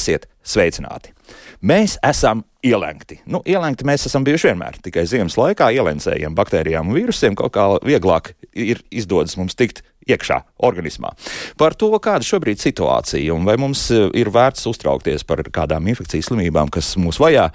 Esiet 0.00 0.30
sveicināti! 0.40 1.12
Mēs 1.60 1.98
esam 2.06 2.40
ielenkti. 2.64 3.18
Nu, 3.28 3.42
ielenkti 3.44 3.84
mēs 3.88 4.06
esam 4.08 4.24
bijuši 4.24 4.50
vienmēr. 4.50 4.78
Tikai 4.80 5.04
ziemas 5.08 5.36
laikā 5.36 5.68
ielencējiem 5.76 6.36
baktērijām 6.38 6.88
un 6.88 6.96
vīrusiem 6.96 7.36
kaut 7.36 7.52
kā 7.56 7.66
vieglāk 7.84 8.32
ir 8.56 8.80
izdodas 8.88 9.36
mums 9.36 9.58
tikt 9.60 9.82
iekšā 10.08 10.40
organismā. 10.64 11.12
Par 11.60 11.76
to, 11.76 11.92
kāda 12.00 12.24
šobrīd 12.26 12.56
ir 12.56 12.64
situācija 12.64 13.36
un 13.36 13.44
vai 13.48 13.58
mums 13.60 13.84
eh, 13.92 14.08
ir 14.16 14.32
vērts 14.32 14.64
uztraukties 14.72 15.26
par 15.28 15.44
kādām 15.52 15.92
infekcijas 15.92 16.32
slimībām, 16.32 16.72
kas 16.72 16.94
mūs 17.00 17.20
vajā. 17.20 17.50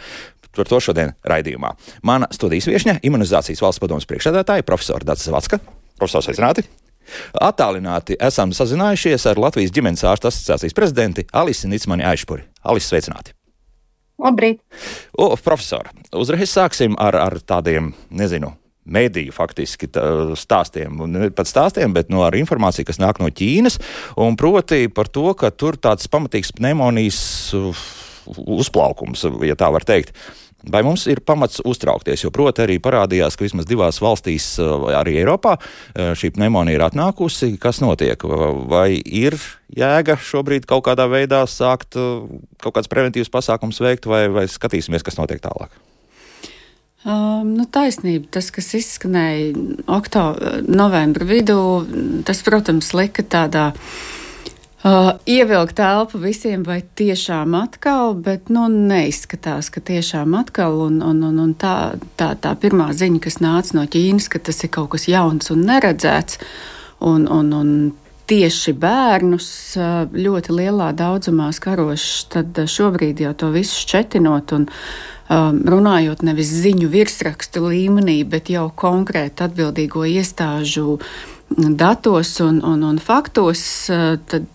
Par 0.56 0.70
to 0.70 0.80
šodien 0.80 1.18
raidījumā. 1.28 1.74
Mana 2.08 2.30
studijas 2.32 2.70
viesne, 2.70 3.00
imunizācijas 3.04 3.66
valsts 3.66 3.84
padomus 3.84 4.08
priekšsēdētāja, 4.08 4.70
profesora 4.70 5.10
Dārsa 5.10 5.36
Vatska. 5.36 5.60
Profesors, 5.98 6.30
sveicināti! 6.30 6.70
Attālināti 7.42 8.18
esam 8.20 8.54
sazinājušies 8.56 9.28
ar 9.32 9.42
Latvijas 9.42 9.74
ģimenes 9.76 10.06
ārstu 10.08 10.32
asociācijas 10.32 10.78
prezidenti 10.78 11.26
Alisi 11.34 11.70
Nicmani 11.72 12.08
Aišpuri. 12.08 12.46
Alisi, 12.66 12.92
sveicināti! 12.94 13.36
Labrīt! 14.22 14.62
O, 15.20 15.34
profesor, 15.44 15.90
uzreiz 16.16 16.54
sāksim 16.54 16.96
ar, 17.02 17.18
ar 17.20 17.36
tādiem, 17.44 17.92
nezinu, 18.16 18.54
mediju 18.86 19.34
faktiski 19.36 19.90
stāstiem, 20.40 21.02
ne 21.10 21.30
pat 21.36 21.50
stāstiem, 21.50 21.94
bet 21.96 22.12
no 22.14 22.24
ar 22.24 22.38
informāciju, 22.38 22.88
kas 22.88 23.02
nāk 23.02 23.20
no 23.20 23.32
Ķīnas, 23.34 23.80
un 24.22 24.38
proti 24.40 24.88
par 24.94 25.10
to, 25.12 25.32
ka 25.38 25.52
tur 25.52 25.80
tāds 25.82 26.08
pamatīgs 26.12 26.54
pneimonijas 26.56 27.20
uzplaukums, 28.26 29.26
ja 29.46 29.58
tā 29.58 29.70
var 29.74 29.86
teikt. 29.86 30.16
Vai 30.72 30.82
mums 30.86 31.06
ir 31.12 31.22
pamats 31.26 31.62
uztraukties? 31.66 32.24
Jo, 32.24 32.32
proti, 32.34 32.64
arī 32.64 32.78
parādījās, 32.82 33.38
ka 33.38 33.46
vismaz 33.46 33.68
divās 33.70 34.00
valstīs, 34.02 34.48
eh, 34.60 34.86
arī 34.98 35.20
Eiropā, 35.22 35.58
eh, 35.58 36.14
šī 36.18 36.32
pneimonija 36.36 36.80
ir 36.80 36.86
atnākusi. 36.90 37.60
Kas 37.60 37.82
notiek? 37.82 38.18
Vai 38.68 39.02
ir 39.06 39.38
jēga 39.70 40.18
šobrīd 40.18 40.66
kaut 40.66 40.86
kādā 40.86 41.08
veidā 41.10 41.46
sākt 41.46 41.96
eh, 41.96 42.40
kaut 42.58 42.74
kāds 42.74 42.90
preventīvs 42.90 43.30
pasākums 43.30 43.80
veikt, 43.80 44.06
vai, 44.06 44.28
vai 44.28 44.46
skatīsimies, 44.46 45.04
kas 45.04 45.18
notiek 45.18 45.42
tālāk? 45.42 45.70
Um, 47.06 47.54
nu, 47.54 47.66
taisnība. 47.70 48.26
Tas, 48.32 48.50
kas 48.50 48.74
izskanēja 48.74 49.54
oktobra, 49.86 50.64
novembra 50.66 51.26
vidū, 51.26 52.24
tas, 52.26 52.42
protams, 52.42 52.96
lika 52.98 53.22
tādā 53.22 53.68
uh, 53.76 54.25
Uh, 54.86 55.16
ievilkt 55.26 55.80
telpu 55.80 56.20
visiem, 56.22 56.62
vai 56.62 56.84
tiešām 56.86 57.56
atkal, 57.58 58.12
bet 58.22 58.52
nu, 58.54 58.68
neizskatās, 58.70 59.72
ka 59.74 59.82
tiešām 59.82 60.36
atkal. 60.38 60.78
Un, 60.78 61.00
un, 61.02 61.24
un, 61.26 61.40
un 61.42 61.56
tā, 61.58 61.96
tā, 62.22 62.36
tā 62.38 62.52
pirmā 62.62 62.92
ziņa, 62.94 63.22
kas 63.24 63.40
nāca 63.42 63.80
no 63.80 63.88
Ķīnas, 63.90 64.30
ka 64.30 64.44
tas 64.46 64.62
ir 64.62 64.70
kaut 64.78 64.92
kas 64.94 65.08
jauns 65.10 65.50
un 65.50 65.66
neredzēts, 65.66 66.38
un, 67.02 67.26
un, 67.26 67.50
un 67.58 67.74
tieši 68.30 68.76
bērnus 68.78 69.50
uh, 69.82 70.06
ļoti 70.14 70.54
lielā 70.62 70.94
daudzumā 70.94 71.50
skarošs, 71.58 72.30
tad 72.38 72.62
šobrīd 72.70 73.26
jau 73.26 73.34
to 73.42 73.50
visu 73.58 73.82
šķetinot 73.88 74.54
un 74.54 74.70
um, 74.70 75.62
runājot 75.66 76.22
nevis 76.30 76.54
ziņu 76.62 76.94
virsrakstu 76.94 77.66
līmenī, 77.72 78.20
bet 78.22 78.54
jau 78.54 78.70
konkrēti 78.70 79.50
atbildīgo 79.50 80.06
iestāžu 80.14 81.00
datos 81.58 82.38
un, 82.46 82.62
un, 82.62 82.86
un 82.86 83.02
faktos, 83.02 83.66
uh, 83.90 84.20
tad 84.30 84.52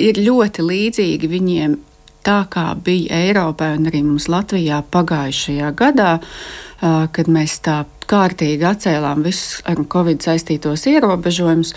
ir 0.00 0.20
ļoti 0.20 0.66
līdzīgi 0.66 1.30
viņiem 1.30 1.78
tā 2.26 2.42
kā 2.52 2.66
bija 2.76 3.22
Eiropā 3.28 3.74
un 3.78 3.88
arī 3.90 4.02
mums 4.04 4.28
Latvijā 4.30 4.82
pagājušajā 4.92 5.72
gadā, 5.76 6.12
kad 6.80 7.32
mēs 7.32 7.58
tā 7.64 7.82
kārtīgi 8.10 8.66
atcēlām 8.66 9.24
visus 9.24 9.60
ar 9.68 9.82
Covid 9.90 10.22
saistītos 10.24 10.86
ierobežojumus. 10.90 11.74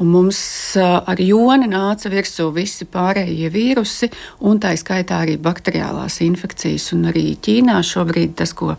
Un 0.00 0.08
mums 0.08 0.38
ar 0.80 1.20
joni 1.20 1.68
nāca 1.70 2.10
virsū 2.10 2.48
visi 2.56 2.86
pārējie 2.90 3.50
vīrusi, 3.52 4.08
un 4.48 4.58
tā 4.58 4.72
skaitā 4.80 5.20
arī 5.22 5.36
bakteriālās 5.38 6.16
infekcijas. 6.24 6.88
Un 6.96 7.10
arī 7.12 7.36
Ķīnā 7.38 7.76
šobrīd 7.86 8.32
tas, 8.40 8.54
ko 8.56 8.72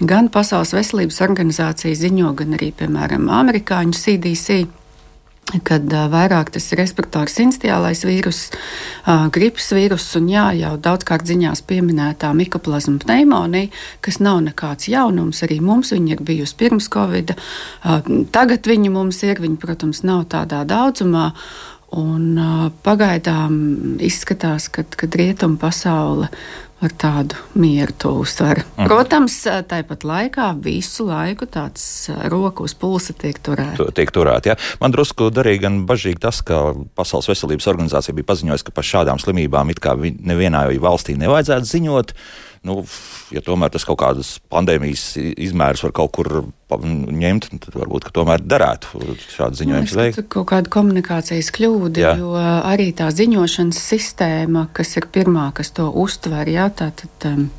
gan 0.00 0.32
Pasaules 0.34 0.72
veselības 0.74 1.20
organizācija 1.28 2.00
ziņo, 2.00 2.32
gan 2.40 2.56
arī, 2.56 2.72
piemēram, 2.80 3.28
amerikāņu 3.42 4.00
CDC 4.00 4.64
kad 5.66 5.84
uh, 5.92 6.06
vairāk 6.12 6.50
tas 6.54 6.66
ir 6.72 6.80
respirators 6.80 7.36
instiālais 7.44 8.04
vīrus, 8.06 8.40
uh, 9.04 9.26
gripas 9.34 9.70
vīrus 9.76 10.06
un 10.18 10.30
jā, 10.32 10.46
jau 10.58 10.74
daudzkārt 10.80 11.28
ziņās 11.28 11.62
pieminētā 11.68 12.32
mikoplazma 12.36 12.98
pneimonija, 13.04 13.70
kas 14.04 14.20
nav 14.24 14.40
nekāds 14.46 14.88
jaunums. 14.90 15.44
Arī 15.46 15.60
mums 15.64 15.92
viņa 15.94 16.16
ir 16.16 16.24
bijusi 16.24 16.58
pirms 16.64 16.90
Covid. 16.92 17.36
Uh, 17.36 18.00
tagad 18.34 18.66
viņa 18.70 18.92
mums 18.94 19.22
ir, 19.26 19.42
viņa, 19.44 19.60
protams, 19.62 20.02
nav 20.06 20.26
tādā 20.34 20.64
daudzumā. 20.68 21.30
Un, 21.94 22.22
uh, 22.34 22.68
pagaidām 22.82 23.54
izskatās, 24.02 24.66
ka 24.72 24.82
rietumu 25.06 25.60
pasaule 25.62 26.32
ar 26.84 26.94
tādu 27.00 27.38
mieru 27.58 27.94
to 27.98 28.12
uztver. 28.22 28.62
Mhm. 28.76 28.88
Protams, 28.88 29.36
tāpat 29.70 30.06
laikā 30.06 30.50
visu 30.62 31.06
laiku 31.08 31.48
tāds 31.50 32.08
roku 32.30 32.66
uz 32.68 32.74
pulsa 32.74 33.16
tiek 33.16 33.38
turēts. 33.38 33.82
Tiek 33.94 34.10
turēt, 34.14 34.46
ja. 34.50 34.56
Man 34.80 34.94
drusku 34.94 35.30
darīja 35.34 35.66
gan 35.66 35.84
bažīgi 35.88 36.20
tas, 36.20 36.42
ka 36.42 36.74
Pasaules 36.96 37.28
veselības 37.30 37.68
organizācija 37.72 38.14
bija 38.14 38.30
paziņojusi, 38.32 38.66
ka 38.68 38.74
par 38.74 38.84
šādām 38.84 39.20
slimībām 39.22 39.70
it 39.70 39.80
kā 39.80 39.96
nevienā 39.98 40.66
valstī 40.82 41.16
nevajadzētu 41.20 41.70
ziņot 41.70 42.14
nu, 42.64 42.80
ja 43.34 43.42
tomēr 43.44 43.72
tas 43.74 43.84
kaut 43.86 44.00
kādas 44.02 44.36
pandēmijas 44.52 45.14
izmērus 45.20 45.84
var 45.86 45.94
kaut 45.96 46.12
kur 46.16 46.30
ņemt, 46.74 47.50
tad 47.62 47.76
varbūt 47.76 48.08
tomēr 48.16 48.42
derētu 48.42 49.16
šādu 49.36 49.60
ziņojumu 49.60 49.98
veikt. 50.00 50.22
Kaut 50.32 50.48
kāda 50.50 50.72
komunikācijas 50.72 51.52
kļūda, 51.54 52.00
jā. 52.02 52.14
jo 52.20 52.32
arī 52.38 52.90
tā 52.96 53.10
ziņošanas 53.14 53.82
sistēma, 53.92 54.68
kas 54.76 54.96
ir 54.98 55.10
pirmā, 55.12 55.50
kas 55.56 55.74
to 55.76 55.90
uztver, 55.90 56.48
jā, 56.50 56.70
tā 56.74 56.90
tad. 57.02 57.28
Um, 57.32 57.52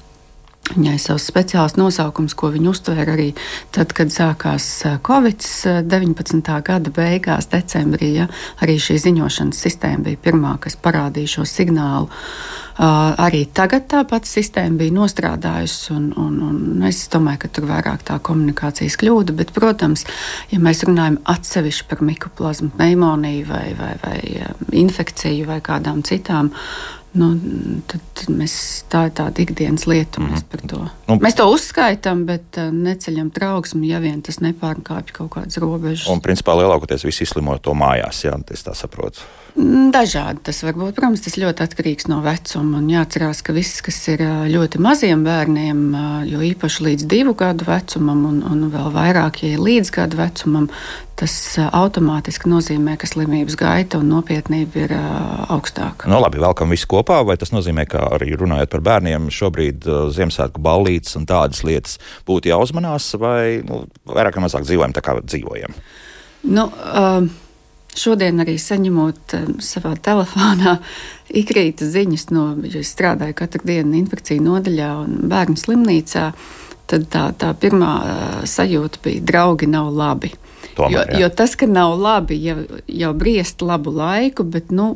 Viņai 0.65 0.95
ir 0.97 1.01
savs 1.03 1.27
speciāls 1.29 1.75
nosaukums, 1.77 2.33
ko 2.33 2.47
viņa 2.49 2.71
uztvēra 2.71 3.13
arī 3.13 3.27
tad, 3.75 3.91
kad 3.93 4.09
sākās 4.09 4.65
Covid-19. 5.05 6.41
gada 6.65 6.93
beigās, 6.95 7.51
decembrī. 7.51 8.09
Ja, 8.15 8.25
arī 8.65 8.79
šī 8.81 8.97
ziņošanas 9.03 9.61
sistēma 9.61 10.07
bija 10.07 10.23
pirmā, 10.25 10.55
kas 10.63 10.73
parādīja 10.81 11.35
šo 11.35 11.45
signālu. 11.45 12.09
Uh, 12.09 12.64
arī 12.77 13.45
tagad 13.55 13.87
tā 13.91 14.01
pati 14.07 14.27
sistēma 14.27 14.79
bija 14.81 14.95
nostrādājusi, 14.95 15.93
un, 15.95 16.09
un, 16.19 16.39
un 16.43 16.87
es 16.87 17.05
domāju, 17.11 17.45
ka 17.45 17.51
tur 17.55 17.69
vairāk 17.69 18.03
tā 18.07 18.17
komunikācijas 18.19 18.97
kļūda. 18.99 19.35
Bet, 19.37 19.53
protams, 19.55 20.05
ja 20.51 20.59
mēs 20.59 20.83
runājam 20.87 21.21
atsevišķi 21.35 21.87
par 21.91 22.03
mikoplazmu 22.03 22.73
pneimoniju 22.75 23.47
vai, 23.47 23.65
vai, 23.79 23.93
vai 24.03 24.19
infekciju 24.83 25.47
vai 25.47 25.61
kādām 25.63 26.03
citām, 26.05 26.51
Nu, 27.15 27.29
tad 27.87 28.25
mēs, 28.27 28.55
tā 28.91 29.05
ir 29.07 29.13
tāda 29.15 29.39
ikdienas 29.39 29.85
lieta. 29.87 30.19
Mm 30.19 30.27
-hmm. 30.27 30.33
Mēs, 30.33 30.43
mhm. 30.59 30.67
to, 30.67 30.79
nu, 31.07 31.15
mēs 31.23 31.35
to 31.35 31.45
uzskaitām, 31.51 32.25
bet 32.25 32.57
uh, 32.57 32.73
neceļam 32.73 33.31
trauksmi, 33.31 33.87
ja 33.87 33.99
vien 33.99 34.21
tas 34.21 34.41
nepārkāpj 34.43 35.11
kaut 35.13 35.31
kādas 35.31 35.57
robežas. 35.57 36.09
Un, 36.11 36.21
principā, 36.21 36.57
lielākoties 36.59 37.05
visi 37.05 37.23
izslimo 37.23 37.57
to 37.57 37.73
mājās, 37.73 38.23
ja 38.25 38.35
tā 38.35 38.75
saprotu. 38.75 39.19
Mm, 39.55 39.91
dažādi 39.95 40.41
tas 40.43 40.63
var 40.63 40.73
būt. 40.75 40.95
Protams, 40.97 41.21
tas 41.23 41.37
ļoti 41.39 41.63
atkarīgs 41.63 42.09
no 42.11 42.19
vecuma. 42.21 42.77
Un 42.77 42.89
jāatcerās, 42.91 43.39
ka 43.41 43.53
viss, 43.55 43.81
kas 43.81 44.07
ir 44.11 44.19
ļoti 44.51 44.81
maziem 44.83 45.23
bērniem, 45.23 45.95
jo 46.27 46.39
īpaši 46.43 46.83
līdz 46.83 47.07
divu 47.07 47.33
gadu 47.33 47.63
vecumam, 47.63 48.25
un, 48.25 48.43
un 48.43 48.67
vēl 48.73 48.91
vairāk, 48.91 49.43
ja 49.43 49.55
ir 49.55 49.63
līdz 49.63 49.91
gadu 49.95 50.17
vecumam, 50.17 50.67
tas 51.19 51.33
automātiski 51.63 52.49
nozīmē, 52.51 52.97
ka 52.99 53.07
slimības 53.07 53.55
gaita 53.59 54.01
un 54.01 54.09
nopietnība 54.11 54.81
ir 54.83 54.95
augstāka. 54.95 56.09
No, 56.09 56.17
nu, 56.17 56.23
labi, 56.25 56.41
velkam 56.43 56.73
visu 56.75 56.89
kopā, 56.91 57.21
vai 57.27 57.37
tas 57.39 57.53
nozīmē, 57.55 57.87
ka 57.91 58.03
arī 58.17 58.33
runājot 58.35 58.73
par 58.73 58.83
bērniem, 58.85 59.29
šobrīd 59.31 59.87
Ziemassvētku 60.15 60.63
ballītes 60.63 61.15
un 61.19 61.27
tādas 61.29 61.63
lietas 61.67 61.97
būtu 62.27 62.51
jāuzmanās, 62.51 63.13
vai 63.21 63.63
nu, 63.63 63.85
vairāk 64.11 64.39
vai 64.39 64.45
mazāk 64.49 64.67
dzīvojam 64.67 64.95
tā, 64.95 65.05
kā 65.05 65.17
dzīvojam? 65.23 65.79
Nu, 66.51 66.67
uh, 66.69 67.31
Šodien 67.95 68.41
arī 68.43 68.57
saņemot 68.59 69.33
savā 69.63 69.93
telefonā 70.03 70.75
ikrītas 71.41 71.93
ziņas, 71.93 72.25
no, 72.35 72.49
jo 72.67 72.81
es 72.83 72.91
strādāju 72.91 73.37
katru 73.39 73.63
dienu 73.69 73.95
infekciju 74.01 74.43
nodaļā 74.43 74.89
un 75.05 75.13
bērnu 75.31 75.55
slimnīcā, 75.61 76.25
tad 76.91 77.05
tā, 77.13 77.29
tā 77.39 77.53
pirmā 77.55 77.91
uh, 78.01 78.33
sajūta 78.51 78.99
bija: 79.05 79.23
draugi 79.31 79.71
nav 79.71 79.93
labi. 79.95 80.33
Tomēr, 80.75 80.91
jo, 80.91 81.03
jā. 81.07 81.19
jo 81.23 81.29
tas, 81.39 81.55
ka 81.55 81.67
nav 81.71 81.95
labi, 81.99 82.37
jau, 82.43 82.57
jau 82.91 83.13
briest 83.15 83.63
labu 83.63 83.93
laiku, 83.95 84.43
bet 84.43 84.73
nu, 84.75 84.91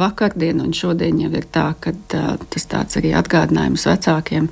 vakardien 0.00 0.62
un 0.64 0.74
šodien 0.74 1.20
jau 1.22 1.30
ir 1.30 1.46
tā, 1.54 1.70
ka 1.80 1.94
uh, 1.94 2.34
tas 2.50 2.66
tāds 2.70 2.98
arī 2.98 3.14
atgādinājums 3.14 3.86
vecākiem. 3.90 4.50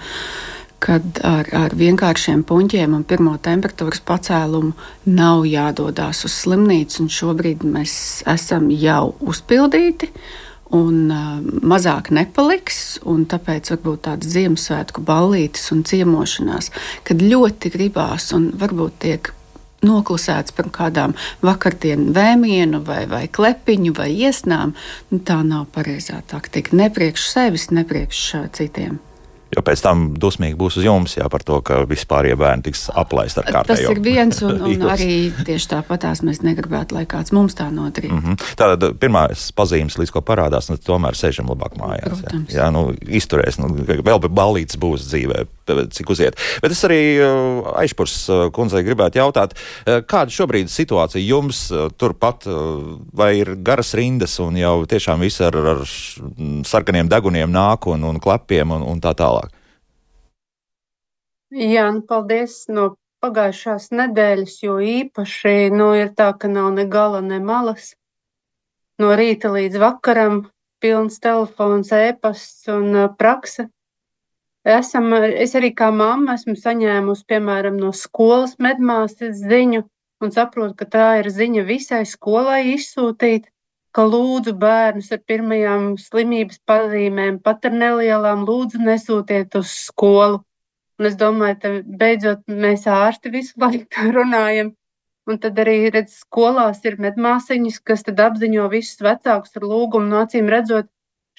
Kad 0.82 1.20
ar, 1.26 1.46
ar 1.54 1.74
vienkāršiem 1.78 2.40
puņķiem 2.46 2.94
un 2.96 3.04
pirmo 3.06 3.36
temperatūras 3.42 4.02
pacēlumu 4.06 4.72
nav 5.14 5.44
jādodas 5.46 6.24
uz 6.26 6.38
slimnīcu. 6.42 7.06
Šobrīd 7.06 7.62
mēs 7.66 7.94
esam 8.30 8.70
jau 8.74 9.12
uzpildīti. 9.22 10.10
Un 10.72 11.10
uh, 11.12 11.36
mazāk 11.68 12.08
nepaliks, 12.14 13.02
un 13.04 13.26
tāpēc 13.28 13.74
varbūt 13.74 14.06
tādas 14.06 14.30
Ziemassvētku 14.32 15.02
ballītes 15.04 15.66
un 15.74 15.82
ciemošanās, 15.84 16.70
kad 17.04 17.20
ļoti 17.20 17.74
gribās, 17.74 18.30
un 18.32 18.48
varbūt 18.56 18.96
tiek 19.04 19.34
noklusēts 19.86 20.54
par 20.56 20.70
kādām 20.74 21.16
vakardienu 21.44 22.12
vēmienu 22.16 22.82
vai, 22.86 23.04
vai 23.10 23.24
klepiņu 23.28 23.94
vai 23.98 24.10
iesnām, 24.14 24.74
nu, 25.10 25.22
tā 25.22 25.40
nav 25.46 25.68
pareizā 25.74 26.22
taktika. 26.26 26.76
Ne 26.76 26.90
priekš 26.92 27.30
sevis, 27.34 27.70
ne 27.74 27.86
priekš 27.88 28.26
citiem. 28.56 29.00
Jo 29.52 29.60
pēc 29.60 29.82
tam 29.84 30.04
dusmīgi 30.16 30.56
būs 30.56 30.78
uz 30.80 30.86
jums, 30.86 31.18
jā, 31.18 31.26
par 31.28 31.42
to, 31.44 31.58
ka 31.66 31.82
vispārējie 31.88 32.36
bērni 32.40 32.64
tiks 32.70 32.86
aplaisti 32.88 33.42
ar 33.42 33.48
kārtējo. 33.50 33.90
Tas 33.90 33.92
ir 33.92 34.00
viens, 34.00 34.38
un, 34.48 34.62
un 34.64 34.84
arī 34.94 35.16
tieši 35.44 35.68
tāpatās 35.74 36.22
mēs 36.24 36.40
negribētu, 36.40 36.96
lai 36.96 37.04
kāds 37.10 37.34
mums 37.36 37.56
tā 37.58 37.66
nodarītu. 37.68 38.14
Mm 38.16 38.22
-hmm. 38.24 38.54
Tātad 38.56 38.96
pirmā 39.02 39.26
pazīmes, 39.56 39.98
līdz 40.00 40.12
ko 40.14 40.22
parādās, 40.24 40.70
nu, 40.72 40.78
tomēr 40.80 41.18
sēžam 41.18 41.52
labāk 41.52 41.76
mājās. 41.76 42.22
Protams. 42.22 42.54
Jā, 42.54 42.62
jā 42.62 42.70
nu, 42.72 42.94
izturēs, 43.20 43.58
nu, 43.60 43.68
vēl 43.76 44.22
bija 44.24 44.32
balīts 44.32 44.80
būs 44.80 45.04
dzīvē, 45.10 45.44
cik 45.92 46.10
uziet. 46.10 46.40
Bet 46.62 46.72
es 46.72 46.84
arī 46.88 47.02
uh, 47.20 47.76
aizpurs 47.76 48.16
uh, 48.30 48.48
kundzei 48.52 48.82
gribētu 48.86 49.20
jautāt, 49.20 49.52
uh, 49.52 50.00
kāda 50.00 50.32
šobrīd 50.32 50.72
situācija 50.72 51.20
jums 51.20 51.68
turpat, 51.96 52.46
vai 53.12 53.36
ir 53.38 53.54
garas 53.56 53.94
rindas 53.94 54.38
un 54.40 54.56
jau 54.56 54.86
tiešām 54.86 55.20
viss 55.20 55.40
ar, 55.40 55.56
ar 55.56 55.84
sarkaniem 56.64 57.08
deguniem 57.08 57.52
nāk 57.52 57.86
un, 57.86 58.04
un 58.04 58.20
klepiem 58.22 58.70
un, 58.70 58.82
un 58.82 59.00
tā 59.00 59.12
tālāk? 59.18 59.41
Jā, 61.52 61.82
nu, 61.92 62.00
paldies 62.08 62.62
no 62.72 62.94
pagājušās 63.20 63.90
nedēļas, 63.92 64.54
jo 64.64 64.78
īpaši 64.80 65.68
nu, 65.76 65.90
ir 66.00 66.08
tā, 66.16 66.30
ka 66.32 66.48
nav 66.48 66.70
ne 66.72 66.86
gala, 66.88 67.18
ne 67.20 67.42
malas. 67.44 67.90
No 68.96 69.10
rīta 69.20 69.50
līdz 69.52 69.76
vakaram 69.82 70.38
pilns 70.80 71.18
telefons, 71.20 71.90
ēpasts 71.92 72.70
un 72.72 72.96
uh, 72.96 73.10
praksa. 73.20 73.66
Esam, 74.64 75.10
es 75.12 75.52
arī 75.58 75.74
kā 75.76 75.90
mamma 75.92 76.38
esmu 76.38 76.54
saņēmusi, 76.56 77.26
piemēram, 77.28 77.76
no 77.82 77.90
skolas 77.92 78.56
medmāsas 78.56 79.42
ziņu 79.42 79.82
un 80.24 80.32
saprotu, 80.32 80.72
ka 80.78 80.86
tā 80.88 81.08
ir 81.20 81.28
ziņa 81.34 81.66
visai 81.68 82.06
skolai 82.08 82.62
izsūtīt, 82.78 83.50
ka 83.92 84.06
lūdzu 84.08 84.56
bērnus 84.56 85.12
ar 85.12 85.20
pirmajām 85.28 85.98
slimības 86.00 86.62
pazīmēm, 86.64 87.42
pat 87.44 87.68
ar 87.68 87.76
nelielām, 87.76 88.46
lūdzu 88.48 88.80
nesūtiet 88.88 89.60
uz 89.60 89.76
skolu 89.90 90.40
Un 91.02 91.08
es 91.08 91.16
domāju, 91.18 91.56
ka 91.58 91.70
beidzot 91.98 92.42
mēs 92.64 92.84
ārsti 92.86 93.30
visu 93.34 93.58
laiku 93.58 94.04
runājam. 94.16 94.68
Un 95.26 95.38
tad 95.42 95.58
arī 95.58 95.88
redz, 95.90 96.20
skolās 96.20 96.84
ir 96.86 96.94
medmāsiņas, 97.02 97.80
kas 97.90 98.06
apziņo 98.06 98.68
visus 98.70 99.02
vecākus 99.02 99.58
ar 99.58 99.66
lūgumu. 99.66 100.06
No 100.12 100.20
acīm 100.22 100.50
redzot, 100.54 100.86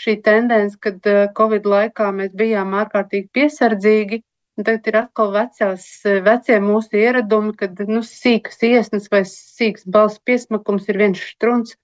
šī 0.03 0.17
tendence, 0.25 0.75
kad 0.83 0.99
uh, 1.07 1.29
Covid 1.37 1.71
laikā 1.75 2.09
mēs 2.19 2.35
bijām 2.35 2.75
ārkārtīgi 2.81 3.29
piesardzīgi, 3.39 4.19
un 4.59 4.67
tagad 4.67 4.91
ir 4.91 4.99
atkal 5.05 5.31
vecās, 5.37 5.87
uh, 6.11 6.19
vecie 6.27 6.59
mūsu 6.67 6.99
ieradumi, 6.99 7.55
kad 7.63 7.79
nu, 7.87 8.03
sīkas 8.03 8.59
iesnas 8.67 9.07
vai 9.15 9.23
sīks 9.31 9.87
balss 9.87 10.19
piesmakums 10.27 10.91
ir 10.91 10.99
viens 11.05 11.23
štruns, 11.23 11.77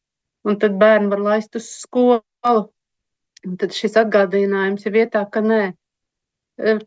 un 0.44 0.60
tad 0.60 0.76
bērni 0.84 1.16
var 1.16 1.28
laist 1.32 1.56
uz 1.56 1.72
skolu. 1.80 2.68
Un 3.48 3.60
tad 3.60 3.72
šis 3.72 3.96
atgādinājums 4.04 4.84
ir 4.84 5.00
vietā, 5.00 5.24
ka 5.32 5.40
nē, 5.40 5.64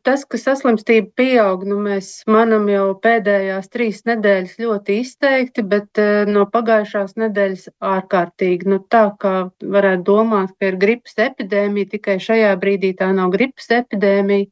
Tas, 0.04 0.26
ka 0.28 0.36
saslimstība 0.36 1.14
pieaug, 1.16 1.62
nu 1.64 1.78
mēs 1.80 2.08
manam 2.28 2.66
jau 2.68 2.90
pēdējās 3.00 3.70
trīs 3.72 4.02
nedēļas 4.04 4.58
ļoti 4.60 4.96
izteikti, 5.00 5.64
bet 5.64 6.00
no 6.28 6.42
pagājušās 6.52 7.14
nedēļas 7.22 7.70
ārkārtīgi. 7.80 8.68
Nu, 8.68 8.82
tā 8.92 9.06
kā 9.22 9.32
varētu 9.76 10.04
domāt, 10.10 10.52
ka 10.60 10.68
ir 10.68 10.76
gripas 10.82 11.16
epidēmija, 11.24 11.88
tikai 11.94 12.18
šajā 12.20 12.52
brīdī 12.60 12.92
tā 13.00 13.08
nav 13.16 13.32
gripas 13.32 13.72
epidēmija, 13.72 14.50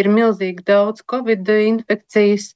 ir 0.00 0.08
milzīgi 0.08 0.64
daudz 0.72 1.04
covid 1.04 1.52
infekcijas, 1.68 2.54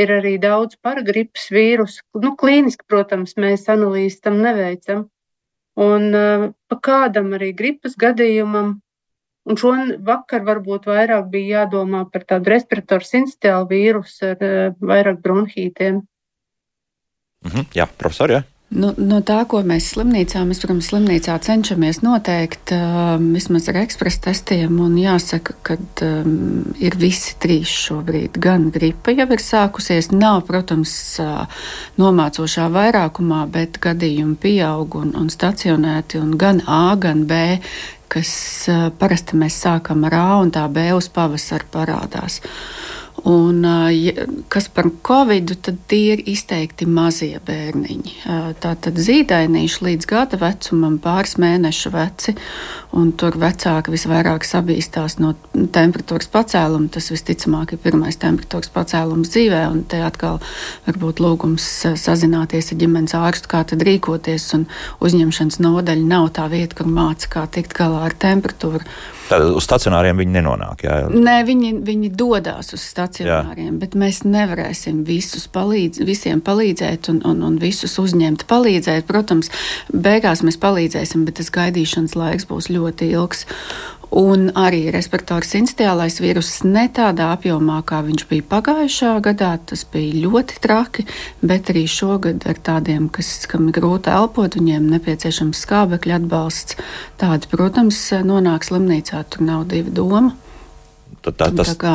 ir 0.00 0.16
arī 0.16 0.38
daudz 0.40 0.80
paragripas 0.80 1.50
vīrusu. 1.52 2.00
Nu, 2.24 2.38
klīniski, 2.40 2.88
protams, 2.88 3.36
mēs 3.36 3.68
analīzes 3.68 4.22
tam 4.24 4.40
neveicam. 4.40 5.10
Un 5.76 6.08
pa 6.72 6.80
kādam 6.80 7.34
arī 7.36 7.52
gripas 7.56 8.00
gadījumam 8.00 8.78
Un 9.48 9.56
šovakar 9.56 10.44
varbūt 10.44 10.86
vairāk 10.90 11.30
bija 11.32 11.62
jādomā 11.62 12.04
par 12.12 12.26
tādu 12.28 12.52
respiratoru 12.52 13.06
sincitālu 13.06 13.68
vīrusu 13.70 14.32
ar 14.34 14.44
uh, 14.44 14.74
vairāk 14.92 15.22
bronhītiem. 15.24 16.02
-hmm, 17.48 17.70
jā, 17.74 17.88
profesor, 17.98 18.30
jā. 18.30 18.42
Nu, 18.70 18.92
no 19.02 19.16
tā, 19.26 19.40
ko 19.50 19.64
mēs 19.66 19.88
slimnīcā, 19.96 20.44
mēs, 20.46 20.60
protams, 20.62 20.92
slimnīcā 20.92 21.34
cenšamies 21.42 22.04
noteikt 22.06 22.70
uh, 22.76 23.16
vismaz 23.18 23.66
ar 23.72 23.80
ekspresa 23.80 24.28
testiem, 24.28 24.76
jāsaka, 24.94 25.56
ka 25.66 25.74
um, 26.06 26.68
ir 26.78 26.94
visi 27.00 27.34
trīs 27.42 27.72
šobrīd. 27.88 28.38
Gan 28.38 28.68
gripa 28.70 29.10
jau 29.10 29.26
ir 29.34 29.42
sākusies, 29.42 30.12
nav, 30.14 30.44
protams, 30.46 30.92
uh, 31.18 31.64
nomācošā 31.98 32.68
vairākumā, 32.70 33.42
bet 33.50 33.82
gadījumi 33.82 34.38
pieaug 34.38 35.00
un, 35.02 35.16
un 35.18 35.34
stacionēti, 35.34 36.22
un 36.22 36.38
gan 36.38 36.62
A, 36.70 36.94
gan 36.94 37.26
B 37.26 37.58
kas 38.10 38.30
parasti 38.98 39.38
mēs 39.38 39.60
sākam 39.62 40.02
ar 40.08 40.16
A 40.18 40.28
un 40.42 40.50
tā 40.50 40.64
B 40.70 40.88
uz 40.96 41.06
pavasara 41.14 41.66
parādās. 41.70 42.40
Un, 43.28 43.64
kas 44.48 44.68
par 44.72 44.88
covidu, 45.04 45.56
tad 45.60 45.80
tie 45.90 46.14
ir 46.14 46.22
izteikti 46.30 46.86
mazie 46.88 47.40
bērniņi. 47.44 48.14
Tātad 48.62 48.96
zīdainīši 48.96 49.84
līdz 49.86 50.08
gada 50.08 50.40
vecumam, 50.40 50.96
pāris 51.02 51.36
mēnešu 51.40 51.92
veci, 51.92 52.36
un 52.96 53.12
tur 53.14 53.36
vecāki 53.38 53.92
visvairāk 53.94 54.44
sabīstās 54.46 55.18
no 55.22 55.34
temperatūras 55.54 56.30
pacēluma. 56.32 56.90
Tas 56.92 57.10
visticamāk 57.12 57.74
ir 57.74 57.82
pirmais 57.84 58.18
temperatūras 58.20 58.72
pacēlums 58.74 59.30
dzīvē, 59.30 59.62
un 59.70 59.84
te 59.90 60.02
atkal 60.04 60.40
varbūt 60.88 61.22
lūgums 61.22 61.68
sazināties 62.00 62.72
ar 62.74 62.80
ģimenes 62.82 63.14
ārstu, 63.18 63.52
kā 63.52 63.62
tad 63.70 63.86
rīkoties, 63.86 64.50
un 64.58 64.66
uzņemšanas 65.04 65.62
nodaļa 65.62 66.10
nav 66.10 66.32
tā 66.40 66.50
vieta, 66.50 66.80
kur 66.80 66.90
māca, 66.90 67.30
kā 67.30 67.46
tikt 67.58 67.76
galā 67.78 68.08
ar 68.08 68.18
temperatūru. 68.18 68.82
Tad 69.30 69.44
uz 69.54 69.62
stacionāriem 69.62 70.18
viņi 70.18 70.32
nenonāk. 70.40 70.80
Jā. 70.82 70.94
Nē, 71.06 71.36
viņi, 71.46 71.68
viņi 71.86 72.08
dodas 72.18 72.72
uz 72.74 72.82
stacionāriem, 72.82 73.68
jā. 73.68 73.76
bet 73.78 73.94
mēs 73.94 74.24
nevarēsim 74.26 75.04
visus 75.06 75.46
palīdz, 75.54 76.02
visiem 76.02 76.42
palīdzēt 76.42 77.12
un, 77.12 77.20
un, 77.30 77.44
un 77.46 77.60
visus 77.62 77.94
uzņemt, 78.02 78.48
palīdzēt. 78.50 79.06
Protams, 79.06 79.52
beigās 79.94 80.42
mēs 80.42 80.58
palīdzēsim, 80.58 81.22
bet 81.28 81.38
tas 81.38 81.52
gaidīšanas 81.54 82.18
laiks 82.18 82.50
būs 82.50 82.72
ļoti 82.74 82.79
ilgs. 82.88 83.46
Un 84.10 84.48
arī 84.58 84.88
respiratoris 84.90 85.52
instiālais 85.54 86.16
vīruss 86.18 86.64
ne 86.66 86.88
tādā 86.90 87.28
apjomā, 87.36 87.76
kā 87.86 88.00
viņš 88.02 88.24
bija 88.26 88.46
pagājušā 88.50 89.12
gadā. 89.22 89.52
Tas 89.70 89.84
bija 89.86 90.24
ļoti 90.24 90.58
traki, 90.64 91.06
bet 91.46 91.70
arī 91.70 91.84
šogad 91.86 92.42
ar 92.50 92.58
tādiem, 92.58 93.06
kas, 93.06 93.46
kam 93.46 93.68
ir 93.70 93.78
grūti 93.78 94.10
elpot, 94.10 94.58
viņiem 94.58 94.90
nepieciešams 94.96 95.62
skābekļa 95.62 96.18
atbalsts. 96.24 96.80
Tādi, 97.22 97.52
protams, 97.54 98.02
nonāk 98.26 98.66
slimnīcā, 98.66 99.22
tur 99.30 99.46
nav 99.46 99.68
divi 99.70 99.94
domu. 99.94 100.34
Tad 101.20 101.36
tā, 101.36 101.50
tas 101.52 101.74
tā 101.74 101.76
kā, 101.76 101.94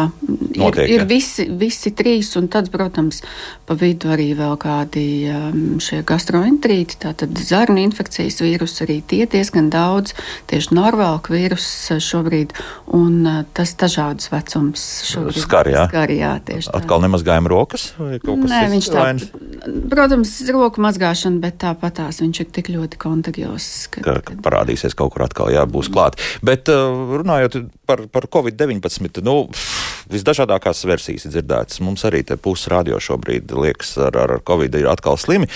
notiek, 0.53 0.83
ir, 0.85 1.01
ir 1.01 1.03
visi, 1.09 1.47
visi 1.49 1.89
trīs, 1.97 2.27
un 2.37 2.45
tad, 2.51 2.67
protams, 2.69 3.23
pa 3.65 3.73
vidu 3.73 4.11
arī 4.13 4.27
vēl 4.37 4.53
kādi 4.61 5.05
um, 5.33 5.79
šie 5.81 6.03
gastroenterīti, 6.05 6.99
tātad 7.01 7.33
zarnu 7.41 7.81
infekcijas 7.81 8.37
vīrusi, 8.43 8.83
arī 8.85 8.99
tie 9.01 9.23
diezgan 9.29 9.71
daudz, 9.73 10.13
tieši 10.51 10.77
norvēlku 10.77 11.33
vīrusu 11.33 11.97
šobrīd, 12.05 12.53
un 12.93 13.15
uh, 13.25 13.39
tas 13.57 13.73
dažādus 13.81 14.29
vecums 14.29 14.83
šobrīd 15.09 15.41
skar, 15.41 15.71
jā. 15.73 15.87
Skar, 15.89 16.13
jā 16.13 16.35
tieši 16.45 16.69
tā. 16.69 16.83
Atkal 16.83 17.01
nemazgājam 17.07 17.49
rokas? 17.49 17.87
Nē, 17.97 18.61
viņš 18.75 18.91
tā, 18.93 19.07
protams, 19.89 20.35
roku 20.53 20.85
mazgāšana, 20.85 21.41
bet 21.41 21.57
tāpatās 21.65 22.21
viņš 22.21 22.43
ir 22.45 22.51
tik 22.59 22.69
ļoti 22.75 23.01
kontagios. 23.01 23.71
Ka, 23.89 24.05
ka, 24.05 24.15
ka 24.29 24.37
parādīsies 24.45 24.93
kaut 24.93 25.15
kur 25.17 25.25
atkal, 25.25 25.49
jā, 25.49 25.65
būs 25.65 25.89
klāt. 25.89 26.21
Bet 26.45 26.69
uh, 26.69 27.17
runājot 27.17 27.63
par, 27.89 28.05
par 28.13 28.29
Covid-19, 28.29 29.14
Bet, 29.15 29.23
nu, 29.23 29.49
visdažādākās 30.11 30.83
versijas 30.87 31.27
ir 31.27 31.35
dzirdētas. 31.35 31.81
Mums 31.85 32.05
arī 32.07 32.23
puses 32.41 32.69
radio 32.71 32.99
šobrīd 33.01 33.51
liekas, 33.55 33.95
ar, 34.07 34.17
ar 34.17 34.35
Covid 34.45 34.75
ir 34.79 34.89
atkal 34.91 35.17
slimi. 35.21 35.49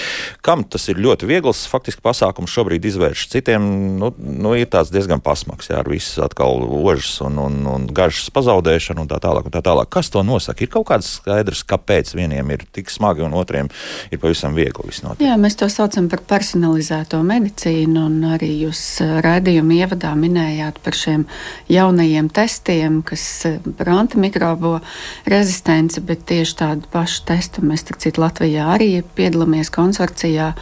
Kam 0.45 0.63
tas 0.63 0.87
ir 0.91 1.01
ļoti 1.01 1.27
viegls, 1.29 1.65
faktiski 1.69 2.03
pasākums 2.05 2.53
šobrīd 2.53 2.85
izvērš. 2.89 3.27
Citiem 3.33 3.65
nu, 3.99 4.11
nu, 4.17 4.53
ir 4.57 4.69
tāds 4.71 4.93
diezgan 4.93 5.21
pasmaks, 5.23 5.71
jā, 5.71 5.79
ar 5.81 5.89
visu 5.91 6.23
atkal 6.25 6.63
ožas 6.79 7.19
un, 7.25 7.39
un, 7.41 7.59
un 7.69 7.87
gažas 7.93 8.31
pazaudēšanu 8.35 9.05
un 9.05 9.11
tā 9.11 9.19
tālāk. 9.23 9.49
Un 9.49 9.55
tā 9.55 9.63
tālāk. 9.65 9.91
Kas 9.93 10.11
to 10.13 10.23
nosaka? 10.25 10.65
Ir 10.65 10.71
kaut 10.73 10.89
kāds 10.91 11.15
skaidrs, 11.19 11.63
kāpēc 11.67 12.13
vieniem 12.17 12.55
ir 12.55 12.65
tik 12.75 12.91
smagi 12.93 13.25
un 13.25 13.35
otriem 13.37 13.69
ir 14.09 14.21
pavisam 14.21 14.55
viegli. 14.57 14.93
Jā, 15.21 15.35
mēs 15.39 15.57
to 15.59 15.67
saucam 15.71 16.07
par 16.11 16.21
personalizēto 16.27 17.19
medicīnu, 17.25 18.05
un 18.07 18.33
arī 18.35 18.51
jūs 18.63 18.81
raidījuma 19.23 19.77
ievadā 19.79 20.13
minējāt 20.17 20.79
par 20.83 20.97
šiem 20.97 21.25
jaunajiem 21.71 22.29
testiem, 22.33 23.01
kas 23.05 23.25
par 23.77 23.91
antimikrobo 24.39 24.79
rezistenci, 25.25 26.01
bet 26.01 26.25
tieši 26.25 26.55
tādu 26.55 26.87
pašu 26.91 27.25
testu 27.25 27.61
mēs 27.61 27.85
citu 27.85 28.21
Latvijā 28.21 28.69
arī 28.75 29.03
piedalāmies 29.15 29.69
konsorcijā 29.69 30.53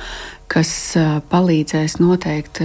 kas 0.47 0.95
palīdzēs 1.29 1.99
noteikt, 1.99 2.61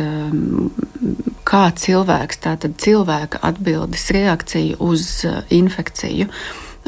kā 1.43 1.63
cilvēks, 1.75 2.39
tātad 2.39 2.77
cilvēka 2.79 3.41
atbildes 3.43 4.11
reakcija 4.15 4.77
uz 4.79 5.27
infekciju. 5.51 6.29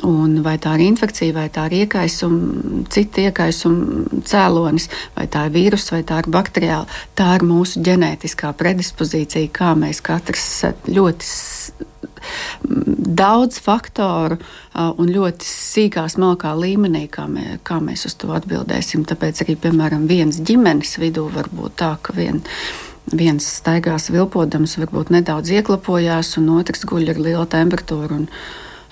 Un 0.03 0.41
vai 0.43 0.57
tā 0.59 0.73
ir 0.75 0.89
infekcija, 0.89 1.37
vai 1.37 1.47
tā 1.55 1.69
ir 1.69 1.85
iekaisuma, 1.85 2.83
cita 2.91 3.29
iekaisuma 3.29 4.23
cēlonis, 4.27 4.89
vai 5.15 5.29
tā 5.31 5.45
ir 5.47 5.55
vīruss, 5.55 5.93
vai 5.95 6.03
tā 6.03 6.19
ir 6.19 6.29
bakteriāla. 6.35 6.89
Tā 7.15 7.29
ir 7.39 7.47
mūsu 7.47 7.83
ģenētiskā 7.87 8.51
predispozīcija, 8.59 9.53
kā 9.55 9.71
mēs 9.79 10.03
katrs 10.05 10.49
ļoti 10.91 11.31
daudz 13.15 13.61
faktoru 13.63 14.39
un 14.75 15.13
ļoti 15.15 15.47
sīkā, 15.47 16.09
smalkā 16.11 16.55
līmenī, 16.59 17.05
kā, 17.13 17.29
mē, 17.31 17.59
kā 17.67 17.79
mēs 17.85 18.07
uz 18.09 18.17
to 18.19 18.33
atbildēsim. 18.35 19.07
Tāpēc 19.09 19.45
arī, 19.45 19.57
piemēram, 19.61 20.09
viens 20.11 20.41
ģimenes 20.43 20.97
vidū 21.03 21.29
var 21.35 21.51
būt 21.55 21.79
tā, 21.85 21.95
ka 22.03 22.17
vien, 22.17 22.43
viens 23.13 23.47
staigās 23.61 24.11
vilpodams, 24.11 24.79
varbūt 24.81 25.15
nedaudz 25.15 25.55
ieklapojās, 25.55 26.35
un 26.41 26.51
otrs 26.59 26.87
guļ 26.89 27.15
ar 27.15 27.25
lielu 27.29 27.49
temperatūru. 27.55 28.23
Un, 28.25 28.29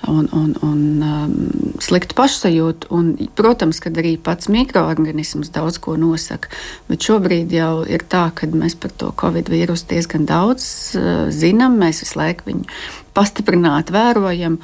un, 0.09 0.29
un, 0.33 0.55
un 0.67 0.81
um, 1.07 1.35
sliktu 1.83 2.17
pašsajūtu. 2.19 2.91
Un, 2.95 3.13
protams, 3.39 3.81
ka 3.83 3.93
arī 3.93 4.15
pats 4.21 4.51
mikroorganisms 4.53 5.53
daudz 5.55 5.79
ko 5.83 5.97
nosaka. 6.01 6.51
Bet 6.89 7.05
šobrīd 7.07 7.53
jau 7.55 7.83
ir 7.89 8.07
tā, 8.11 8.29
ka 8.35 8.49
mēs 8.51 8.79
par 8.79 8.95
to 8.99 9.13
covid 9.19 9.51
vīrusu 9.53 9.91
diezgan 9.93 10.27
daudz 10.29 10.67
uh, 10.99 11.29
zinām. 11.35 11.79
Mēs 11.83 12.05
visu 12.07 12.21
laiku 12.21 12.51
viņu 12.51 12.69
pastiprināti 13.15 13.95
vērojam. 13.95 14.59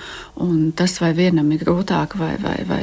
Tas, 0.79 0.99
vai 1.03 1.13
vienam 1.17 1.49
ir 1.55 1.65
grūtāk 1.67 2.15
vai, 2.19 2.35
vai, 2.43 2.57
vai, 2.69 2.83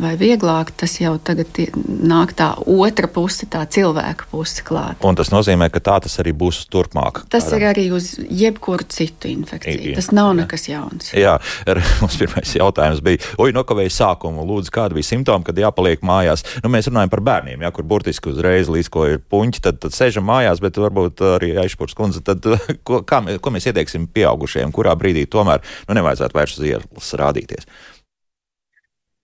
vai 0.00 0.14
vieglāk, 0.20 0.72
tas 0.78 0.96
jau 1.00 1.16
tagad 1.20 1.58
nāk 1.76 2.32
tā 2.38 2.50
otra 2.64 3.10
puse, 3.12 3.46
tā 3.50 3.64
cilvēka 3.68 4.28
puse 4.32 4.64
klāt. 4.66 5.02
Un 5.04 5.18
tas 5.18 5.32
nozīmē, 5.32 5.68
ka 5.72 5.82
tā 5.84 5.98
tas 6.04 6.18
arī 6.22 6.32
būs 6.36 6.64
turpmāk. 6.72 7.24
Tas 7.32 7.50
ir 7.54 7.66
arī 7.68 7.88
uz 7.94 8.14
jebkuru 8.18 8.86
citu 8.88 9.30
infekciju. 9.30 9.94
Tas 9.98 10.10
nav 10.16 10.32
jā. 10.32 10.38
nekas 10.42 10.68
jauns. 10.70 11.12
Jā, 11.16 11.36
mums 12.02 12.18
pirmais 12.20 12.54
jautājums 12.56 13.02
bija, 13.04 13.22
oi, 13.40 13.50
nokavēja 13.56 13.94
sākumu. 13.98 14.46
Lūdzu, 14.48 14.72
kāda 14.74 14.96
bija 14.96 15.10
simptoma, 15.10 15.44
kad 15.46 15.58
jāpaliek 15.60 16.04
mājās? 16.06 16.44
Nu, 16.64 16.72
mēs 16.72 16.88
runājam 16.90 17.12
par 17.12 17.24
bērniem, 17.28 17.64
jā, 17.64 17.72
kur 17.74 17.86
burtiski 17.88 18.32
uzreiz 18.32 18.70
līdz 18.72 18.92
ko 18.92 19.06
ir 19.12 19.20
puņķi, 19.20 19.62
tad, 19.64 19.80
tad 19.84 19.96
sēžam 19.96 20.26
mājās, 20.28 20.62
bet 20.64 20.80
varbūt 20.80 21.22
arī 21.34 21.52
aizpūrs 21.64 21.96
kundze. 21.98 22.22
Tad, 22.24 22.44
ko, 22.86 23.02
kā, 23.08 23.20
ko 23.42 23.54
mēs 23.54 23.68
ieteiksim 23.70 24.08
pieaugušiem, 24.14 24.72
kurā 24.74 24.87
brīdī 24.98 25.26
tomēr 25.30 25.62
nu, 25.88 25.96
nevajadzētu 25.98 26.38
vairs 26.38 26.58
uz 26.58 26.66
ielas 26.68 27.14
rādīties? 27.20 27.68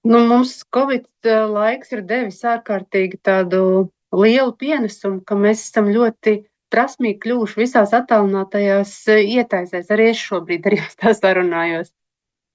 Nu, 0.05 0.21
mums 0.29 0.59
Covid 0.75 1.07
eh, 1.25 1.45
laiks 1.49 1.95
ir 1.97 2.03
devis 2.05 2.43
ārkārtīgi 2.45 3.23
tādu 3.25 3.91
lielu 4.13 4.53
pienesumu, 4.61 5.23
ka 5.25 5.39
mēs 5.39 5.63
esam 5.71 5.89
ļoti 5.95 6.43
prasmīgi 6.75 7.23
kļuvuši 7.23 7.61
visās 7.63 7.95
attālinātajās 7.97 8.93
eh, 9.15 9.23
ietaisēs. 9.39 9.89
Arī 9.95 10.11
es 10.13 10.21
šobrīd 10.21 10.69
ar 10.69 10.77
jums 10.81 10.99
tā 11.01 11.15
sarunājos. 11.17 11.95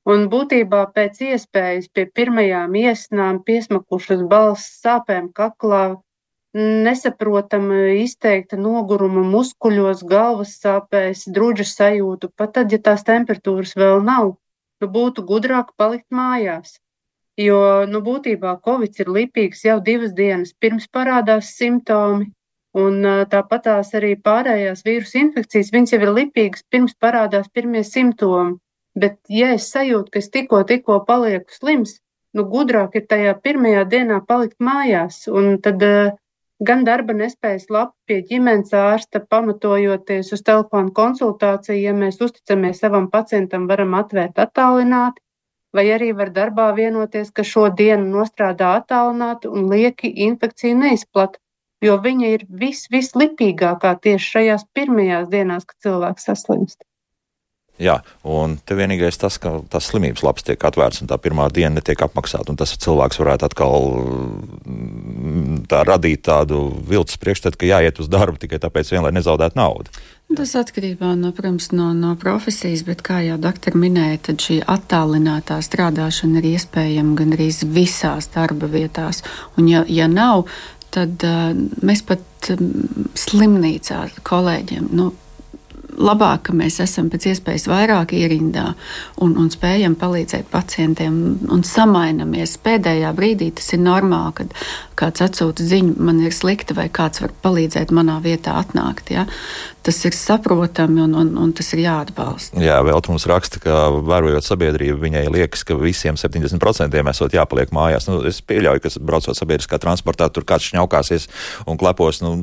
Un 0.10 0.30
būtībā 0.32 0.84
pēc 0.96 1.20
iespējas 1.26 1.90
pie 1.94 2.06
pirmajām 2.18 2.78
iesnām 2.80 3.42
piesmakušas 3.46 4.22
balss 4.30 4.80
sāpēm 4.84 5.28
kaklā, 5.36 6.00
nesaprotama 6.58 7.94
izteikta 8.02 8.58
noguruma 8.58 9.22
muskuļos, 9.22 10.04
galvas 10.10 10.56
sāpēs, 10.64 11.28
drudža 11.30 11.66
sajūtu, 11.70 12.32
pat 12.36 12.56
tad, 12.58 12.72
ja 12.74 12.80
tās 12.82 13.06
temperatūras 13.06 13.76
vēl 13.78 14.02
nav, 14.04 14.36
nu 14.82 14.88
būtu 14.90 15.26
gudrāk 15.30 15.76
palikt 15.78 16.08
mājās. 16.10 16.80
Jo, 17.40 17.86
nu, 17.88 18.02
būtībā 18.04 18.58
Covid 18.66 18.98
ir 19.00 19.12
lipīgs 19.16 19.64
jau 19.64 19.78
divas 19.80 20.12
dienas 20.12 20.52
pirms 20.60 20.90
parādās 20.92 21.54
simptomi, 21.56 22.34
un 22.76 23.06
tāpat 23.32 23.64
tās 23.68 23.94
arī 23.96 24.16
pārējās 24.20 24.84
vīrusu 24.84 25.22
infekcijas, 25.22 25.72
viņas 25.72 25.94
jau 25.94 26.02
ir 26.02 26.12
lipīgas 26.18 26.66
pirms 26.70 26.98
parādās 27.00 27.48
pirmie 27.54 27.86
simptomi. 27.88 28.58
Bet, 29.00 29.22
ja 29.32 29.54
es 29.56 29.70
sajūtu, 29.72 30.12
ka 30.12 30.20
es 30.20 30.28
tikko, 30.34 30.64
tikko 30.68 31.00
palieku 31.08 31.54
slims, 31.56 32.00
nu, 32.36 32.44
gudrāk 32.44 32.98
ir 33.00 33.06
tajā 33.08 33.38
pirmajā 33.40 33.86
dienā 33.88 34.20
palikt 34.28 34.58
mājās, 34.60 35.22
un 35.32 35.56
tad 35.64 35.86
uh, 35.86 36.18
gan 36.68 36.84
darba 36.88 37.16
nespējas 37.16 37.70
lapa 37.72 37.96
pie 38.10 38.20
ģimenes 38.30 38.74
ārsta, 38.76 39.22
pamatojoties 39.34 40.34
uz 40.36 40.44
telefonu 40.44 40.92
konsultāciju, 40.96 41.80
ja 41.82 41.94
mēs 41.96 42.20
uzticamies 42.26 42.82
savam 42.84 43.10
pacientam, 43.14 43.68
varam 43.72 43.96
atvērt 44.00 44.42
attālināti, 44.44 45.24
vai 45.76 45.86
arī 45.96 46.12
var 46.18 46.34
darbā 46.36 46.70
vienoties, 46.76 47.32
ka 47.32 47.46
šo 47.46 47.70
dienu 47.82 48.10
nostrādā 48.18 48.74
attālināti 48.82 49.52
un 49.52 49.70
lieki 49.72 50.12
infekciju 50.28 50.82
neizplata, 50.84 51.40
jo 51.86 51.96
viņa 52.04 52.36
ir 52.36 52.46
vis, 52.50 52.86
vislipīgākā 52.92 53.96
tieši 54.04 54.32
šajās 54.36 54.68
pirmajās 54.76 55.30
dienās, 55.32 55.68
kad 55.70 55.88
cilvēks 55.88 56.28
saslimst. 56.32 56.84
Jā, 57.80 57.96
un 58.28 58.58
te 58.68 58.76
vienīgais 58.76 59.16
tas, 59.22 59.38
ka 59.40 59.54
tas 59.72 59.86
slimības 59.88 60.24
labs 60.26 60.44
tiek 60.44 60.64
atvērts 60.68 61.00
un 61.00 61.08
tā 61.08 61.16
pirmā 61.22 61.46
diena 61.56 61.78
netiek 61.78 62.02
apmaksāta. 62.04 62.52
Tas 62.60 62.76
cilvēks 62.84 63.22
varētu 63.22 63.48
atkal 63.48 63.86
mm, 63.96 65.62
tā 65.72 65.86
radīt 65.88 66.26
tādu 66.28 66.66
viltus 66.90 67.16
priekšstatu, 67.22 67.56
ka 67.60 67.70
jāiet 67.70 68.02
uz 68.04 68.12
darbu 68.12 68.42
tikai 68.42 68.60
tāpēc, 68.60 68.92
vien, 68.92 69.06
lai 69.06 69.14
nezaudētu 69.16 69.60
naudu. 69.60 69.96
Tas 70.36 70.52
atkarībā 70.60 71.14
no, 71.18 71.32
protams, 71.34 71.72
no, 71.72 71.88
no 71.96 72.12
profesijas, 72.20 72.84
bet, 72.86 73.00
kā 73.06 73.22
jau 73.26 73.40
doktori 73.42 73.80
minēja, 73.82 74.20
tad 74.28 74.44
šī 74.44 74.60
attālinātā 74.70 75.62
strādāšana 75.66 76.44
ir 76.44 76.52
iespējama 76.52 77.16
gan 77.18 77.34
arī 77.38 77.48
visās 77.80 78.28
darba 78.36 78.70
vietās. 78.70 79.24
Un, 79.56 79.72
ja, 79.72 79.86
ja 79.88 80.12
nav, 80.12 80.50
tad 80.94 81.26
uh, 81.26 81.56
mēs 81.82 82.04
pat 82.06 82.52
um, 82.54 82.70
slimnīcā 83.18 84.04
kolēģiem. 84.28 84.92
Nu, 85.00 85.10
labāk, 86.00 86.48
ka 86.48 86.56
mēs 86.56 86.80
esam 86.84 87.10
pēc 87.12 87.30
iespējas 87.34 87.68
vairāk 87.70 88.14
ierindā 88.18 88.72
un, 89.22 89.36
un 89.40 89.50
spējam 89.52 89.98
palīdzēt 90.00 90.50
pacientiem 90.52 91.16
un 91.52 91.64
samainamies. 91.68 92.58
Pēdējā 92.64 93.12
brīdī 93.18 93.52
tas 93.56 93.70
ir 93.76 93.84
normāli, 93.84 94.36
kad 94.40 94.56
kāds 95.00 95.24
atsūta 95.24 95.66
ziņu, 95.68 95.96
man 96.04 96.22
ir 96.24 96.36
slikti, 96.36 96.76
vai 96.78 96.88
kāds 96.94 97.24
var 97.24 97.34
palīdzēt 97.44 97.94
manā 97.96 98.20
vietā 98.24 98.56
atnākt. 98.60 99.12
Ja? 99.14 99.26
Tas 99.86 100.00
ir 100.08 100.16
saprotami 100.16 101.04
un, 101.06 101.16
un, 101.20 101.32
un 101.40 101.54
tas 101.56 101.72
ir 101.76 101.84
jāatbalsta. 101.86 102.60
Jā, 102.64 102.80
vēl 102.86 103.02
mums 103.10 103.28
raksta, 103.30 103.62
ka 103.64 103.88
vērojot 104.06 104.46
sabiedrību, 104.46 105.00
viņai 105.06 105.26
liekas, 105.34 105.66
ka 105.68 105.78
visiem 105.80 106.20
70% 106.20 107.04
esot 107.14 107.36
jāpaliek 107.36 107.74
mājās. 107.76 108.10
Nu, 108.12 108.22
es 108.28 108.42
pieļauju, 108.44 108.84
ka 108.86 108.94
braucot 109.00 109.40
sabiedriskā 109.40 109.80
transportā, 109.82 110.30
tur 110.34 110.48
kāds 110.48 110.72
šņaukāsies 110.72 111.30
un 111.68 111.80
klepos. 111.80 112.24
Nu, 112.26 112.42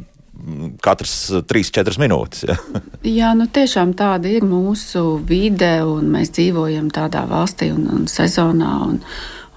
katrs 0.85 1.14
3-4 1.49 2.00
minūtes. 2.02 2.45
Ja. 2.49 2.59
Jā, 3.19 3.33
nu 3.38 3.49
tiešām 3.50 3.95
tāda 3.99 4.31
ir 4.31 4.47
mūsu 4.47 5.19
vide, 5.26 5.78
un 5.87 6.11
mēs 6.12 6.35
dzīvojam 6.37 6.90
tādā 6.95 7.26
valstī 7.31 7.73
un, 7.75 7.87
un 7.93 8.07
sezonā. 8.11 8.73
Un, 8.87 9.00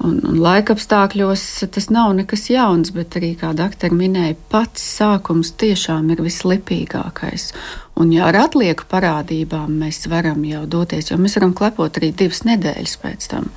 un, 0.06 0.18
un 0.24 0.40
laikapstākļos 0.44 1.46
tas 1.76 1.90
nav 1.94 2.14
nekas 2.18 2.48
jauns, 2.52 2.94
bet 2.96 3.20
arī, 3.20 3.34
kā 3.40 3.52
doktori 3.58 3.98
minēja, 4.00 4.38
pats 4.52 4.86
sākums 5.00 5.54
tiešām 5.60 6.12
ir 6.14 6.24
vislipīgākais. 6.26 7.52
Un, 8.00 8.14
ja 8.16 8.30
ar 8.32 8.46
atlieku 8.46 8.88
parādībām 8.90 9.74
mēs 9.82 10.06
varam 10.12 10.46
jau 10.48 10.64
doties, 10.70 11.12
jo 11.12 11.20
mēs 11.20 11.36
varam 11.40 11.56
klepot 11.58 12.00
arī 12.00 12.14
divas 12.16 12.46
nedēļas 12.48 13.02
pēc 13.04 13.32
tam. 13.34 13.50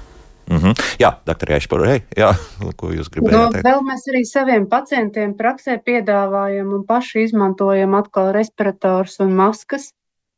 Mm 0.53 0.59
-hmm. 0.59 0.75
Jā, 1.01 1.11
doktor 1.27 1.49
jā, 1.49 2.31
ko 2.79 2.93
jūs 2.93 3.09
gribējāt 3.09 3.39
no, 3.39 3.51
teikt? 3.53 3.65
Vēl 3.65 3.81
mēs 3.89 4.03
arī 4.13 4.23
saviem 4.29 4.67
pacientiem 4.69 5.35
praksē 5.35 5.79
piedāvājam 5.87 6.75
un 6.77 6.85
paši 6.87 7.25
izmantojam 7.25 7.95
atkal 7.95 8.33
respirators 8.33 9.21
un 9.21 9.33
maskas, 9.33 9.93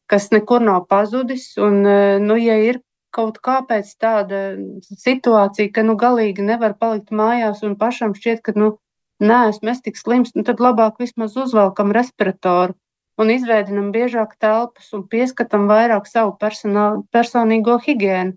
kas 0.06 0.30
nekur 0.30 0.62
nav 0.62 0.86
pazudis. 0.86 1.56
Un, 1.58 1.86
e, 1.86 2.18
nu, 2.18 2.36
ja 2.36 2.56
ir 2.56 2.80
kaut 3.10 3.38
kāpēc 3.42 3.90
tāda 3.98 4.54
situācija, 5.06 5.72
ka 5.74 5.82
nu 5.82 5.96
galīgi 5.96 6.42
nevar 6.42 6.74
palikt 6.78 7.10
mājās 7.10 7.62
un 7.62 7.76
pašam 7.76 8.14
šķiet, 8.14 8.40
ka 8.42 8.52
nu 8.54 8.78
neesmu 9.20 9.70
es 9.70 9.82
tik 9.82 9.96
slims, 9.96 10.34
nu 10.34 10.42
tad 10.42 10.60
labāk 10.60 10.98
vismaz 10.98 11.36
uzvelkam 11.36 11.92
respiratoru 11.92 12.74
un 13.18 13.30
izveidinam 13.30 13.92
biežāk 13.94 14.34
telpas 14.42 14.92
un 14.96 15.04
pieskatam 15.10 15.68
vairāk 15.70 16.06
savu 16.10 16.36
personīgo 17.14 17.78
higiēnu. 17.86 18.34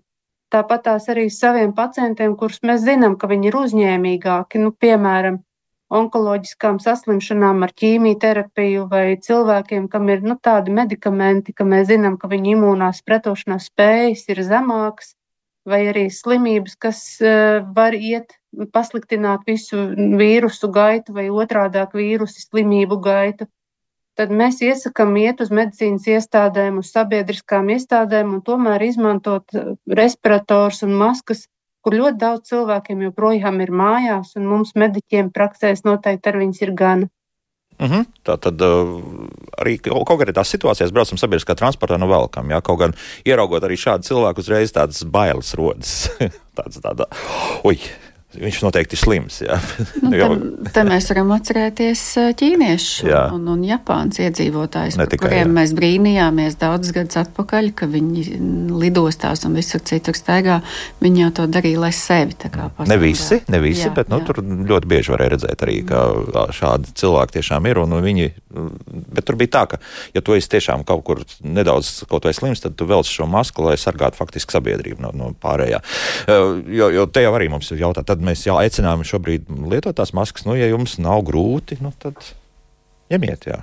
Tāpat 0.54 0.86
tās 0.86 1.08
arī 1.12 1.26
saviem 1.28 1.74
pacientiem, 1.76 2.34
kurus 2.40 2.62
mēs 2.64 2.80
zinām, 2.86 3.18
ka 3.20 3.28
viņi 3.28 3.50
ir 3.50 3.56
uzņēmīgāki, 3.58 4.62
nu, 4.62 4.72
piemēram, 4.72 5.42
onkoloģiskām 5.98 6.78
saslimšanām 6.84 7.64
ar 7.66 7.72
ķīmijterapiju 7.82 8.86
vai 8.88 9.04
cilvēkiem, 9.24 9.88
kam 9.92 10.08
ir 10.12 10.24
nu, 10.24 10.38
tādi 10.48 10.72
medikamenti, 10.78 11.52
ka 11.56 11.68
mēs 11.68 11.88
zinām, 11.92 12.16
ka 12.20 12.30
viņu 12.32 12.54
imūnās 12.56 13.04
pretošanās 13.04 13.68
spējas 13.72 14.24
ir 14.32 14.42
zemākas, 14.48 15.14
vai 15.68 15.82
arī 15.90 16.06
slimības, 16.12 16.76
kas 16.80 17.02
uh, 17.20 17.60
var 17.76 17.96
iet 17.96 18.36
pasliktināt 18.72 19.44
visu 19.48 19.84
vīrusu 20.20 20.72
gaitu 20.72 21.12
vai 21.16 21.28
otrādāk 21.28 21.92
vīrusu 21.96 22.46
slimību 22.46 23.00
gaitu 23.04 23.48
tad 24.18 24.32
mēs 24.34 24.62
iesakām 24.66 25.14
iet 25.20 25.42
uz 25.44 25.52
medicīnas 25.54 26.08
iestādēm, 26.10 26.80
uz 26.82 26.90
sabiedriskām 26.94 27.70
iestādēm 27.74 28.34
un 28.36 28.42
tomēr 28.46 28.82
izmantot 28.88 29.54
uh, 29.54 29.76
respirators 30.00 30.82
un 30.86 30.96
maskas, 30.98 31.46
kur 31.84 31.96
ļoti 31.96 32.18
daudz 32.20 32.50
cilvēkiem 32.50 33.06
joprojām 33.08 33.62
ir 33.64 33.70
mājās, 33.70 34.34
un 34.36 34.50
mums 34.50 34.74
mediķiem 34.74 35.30
praksēs 35.34 35.86
noteikti 35.86 36.32
ar 36.32 36.42
viņas 36.42 36.66
ir 36.66 36.74
gana. 36.82 37.08
Uh 37.78 37.90
-huh. 37.90 38.06
Tā 38.26 38.34
tad 38.42 38.60
uh, 38.60 38.98
arī 39.62 39.78
konkrētās 39.78 40.50
situācijās 40.50 40.90
braucam 40.90 41.18
sabiedriskā 41.18 41.54
transportā 41.54 41.98
no 41.98 42.08
velkam. 42.10 42.50
Jā, 42.50 42.60
kaut 42.60 42.78
gan 42.78 42.94
ieraugot 43.24 43.62
arī 43.62 43.76
šādu 43.78 44.02
cilvēku, 44.02 44.42
uzreiz 44.42 44.72
tādas 44.72 45.04
bailes 45.04 45.54
rodas. 45.54 46.10
tāds, 46.58 46.80
tāda, 46.82 47.06
ui, 47.64 47.78
viņš 48.36 48.58
noteikti 48.60 48.96
ir 48.96 49.00
slims. 49.00 49.38
Nu, 50.02 50.10
te, 50.12 50.26
te 50.74 50.84
mēs 50.84 51.08
varam 51.08 51.30
atcerēties 51.32 52.02
ķīniešu 52.36 53.08
un, 53.34 53.46
un 53.54 53.62
Japānas 53.64 54.20
iedzīvotājus, 54.20 54.98
par 55.00 55.14
kuriem 55.22 55.46
jā. 55.46 55.54
mēs 55.56 55.72
brīnījāmies 55.76 56.58
daudzus 56.60 56.92
gadus 56.96 57.20
atpakaļ, 57.22 57.70
ka 57.78 57.88
viņi 57.88 58.24
lidostās 58.76 59.46
un 59.48 59.56
visur 59.56 59.80
citur 59.88 60.16
staigā. 60.18 60.58
Viņi 61.00 61.24
jau 61.24 61.30
to 61.40 61.46
darīja, 61.56 61.80
lai 61.86 61.92
sevi 61.96 62.36
tā 62.36 62.50
kā 62.52 62.68
pasargātu. 62.68 62.92
Ne 62.92 63.00
visi, 63.00 63.40
ne 63.48 63.62
visi 63.64 63.86
jā, 63.86 63.94
bet 63.96 64.12
nu, 64.12 64.20
jā. 64.20 64.28
tur 64.28 64.42
ļoti 64.44 64.92
bieži 64.92 65.14
varēja 65.14 65.34
redzēt 65.36 65.64
arī, 65.64 65.78
ka 65.88 66.04
šādi 66.58 66.92
cilvēki 67.00 67.38
tiešām 67.38 67.70
ir. 67.70 67.80
Un 67.80 67.96
viņi, 68.04 68.28
bet 69.16 69.24
tur 69.24 69.40
bija 69.40 69.54
tā, 69.56 69.64
ka, 69.72 69.80
ja 70.12 70.24
tu 70.24 70.36
esi 70.36 70.52
tiešām 70.52 70.84
kaut 70.88 71.06
kur 71.08 71.24
nedaudz 71.40 72.04
kaut 72.10 72.28
vai 72.28 72.36
slims, 72.36 72.60
tad 72.60 72.76
tu 72.76 72.84
velc 72.88 73.08
šo 73.08 73.24
masku, 73.30 73.64
lai 73.64 73.78
sargātu 73.80 74.20
faktiski 74.20 74.52
sabiedrību 74.52 75.00
no, 75.06 75.14
no 75.16 75.32
pārējā. 75.40 75.80
Jo, 76.28 76.92
jo 76.92 77.08
te 77.08 77.24
jau 77.24 77.32
arī 77.38 77.48
mums 77.52 77.72
ir 77.72 77.80
jautāt, 77.86 78.17
tad 78.18 78.26
mēs 78.26 78.42
jau 78.48 78.58
aicinām 78.58 79.06
šobrīd 79.06 79.46
lietot 79.70 79.94
tās 79.98 80.10
maskas. 80.16 80.46
Nu, 80.48 80.56
ja 80.58 80.66
jums 80.66 80.98
nav 80.98 81.22
grūti, 81.28 81.78
nu, 81.84 81.92
tad 82.02 82.18
ņemiet. 83.12 83.46
Jā. 83.46 83.62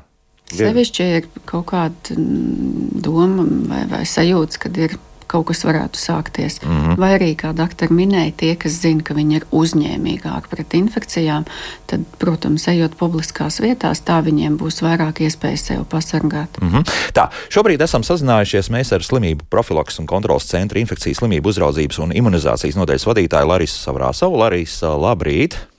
Sevišķi 0.56 1.08
ir 1.18 1.28
kaut 1.50 1.68
kāda 1.74 2.16
mm, 2.16 3.02
doma 3.04 3.44
vai, 3.68 3.84
vai 3.92 4.04
sajūta, 4.08 4.62
kad 4.64 4.80
ir 4.80 4.96
kaut 5.28 5.48
kas 5.50 5.64
varētu 5.66 6.00
sākties. 6.00 6.60
Mm 6.64 6.82
-hmm. 6.82 6.98
Vai 6.98 7.12
arī, 7.18 7.36
kā 7.36 7.54
doktori 7.54 7.94
minēja, 7.94 8.34
tie, 8.38 8.56
kas 8.56 8.72
zina, 8.82 9.04
ka 9.04 9.14
viņi 9.14 9.36
ir 9.36 9.46
uzņēmīgāki 9.52 10.50
pret 10.50 10.74
infekcijām, 10.74 11.46
tad, 11.86 12.00
protams, 12.20 12.68
ejot 12.68 12.98
publiskās 12.98 13.60
vietās, 13.60 14.02
tā 14.06 14.22
viņiem 14.24 14.58
būs 14.58 14.82
vairāk 14.82 15.22
iespējas 15.22 15.66
sev 15.66 15.86
pasargāt. 15.86 16.62
Mm 16.62 16.70
-hmm. 16.72 16.84
Tā, 17.14 17.30
šobrīd 17.50 17.82
esam 17.82 18.04
sazinājušies 18.04 18.70
mēs 18.70 18.94
ar 18.96 19.02
slimību 19.04 19.44
profilaks 19.50 20.00
un 20.00 20.06
kontrolas 20.06 20.48
centra 20.48 20.80
infekcijas 20.80 21.18
slimību 21.18 21.50
uzraudzības 21.50 22.00
un 22.00 22.12
imunizācijas 22.12 22.76
nodaļas 22.76 23.06
vadītāju 23.06 23.48
Larisu 23.48 23.80
Savrāsavu. 23.80 24.38
Larisa, 24.38 24.88
labrīt! 24.88 25.75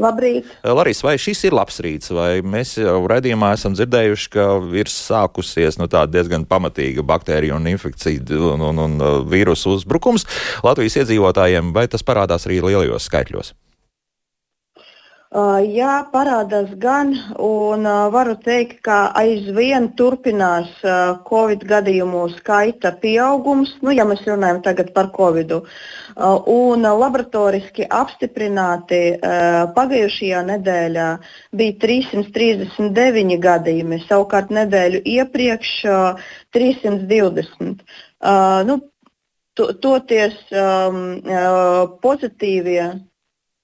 Labrīt! 0.00 0.48
Larīs, 0.64 1.02
vai 1.04 1.16
šis 1.20 1.44
ir 1.48 1.56
labs 1.56 1.80
rīts, 1.84 2.12
vai 2.16 2.40
mēs 2.40 2.76
jau 2.80 2.98
redzījumā 3.10 3.52
esam 3.56 3.76
dzirdējuši, 3.76 4.28
ka 4.32 4.46
ir 4.80 4.90
sākusies 4.92 5.76
nu, 5.80 5.88
diezgan 5.90 6.46
pamatīga 6.48 7.04
baktēriju 7.06 7.58
un 7.58 7.68
infekciju 7.74 8.54
un, 8.54 8.64
un, 8.70 8.84
un 8.86 9.00
vīrusu 9.28 9.76
uzbrukums 9.76 10.26
Latvijas 10.66 11.02
iedzīvotājiem, 11.02 11.74
vai 11.76 11.86
tas 11.92 12.06
parādās 12.06 12.48
arī 12.48 12.62
lielajos 12.64 13.10
skaitļos? 13.10 13.54
Uh, 15.30 15.60
jā, 15.62 15.92
parādās 16.10 16.72
gan, 16.82 17.12
un 17.38 17.84
uh, 17.86 18.08
varu 18.10 18.32
teikt, 18.42 18.80
ka 18.82 19.12
aizvien 19.14 19.84
turpinās 19.94 20.72
uh, 20.82 21.20
Covid 21.22 21.60
gadījumu 21.70 22.24
skaita 22.32 22.90
pieaugums, 22.98 23.76
nu, 23.86 23.92
ja 23.94 24.02
mēs 24.10 24.24
runājam 24.26 24.58
tagad 24.64 24.90
par 24.96 25.12
Covid. 25.14 25.52
Un 26.50 26.82
laboratoriski 26.82 27.86
apstiprināti 27.86 28.98
pagājušajā 29.76 30.40
nedēļā 30.48 31.06
bija 31.60 31.76
339 31.84 33.38
gadījumi, 33.44 34.00
savukārt 34.08 34.50
nedēļu 34.50 35.04
iepriekš 35.14 35.70
uh, 35.86 36.26
320. 36.58 37.86
Uh, 38.18 38.66
nu, 38.66 38.80
toties 39.54 40.42
um, 40.50 41.22
pozitīvie 42.02 42.90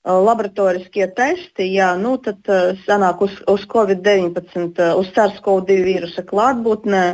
laboratoriskie 0.06 1.08
testi, 1.16 1.66
jā, 1.74 1.90
nu, 1.98 2.16
tad 2.22 2.46
sanāk 2.86 3.22
uz, 3.26 3.36
uz 3.50 3.66
Covid-19, 3.70 4.70
uh, 4.78 4.92
uz 5.00 5.10
SARS-CoV-2 5.16 5.78
vīrusa 5.86 6.26
klātbūtnē, 6.26 7.06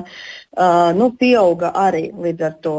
nu, 0.99 1.07
pieauga 1.17 1.71
arī 1.81 2.11
līdz 2.13 2.45
ar 2.45 2.57
to. 2.61 2.77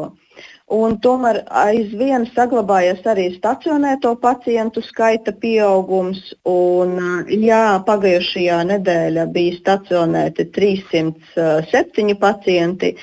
Un 0.73 0.95
tomēr 1.03 1.43
aizvien 1.61 2.23
saglabājies 2.33 3.03
arī 3.11 3.27
stacionēto 3.35 4.15
pacientu 4.21 4.81
skaita 4.81 5.33
pieaugums. 5.43 6.31
Un, 6.49 6.95
jā, 7.29 7.77
pagājušajā 7.85 8.57
nedēļā 8.71 9.27
bija 9.35 9.59
stacionēti 9.59 10.47
307 10.55 12.17
pacienti, 12.23 12.93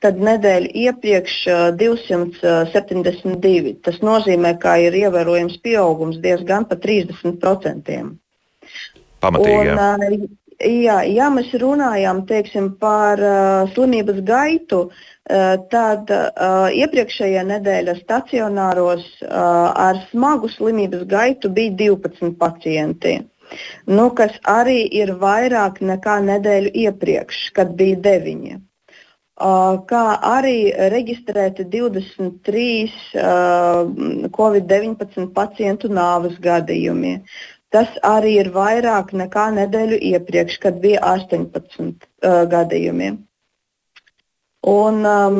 tad 0.00 0.22
nedēļu 0.24 0.72
iepriekš 0.86 1.36
272. 1.82 3.76
Tas 3.84 4.00
nozīmē, 4.00 4.54
ka 4.62 4.78
ir 4.86 4.96
ievērojams 5.04 5.60
pieaugums 5.64 6.22
diezgan 6.24 6.64
pa 6.70 6.80
30%. 6.80 8.02
Pamatīgi. 9.20 9.76
Un, 9.76 10.28
jā, 10.62 10.98
ja 11.06 11.28
mēs 11.30 11.52
runājam 11.62 12.24
teiksim, 12.26 12.72
par 12.80 13.22
uh, 13.22 13.70
slimības 13.74 14.20
gaitu, 14.26 14.80
uh, 14.90 15.54
tad 15.70 16.10
uh, 16.10 16.68
iepriekšējā 16.74 17.44
nedēļa 17.52 17.96
stacionāros 18.02 19.06
uh, 19.22 19.72
ar 19.88 20.02
smagu 20.10 20.50
slimības 20.50 21.06
gaitu 21.10 21.50
bija 21.50 21.76
12 21.82 22.34
pacienti. 22.38 23.18
Nu, 23.88 24.10
kas 24.12 24.34
arī 24.44 24.82
ir 24.92 25.14
vairāk 25.20 25.80
nekā 25.80 26.18
nedēļu 26.26 26.72
iepriekš, 26.84 27.44
kad 27.56 27.76
bija 27.78 28.00
9. 28.04 28.58
Uh, 29.38 29.78
kā 29.86 30.18
arī 30.26 30.72
reģistrēti 30.90 31.68
23 31.70 32.62
uh, 33.22 33.86
Covid-19 34.34 35.28
pacientu 35.36 35.88
nāves 35.88 36.34
gadījumi. 36.42 37.20
Tas 37.74 37.96
arī 38.06 38.38
ir 38.40 38.52
vairāk 38.54 39.10
nekā 39.12 39.48
nedēļu 39.58 39.98
iepriekš, 40.14 40.60
kad 40.62 40.78
bija 40.84 41.02
18 41.04 41.82
uh, 41.84 42.44
gadījumi. 42.48 43.10
Un 44.68 45.04
um, 45.06 45.36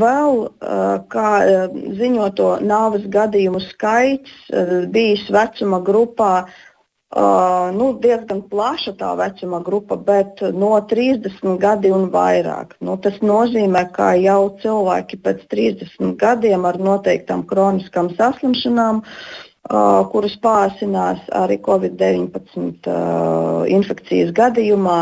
vēl, 0.00 0.38
uh, 0.46 0.86
kā 1.12 1.32
uh, 1.44 1.74
ziņoto 1.98 2.56
nāves 2.66 3.04
gadījumu 3.12 3.60
skaits, 3.68 4.32
uh, 4.50 4.72
bijis 4.92 5.28
vecuma 5.30 5.78
grupā 5.84 6.32
uh, 6.42 7.68
nu, 7.76 7.92
diezgan 8.02 8.40
plaša 8.50 8.96
tā 8.98 9.12
vecuma 9.20 9.60
grupa, 9.68 10.00
bet 10.00 10.42
no 10.56 10.72
30 10.90 11.60
gadi 11.62 11.92
un 11.94 12.08
vairāk. 12.10 12.74
Nu, 12.80 12.96
tas 12.96 13.20
nozīmē, 13.20 13.84
ka 13.92 14.14
jau 14.18 14.40
cilvēki 14.64 15.20
pēc 15.28 15.44
30 15.52 16.16
gadiem 16.24 16.64
ar 16.66 16.80
noteiktām 16.80 17.44
kroniskām 17.46 18.14
saslimšanām 18.16 19.04
Uh, 19.04 19.45
kurus 19.66 20.36
pārsinās 20.42 21.22
arī 21.34 21.58
Covid-19 21.62 22.86
uh, 22.86 23.64
infekcijas 23.66 24.30
gadījumā, 24.36 24.98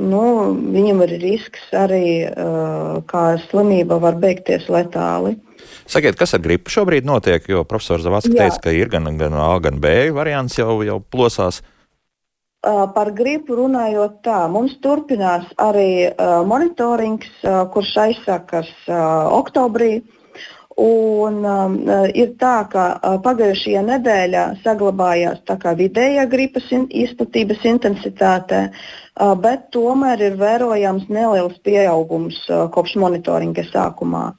nu, 0.00 0.22
viņam 0.72 1.02
ir 1.04 1.16
risks 1.20 1.68
arī, 1.76 2.24
uh, 2.24 3.02
kā 3.08 3.26
slimība 3.48 4.00
var 4.00 4.16
beigties 4.20 4.70
letāli. 4.72 5.36
Sakiet, 5.86 6.16
kas 6.18 6.34
ar 6.34 6.42
gripu 6.42 6.72
šobrīd 6.72 7.06
notiek? 7.06 7.44
Jo 7.48 7.64
profesors 7.68 8.04
Zavats 8.06 8.30
teica, 8.30 8.58
ka 8.64 8.74
ir 8.74 8.90
gan, 8.92 9.08
gan 9.18 9.36
A, 9.36 9.52
gan 9.62 9.80
B 9.80 10.10
variants 10.14 10.56
jau, 10.58 10.80
jau 10.86 11.00
plosās. 11.00 11.62
Uh, 12.66 12.88
par 12.90 13.12
gripu 13.14 13.54
runājot 13.60 14.22
tā, 14.26 14.46
mums 14.50 14.74
turpinās 14.82 15.46
arī 15.60 16.08
uh, 16.08 16.40
monitorings, 16.48 17.28
uh, 17.44 17.66
kurš 17.70 17.92
aizsākas 18.08 18.72
uh, 18.88 19.28
oktobrī. 19.36 20.00
Uh, 20.00 20.15
Un, 20.76 21.38
um, 21.40 21.76
uh, 21.88 22.02
ir 22.12 22.34
tā, 22.36 22.66
ka 22.68 22.82
uh, 23.00 23.14
pagājušajā 23.24 23.80
nedēļā 23.86 24.42
saglabājās 24.60 25.40
vidējā 25.78 26.26
gripas 26.28 26.66
in, 26.68 26.84
izplatības 26.92 27.64
intensitāte, 27.64 28.58
uh, 28.68 29.32
bet 29.40 29.70
tomēr 29.72 30.20
ir 30.20 30.36
vērojams 30.36 31.08
neliels 31.08 31.56
pieaugums 31.64 32.42
uh, 32.50 32.68
kopš 32.68 32.98
monitoringa 33.00 33.64
sākumā. 33.72 34.34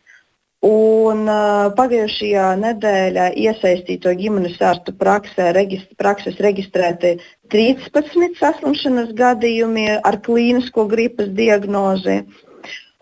Un, 0.61 1.25
uh, 1.25 1.73
pagājušajā 1.73 2.53
nedēļā 2.61 3.31
iesaistīto 3.33 4.13
ģimenes 4.13 4.61
ārstu 4.61 4.93
praksē, 4.93 5.55
regist, 5.57 5.89
prakses 5.97 6.37
reģistrēti 6.37 7.17
13 7.49 8.37
saslimšanas 8.37 9.09
gadījumi 9.17 9.89
ar 10.05 10.21
klīnisko 10.21 10.85
gripas 10.85 11.33
diagnozi. 11.33 12.21
Uh, 12.21 12.43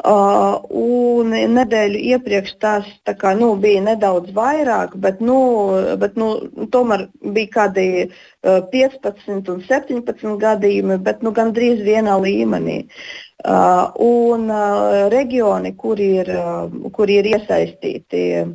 Uh, 0.03 0.58
un 0.75 1.31
nedēļu 1.31 1.99
iepriekš 2.12 2.49
tās 2.60 2.88
kā, 3.15 3.31
nu, 3.39 3.53
bija 3.55 3.79
nedaudz 3.79 4.34
vairāk, 4.36 4.97
bet, 4.99 5.21
nu, 5.23 5.38
bet 6.01 6.17
nu, 6.19 6.27
tomēr 6.73 7.05
bija 7.23 7.51
kādi 7.53 7.86
uh, 8.03 8.60
15 8.73 9.47
un 9.53 9.63
17 9.63 10.36
gadījumi, 10.41 10.99
bet 10.99 11.23
nu, 11.23 11.31
gandrīz 11.31 11.79
vienā 11.88 12.17
līmenī. 12.19 12.81
Uh, 13.39 13.95
un 14.03 14.51
uh, 14.51 15.08
reģioni, 15.15 15.71
kur 15.79 16.03
ir, 16.03 16.27
uh, 16.27 16.91
kur 16.91 17.15
ir 17.15 17.31
iesaistīti 17.31 18.23
uh, 18.43 18.53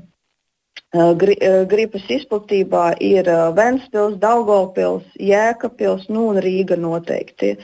gri, 1.17 1.41
uh, 1.41 1.63
gripas 1.73 2.05
izplatībā, 2.21 2.99
ir 3.01 3.33
uh, 3.33 3.49
Ventspils, 3.57 4.21
Daugopils, 4.21 5.09
Jēkabils 5.17 6.11
nu, 6.13 6.29
un 6.35 6.45
Rīga 6.45 6.77
noteikti. 6.77 7.57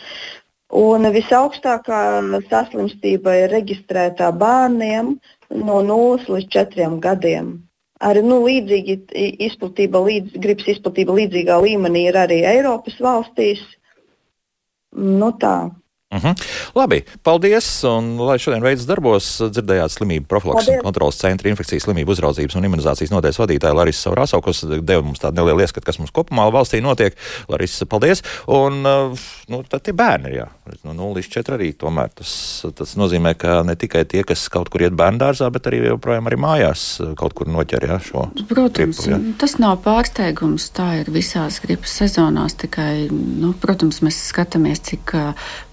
Un 0.77 1.09
visaugstākā 1.15 2.01
saslimstība 2.51 3.33
ir 3.41 3.55
reģistrētā 3.55 4.29
bērniem 4.37 5.15
no 5.63 5.79
0 5.87 6.27
līdz 6.35 6.51
4 6.53 6.99
gadiem. 7.05 7.55
Arī 8.05 8.21
nu, 8.27 8.43
līdzīgi 8.45 8.99
izplatība, 9.47 10.03
līdz, 10.05 10.37
gripas 10.45 10.69
izplatība 10.75 11.17
līdzīgā 11.17 11.57
līmenī 11.65 12.03
ir 12.11 12.19
arī 12.21 12.43
Eiropas 12.45 12.99
valstīs. 13.01 13.63
Nu 14.93 15.31
tā. 15.41 15.71
Uh 16.15 16.19
mhm. 16.19 16.27
-huh. 16.27 16.43
Labi, 16.75 17.05
paldies. 17.23 17.85
Un, 17.85 18.17
lai 18.17 18.39
šodien 18.39 18.63
veids 18.63 18.85
darbos, 18.87 19.27
dzirdējāt 19.43 19.91
slimību 19.91 20.27
profilaks 20.31 20.69
un 20.69 20.85
kontrolas 20.85 21.19
centra 21.19 21.51
infekcijas 21.51 21.83
slimību 21.83 22.15
uzraudzības 22.15 22.55
un 22.55 22.65
imunizācijas 22.69 23.11
nodaļas 23.11 23.41
vadītāja 23.43 23.75
Larisa 23.75 24.07
Saurāso, 24.07 24.39
kas 24.45 24.63
deva 24.63 25.03
mums 25.03 25.19
tādu 25.19 25.41
nelielu 25.41 25.65
ieskatu, 25.65 25.83
kas 25.87 25.99
mums 25.99 26.13
kopumā 26.15 26.47
valstī 26.55 26.79
notiek. 26.81 27.17
Larisa, 27.49 27.87
paldies. 27.87 28.23
Un 28.47 28.87
uh, 28.87 29.19
nu, 29.49 29.63
tad 29.69 29.83
tie 29.83 29.93
bērni 29.93 30.31
ir 30.31 30.37
jā. 30.37 30.47
No 30.85 30.93
0 30.93 31.17
līdz 31.19 31.31
4 31.33 31.59
arī 31.59 31.73
tomēr 31.75 32.15
tas, 32.15 32.31
tas 32.79 32.95
nozīmē, 32.95 33.35
ka 33.35 33.63
ne 33.67 33.75
tikai 33.75 34.05
tie, 34.05 34.23
kas 34.23 34.47
kaut 34.49 34.71
kur 34.71 34.87
iet 34.87 34.95
bērndārzā, 34.95 35.51
bet 35.51 35.67
arī 35.67 35.83
joprojām 35.89 36.31
arī 36.31 36.39
mājās 36.39 36.87
kaut 37.19 37.35
kur 37.35 37.51
noķer 37.51 37.89
jā, 37.89 37.99
šo. 37.99 38.29
Protams, 38.47 39.03
gripu, 39.03 39.11
jā. 39.11 39.21
tas 39.43 39.59
nav 39.59 39.81
pārsteigums. 39.83 40.71
Tā 40.71 41.01
ir 41.01 41.11
visās 41.11 41.59
gripas 41.65 41.99
sezonās. 41.99 42.55
Tikai, 42.55 43.09
nu, 43.11 43.53
protams, 43.59 44.03
mēs 44.07 44.23
skatāmies, 44.31 44.85
cik 44.87 45.17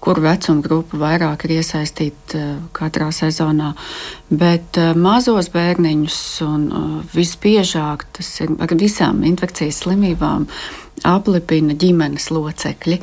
kur 0.00 0.23
vecuma 0.24 0.64
grupa 0.64 1.00
vairāk 1.00 1.46
ir 1.46 1.58
iesaistīta 1.58 2.40
uh, 2.40 2.54
katrā 2.76 3.10
sezonā. 3.14 3.72
Bet 4.30 4.80
uh, 4.80 4.94
mazos 4.96 5.50
bērniņus 5.54 6.22
un 6.46 6.64
uh, 6.70 6.96
visbiežāk 7.14 8.08
tas 8.16 8.32
ir 8.44 8.56
ar 8.58 8.74
visām 8.80 9.22
infekcijas 9.28 9.84
slimībām 9.84 10.48
aplipina 11.04 11.74
ģimenes 11.76 12.30
locekļi. 12.32 12.98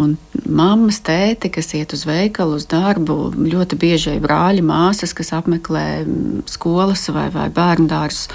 Un 0.00 0.14
mammas, 0.48 1.02
tēti, 1.04 1.50
kas 1.52 1.74
iet 1.76 1.92
uz 1.92 2.06
veikalu, 2.08 2.56
uz 2.56 2.66
darbu, 2.70 3.16
ļoti 3.36 3.76
bieži 3.80 4.16
ir 4.16 4.22
brāļi, 4.24 4.64
māsas, 4.64 5.12
kas 5.16 5.34
apmeklē 5.36 5.86
mm, 6.04 6.44
skolas 6.48 7.08
vai, 7.12 7.28
vai 7.34 7.50
bērnu 7.52 7.90
dārzus. 7.90 8.30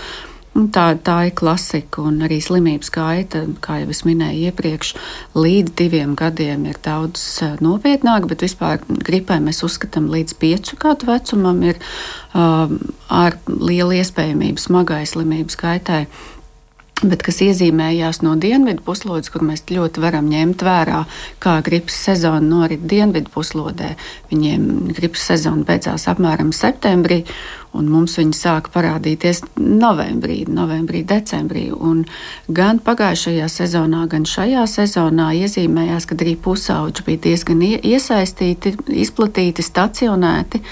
Nu, 0.57 0.65
tā, 0.73 0.87
tā 1.05 1.17
ir 1.27 1.35
klasika, 1.37 2.01
un 2.01 2.23
arī 2.25 2.39
slimības 2.41 2.89
gaita, 2.95 3.43
kā 3.61 3.75
jau 3.83 3.91
es 3.93 3.99
minēju 4.07 4.47
iepriekš, 4.49 4.93
līdz 5.37 5.75
diviem 5.77 6.15
gadiem 6.17 6.63
ir 6.65 6.79
daudz 6.81 7.25
eh, 7.45 7.59
nopietnāk, 7.61 8.25
bet 8.31 8.41
vispār 8.41 8.81
gripai 8.89 9.37
mēs 9.43 9.61
uzskatām 9.67 10.09
līdz 10.09 10.33
piecu 10.41 10.79
gadu 10.81 11.11
vecumam 11.11 11.61
ir 11.61 11.77
um, 12.33 12.79
ar 13.13 13.37
lielu 13.45 13.99
iespējamību 13.99 14.63
smagai 14.63 15.03
slimības 15.05 15.61
gaitai 15.61 16.07
bet 17.05 17.21
kas 17.25 17.41
iezīmējās 17.45 18.21
no 18.25 18.33
dienvidu 18.39 18.81
puslodes, 18.85 19.29
kur 19.33 19.43
mēs 19.45 19.65
ļoti 19.69 20.01
varam 20.01 20.29
ņemt 20.31 20.63
vērā, 20.65 21.03
kā 21.43 21.59
gripas 21.65 21.99
sezona 22.07 22.41
norit 22.41 22.87
dienvidu 22.89 23.29
puslodē. 23.33 23.93
Viņiem 24.31 24.89
gripas 24.97 25.27
sezona 25.29 25.65
beidzās 25.67 26.07
apmēram 26.09 26.49
septembrī, 26.55 27.23
un 27.77 27.91
mums 27.91 28.17
viņi 28.17 28.33
sāka 28.33 28.73
parādīties 28.73 29.43
novembrī, 29.59 30.39
novembrī, 30.49 31.03
decembrī. 31.05 31.67
Un 31.71 32.05
gan 32.49 32.81
pagājušajā 32.81 33.49
sezonā, 33.51 34.07
gan 34.09 34.25
šajā 34.25 34.65
sezonā 34.71 35.33
iezīmējās, 35.43 36.09
ka 36.09 36.17
arī 36.17 36.37
pusauģi 36.41 37.05
bija 37.05 37.25
diezgan 37.29 37.61
iesaistīti, 37.67 38.73
izplatīti, 39.05 39.65
stacionēti. 39.65 40.63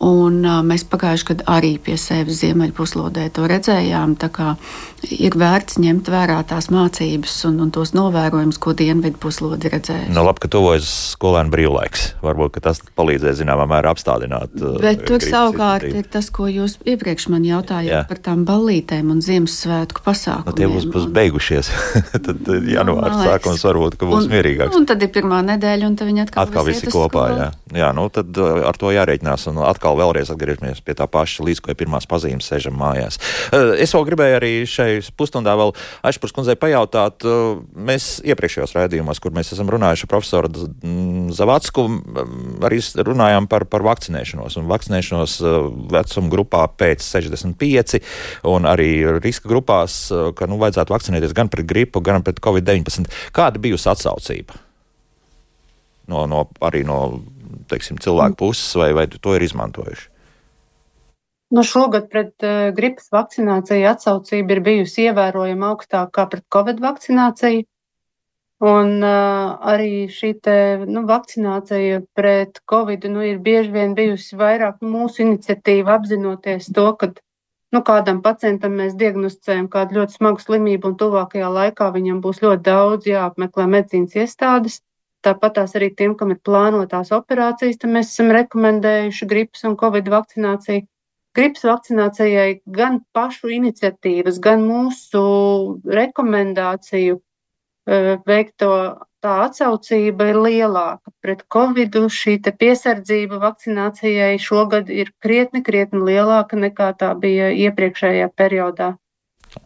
Un, 0.00 0.38
uh, 0.48 0.62
mēs 0.64 0.86
pagājušajā 0.88 1.28
gadā 1.28 1.44
arī 1.58 1.74
pie 1.76 1.98
sevis 2.00 2.38
ziemeļpuslodē 2.40 3.26
to 3.36 3.44
redzējām. 3.50 4.14
Ir 5.12 5.36
vērts 5.36 5.76
ņemt 5.80 6.08
vērā 6.12 6.38
tās 6.48 6.70
mācības 6.72 7.34
un, 7.48 7.58
un 7.66 7.72
tos 7.74 7.92
novērojumus, 7.96 8.56
ko 8.60 8.72
dienvidu 8.76 9.20
puslodi 9.20 9.68
redzēja. 9.72 10.08
Nu, 10.08 10.24
labi, 10.24 10.40
ka 10.40 10.50
tuvojas 10.56 10.88
skolēnu 11.12 11.52
brīvlaiks. 11.52 12.06
Varbūt 12.24 12.56
tas 12.64 12.80
palīdzēs 12.96 13.42
zināmā 13.42 13.68
mērā 13.68 13.92
apstādināt. 13.92 14.56
Uh, 14.56 14.80
Bet 14.80 15.04
tur 15.08 15.20
savukārt 15.20 15.84
ir 15.92 16.08
tas, 16.08 16.32
ko 16.32 16.48
jūs 16.48 16.78
iepriekš 16.88 17.28
man 17.32 17.44
jautājāt 17.44 17.92
Jā. 17.92 18.02
par 18.08 18.24
tām 18.24 18.48
ballītēm 18.48 19.12
un 19.12 19.20
Ziemassvētku 19.24 20.04
pasākumiem. 20.06 20.48
Nu, 20.48 20.56
tie 20.56 20.72
būs, 20.72 20.88
būs 20.96 21.08
beigušies. 21.12 21.72
tad 22.24 22.48
janvāra 22.48 23.18
nu, 23.18 23.24
sākums 23.28 23.68
varbūt 23.68 24.00
būs 24.00 24.24
un, 24.24 24.32
mierīgāks. 24.32 24.80
Un 24.80 24.88
tad 24.88 25.04
ir 25.04 25.12
pirmā 25.12 25.44
nedēļa, 25.54 25.92
un 25.92 26.00
tad 26.00 26.08
viņi 26.08 26.24
atkal, 26.24 26.48
atkal 26.48 26.72
visi 26.72 26.88
kopā. 26.88 27.50
Jā. 27.76 27.90
nu 27.94 28.08
tad 28.10 28.34
uh, 28.40 28.64
ar 28.66 28.78
to 28.78 28.90
jārēķinās. 28.94 29.46
Un 29.50 29.60
atkal 29.62 29.98
vēlreiz 29.98 30.32
atgriežamies 30.32 30.82
pie 30.84 30.96
tā 30.98 31.06
paša, 31.10 31.44
līdz 31.46 31.62
ko 31.62 31.72
ir 31.72 31.78
pirmās 31.78 32.08
pazīmes, 32.10 32.48
sēžam 32.50 32.76
mājās. 32.78 33.20
Eh, 33.54 33.82
es 33.84 33.94
vēl 33.94 34.06
gribēju 34.08 34.38
arī 34.38 34.52
šai 34.68 34.88
pusstundā 35.18 35.54
vēl 35.58 35.74
Ašpurs 36.06 36.34
kundzei 36.34 36.56
pajautāt, 36.60 37.24
eh, 37.26 37.62
mēs 37.74 38.08
iepriekšējos 38.26 38.74
raidījumos, 38.76 39.20
kur 39.22 39.34
mēs 39.36 39.52
esam 39.54 39.70
runājuši 39.70 40.06
ar 40.06 40.12
profesoru 40.12 40.50
Zavacku, 41.30 41.86
arī 42.66 42.80
runājām 43.06 43.46
par, 43.50 43.66
par 43.70 43.84
vakcinēšanos 43.86 44.58
un 44.60 44.70
vakcinēšanos 44.70 45.36
eh, 45.40 45.58
vecuma 45.94 46.32
grupā 46.32 46.64
pēc 46.80 47.04
65 47.06 48.00
un 48.50 48.66
arī 48.68 49.20
riska 49.20 49.50
grupās, 49.50 50.00
ka 50.10 50.48
nu, 50.50 50.58
vajadzētu 50.60 50.94
vakcinēties 50.94 51.36
gan 51.36 51.50
pret 51.52 51.68
gripu, 51.68 52.02
gan 52.04 52.24
pret 52.26 52.40
covid-19. 52.42 53.10
Kāda 53.36 53.62
bijusi 53.62 53.88
atsaucība? 53.92 54.58
No, 56.10 56.24
no, 56.26 56.48
arī 56.66 56.82
no 56.86 57.20
teiksim, 57.70 57.98
cilvēku 58.02 58.38
puses, 58.44 58.70
vai, 58.78 58.90
vai 58.96 59.06
to 59.10 59.36
ir 59.36 59.46
izmantojuši? 59.46 60.08
Nu, 61.50 61.64
šogad 61.66 62.06
pret 62.10 62.44
uh, 62.46 62.68
gripas 62.74 63.08
vakcināciju 63.10 63.88
atsaucība 63.90 64.54
ir 64.54 64.60
bijusi 64.66 65.08
ievērojami 65.08 65.66
augstākā 65.72 66.28
pret 66.30 66.44
covid 66.54 66.82
vakcināciju. 66.84 67.64
Un 68.70 69.00
uh, 69.00 69.56
arī 69.72 70.04
šī 70.12 70.30
te, 70.44 70.54
nu, 70.84 71.02
vakcinācija 71.08 72.02
pret 72.14 72.60
covid 72.70 73.08
nu, 73.10 73.24
ir 73.24 73.40
bieži 73.46 73.72
vien 73.74 73.96
bijusi 73.98 74.36
vairāk 74.36 74.84
mūsu 74.84 75.24
iniciatīva, 75.24 75.96
apzinoties 75.96 76.68
to, 76.76 76.86
ka 77.00 77.08
nu, 77.74 77.80
kādam 77.88 78.20
pacientam 78.22 78.76
mēs 78.82 78.94
diagnosticējam 79.00 79.66
kādu 79.72 79.98
ļoti 79.98 80.18
smagu 80.18 80.44
slimību, 80.44 80.92
un 80.92 80.98
tuvākajā 81.02 81.50
laikā 81.56 81.88
viņam 81.96 82.20
būs 82.26 82.42
ļoti 82.44 82.66
daudz 82.68 83.10
jāapmeklē 83.10 83.66
medicīnas 83.74 84.16
iestādes. 84.22 84.78
Tāpat 85.26 85.58
tās 85.58 85.74
arī 85.76 85.90
tiem, 85.96 86.14
kam 86.16 86.32
ir 86.32 86.40
plānotās 86.46 87.10
operācijas, 87.12 87.76
tad 87.82 87.92
mēs 87.92 88.14
esam 88.14 88.30
rekomendējuši 88.32 89.28
gripas 89.28 89.66
un 89.68 89.76
covid 89.80 90.08
vakcināciju. 90.08 90.86
Gripas 91.36 91.66
vakcinācijai 91.68 92.60
gan 92.74 92.98
pašu 93.14 93.52
iniciatīvas, 93.54 94.40
gan 94.42 94.64
mūsu 94.66 95.20
rekomendāciju 95.86 97.20
e, 97.20 98.00
veikto 98.26 98.72
tā 99.22 99.36
atsaucība 99.44 100.30
ir 100.32 100.40
lielāka. 100.40 101.12
Pret 101.22 101.44
covid 101.52 102.00
šī 102.10 102.38
piesardzība 102.48 103.38
vakcinācijai 103.44 104.40
šogad 104.42 104.90
ir 104.90 105.12
krietni, 105.22 105.62
krietni 105.62 106.02
lielāka 106.08 106.58
nekā 106.58 106.90
tā 106.98 107.12
bija 107.14 107.52
iepriekšējā 107.68 108.32
periodā. 108.34 108.94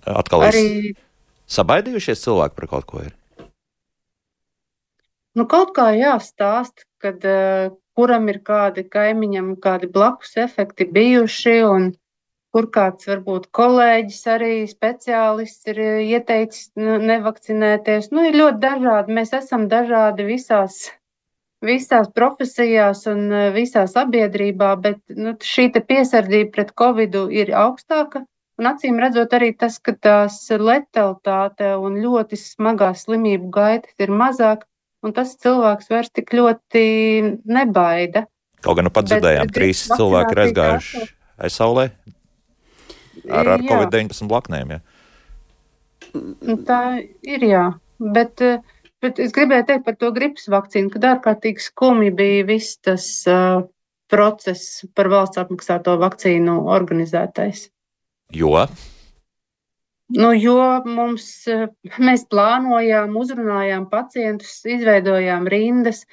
Atkal 0.05 0.49
arī 0.51 0.95
sabaidījušies 1.51 2.27
cilvēki 2.27 2.59
par 2.59 2.73
kaut 2.75 2.91
ko? 2.91 3.05
Ir? 3.07 3.15
Nu, 5.35 5.49
kaut 5.51 5.75
kā 5.75 5.89
jāstāsta, 5.99 6.87
kad 7.03 7.25
uh, 7.27 7.73
kuram 7.99 8.29
ir 8.31 8.41
kādi 8.47 8.85
kaimiņam, 8.91 9.55
kādi 9.63 9.91
blakus 9.91 10.37
efekti 10.45 10.87
bijuši, 10.97 11.55
un 11.69 11.93
kur 12.55 12.69
kāds 12.75 13.09
varbūt 13.11 13.49
kolēģis 13.59 14.21
arī 14.31 14.53
speciālists 14.71 15.71
ir 15.73 15.81
eh, 15.83 16.03
ieteicis 16.15 16.69
nevakcinēties. 16.79 18.13
Nu, 18.15 18.27
ir 18.29 18.39
ļoti 18.39 18.61
dažādi. 18.63 19.17
Mēs 19.17 19.35
esam 19.35 19.67
dažādi 19.73 20.27
visās, 20.29 20.77
visās 21.67 22.13
profesijās 22.15 23.03
un 23.11 23.27
eh, 23.33 23.49
visā 23.57 23.89
sabiedrībā, 23.91 24.71
bet 24.87 25.03
nu, 25.19 25.35
šī 25.55 25.73
piesardzība 25.81 26.53
pret 26.55 26.71
covidu 26.79 27.27
ir 27.43 27.51
augstāka. 27.59 28.23
Un 28.63 28.71
acīm 28.71 29.01
redzot, 29.03 29.33
arī 29.35 29.51
tas, 29.59 29.81
ka 29.83 29.97
tās 29.99 30.39
letalitāte 30.55 31.73
un 31.75 31.99
ļoti 31.99 32.39
smagās 32.39 33.03
slimību 33.09 33.51
gaitas 33.57 34.07
ir 34.07 34.15
mazāk, 34.15 34.63
un 35.05 35.15
tas 35.17 35.35
cilvēks 35.41 35.91
vairs 35.93 36.13
tik 36.15 36.33
ļoti 36.37 36.85
nebaida. 37.45 38.25
Kaut 38.65 38.79
gan 38.79 38.89
nu 38.89 38.93
pat 38.95 39.11
dzirdējām, 39.11 39.51
trīs 39.53 39.85
cilvēki 39.93 40.33
ir 40.33 40.43
aizgājuši 40.47 41.03
aizsaulē 41.45 41.89
ar, 43.29 43.51
ar 43.57 43.65
Covid-19 43.65 44.31
blaknēm. 44.31 44.77
Ja? 44.77 44.81
Nu, 46.15 46.57
tā 46.67 46.81
ir, 47.27 47.45
jā. 47.45 47.67
Bet, 48.15 48.41
bet 49.05 49.21
es 49.23 49.35
gribēju 49.37 49.69
teikt 49.69 49.87
par 49.87 49.99
to 50.01 50.11
gripas 50.17 50.49
vakcīnu, 50.53 50.93
kad 50.95 51.07
ārkārtīgi 51.15 51.69
skumji 51.69 52.15
bija 52.17 52.49
viss 52.49 52.79
tas 52.85 53.07
uh, 53.31 53.63
process 54.13 54.85
par 54.97 55.11
valsts 55.13 55.41
apmaksāto 55.41 55.97
vakcīnu 56.01 56.59
organizētais. 56.75 57.69
Jo? 58.35 58.57
Nu, 60.09 60.35
jo 60.37 60.59
mums, 60.85 61.47
eh, 61.49 61.69
mēs 61.99 62.27
plānojām, 62.29 63.15
uzrunājām 63.17 63.87
pacientus, 63.89 64.59
izveidojām 64.69 65.49
rindas. 65.49 66.05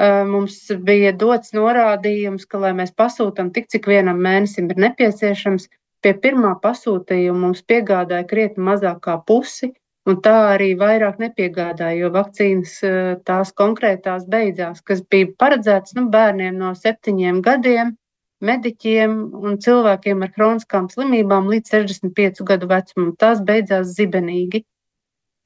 Eh, 0.00 0.24
mums 0.26 0.56
bija 0.82 1.12
dots 1.12 1.52
norādījums, 1.54 2.46
ka, 2.48 2.58
lai 2.58 2.72
mēs 2.72 2.90
pasūtām 2.90 3.52
tik, 3.54 3.68
cik 3.68 3.86
vienam 3.86 4.18
mēnesim 4.18 4.70
ir 4.70 4.80
nepieciešams, 4.82 5.68
pie 6.02 6.14
pirmā 6.14 6.56
pasūtījuma 6.62 7.38
mums 7.38 7.62
piegādāja 7.62 8.26
krietni 8.26 8.64
mazāk 8.64 9.00
kā 9.06 9.18
pusi, 9.26 9.70
un 10.08 10.18
tā 10.24 10.34
arī 10.56 10.72
vairāk 10.80 11.20
nepiegādāja, 11.22 12.00
jo 12.00 12.10
vakcīnas 12.10 12.76
eh, 12.82 13.16
tās 13.24 13.52
konkrētās 13.52 14.26
beidzās, 14.26 14.82
kas 14.82 15.04
bija 15.06 15.30
paredzētas 15.38 15.94
nu, 15.94 16.08
bērniem 16.10 16.58
no 16.58 16.74
septiņiem 16.74 17.42
gadiem 17.46 17.94
mediķiem 18.44 19.14
un 19.36 19.56
cilvēkiem 19.64 20.24
ar 20.24 20.32
kroniskām 20.34 20.88
slimībām 20.92 21.48
līdz 21.52 21.74
65 21.76 22.44
gadu 22.48 22.68
vecumam. 22.70 23.14
Tās 23.20 23.42
beidzās 23.44 23.94
zibenīgi. 23.96 24.64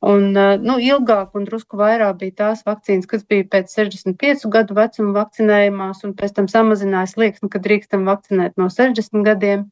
Un, 0.04 0.34
nu, 0.60 0.74
ilgāk 0.84 1.36
un 1.38 1.46
drusku 1.48 1.78
vairāk 1.80 2.18
bija 2.20 2.34
tās 2.42 2.64
vakcīnas, 2.66 3.08
kas 3.08 3.22
bija 3.24 3.46
pēc 3.54 3.72
65 3.72 4.50
gadu 4.52 4.76
vecuma 4.76 5.14
vakcinējumās, 5.16 6.02
un 6.04 6.12
pēc 6.18 6.34
tam 6.36 6.48
samazinājās 6.52 7.14
slieksni, 7.16 7.48
kad 7.52 7.64
drīkstam 7.64 8.04
vakcinēt 8.10 8.58
no 8.60 8.68
60 8.68 9.24
gadiem. 9.24 9.64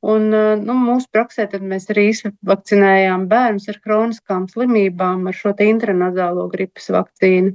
Un, 0.00 0.30
nu, 0.64 0.76
mūsu 0.80 1.10
praksē 1.12 1.44
mēs 1.60 1.90
arī 1.92 2.06
vakcinējām 2.48 3.26
bērnus 3.28 3.68
ar 3.68 3.82
kroniskām 3.84 4.48
slimībām 4.48 5.28
ar 5.28 5.36
šo 5.36 5.52
intranazālo 5.60 6.48
gripas 6.48 6.88
vakcīnu 6.96 7.52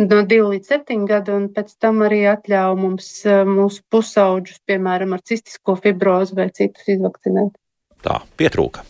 no 0.00 0.22
2 0.30 0.40
līdz 0.54 0.72
7 0.74 1.06
gadu, 1.08 1.36
un 1.38 1.48
pēc 1.54 1.74
tam 1.82 2.02
arī 2.06 2.22
atļauj 2.30 2.76
mums 2.78 3.10
mūsu 3.48 3.84
pusauģus, 3.92 4.62
piemēram, 4.68 5.14
ar 5.16 5.24
cistisko 5.26 5.76
fibrozi 5.82 6.38
vai 6.38 6.48
citus 6.54 6.88
izvakcinēt. 6.96 7.54
Tā, 8.06 8.20
pietrūka. 8.38 8.84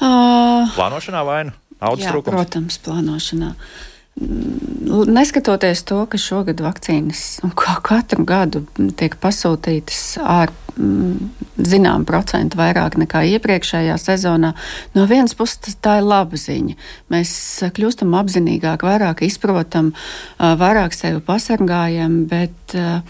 Uh, 0.00 0.70
plānošanā 0.72 1.24
vai 1.28 1.40
nu? 1.50 1.56
Naudas 1.82 2.06
trūkums? 2.08 2.32
Protams, 2.32 2.78
plānošanā. 2.84 3.50
Mm, 3.52 3.90
neskatoties 4.16 5.82
to, 5.88 6.02
ka 6.06 6.18
šogad 6.20 6.60
vakcīnas 6.60 7.40
kā 7.56 7.78
katru 7.84 8.26
gadu 8.28 8.64
tiek 8.98 9.16
pasūtītas 9.20 10.18
ar 10.20 10.52
mm, 10.76 11.30
zinām 11.64 12.04
procentu 12.08 12.60
vairāk 12.60 12.98
nekā 13.00 13.24
iepriekšējā 13.32 13.96
sezonā, 14.00 14.52
no 14.94 15.06
vienas 15.08 15.34
puses 15.38 15.78
tā 15.80 15.98
ir 16.02 16.08
laba 16.10 16.36
ziņa. 16.36 16.76
Mēs 17.12 17.34
kļūstam 17.72 18.12
apzinīgāk, 18.20 18.84
vairāk 18.84 19.24
izprotam, 19.24 19.92
vairāk 20.38 20.96
sevi 20.96 21.22
pasargājam, 21.24 22.24
bet 22.28 22.76
uh, 22.76 23.00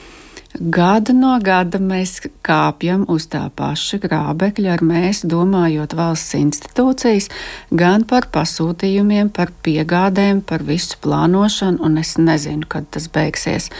Gada 0.52 1.14
no 1.16 1.32
gada 1.40 1.78
mēs 1.80 2.18
kāpjam 2.44 3.06
uz 3.08 3.24
tā 3.32 3.46
paša 3.56 3.96
grābekļa, 4.02 4.74
ar 4.74 4.82
mēs 4.84 5.22
domājot 5.24 5.94
valsts 5.96 6.36
institūcijas, 6.36 7.30
gan 7.72 8.04
par 8.04 8.28
pasūtījumiem, 8.34 9.30
par 9.32 9.54
piegādēm, 9.64 10.42
par 10.44 10.66
visu 10.68 11.00
plānošanu, 11.00 11.80
un 11.80 11.96
es 12.02 12.18
nezinu, 12.20 12.68
kad 12.68 12.90
tas 12.92 13.08
beigsies. 13.08 13.70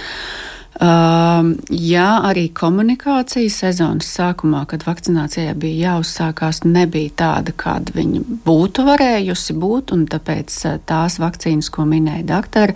Uh, 0.83 1.53
jā, 1.71 2.07
arī 2.27 2.49
komunikācija 2.59 3.51
sezonas 3.55 4.09
sākumā, 4.16 4.64
kad 4.66 4.83
vakcinācijai 4.83 5.53
bija 5.55 5.92
jāuzsākās, 5.92 6.64
nebija 6.66 7.12
tāda, 7.23 7.55
kāda 7.55 7.95
viņa 7.95 8.23
būtu 8.42 8.83
varējusi 8.88 9.55
būt, 9.62 9.92
un 9.95 10.09
tāpēc 10.11 10.57
tās 10.90 11.21
vakcīnas, 11.23 11.71
ko 11.71 11.87
minēja 11.87 12.27
doktori, 12.33 12.75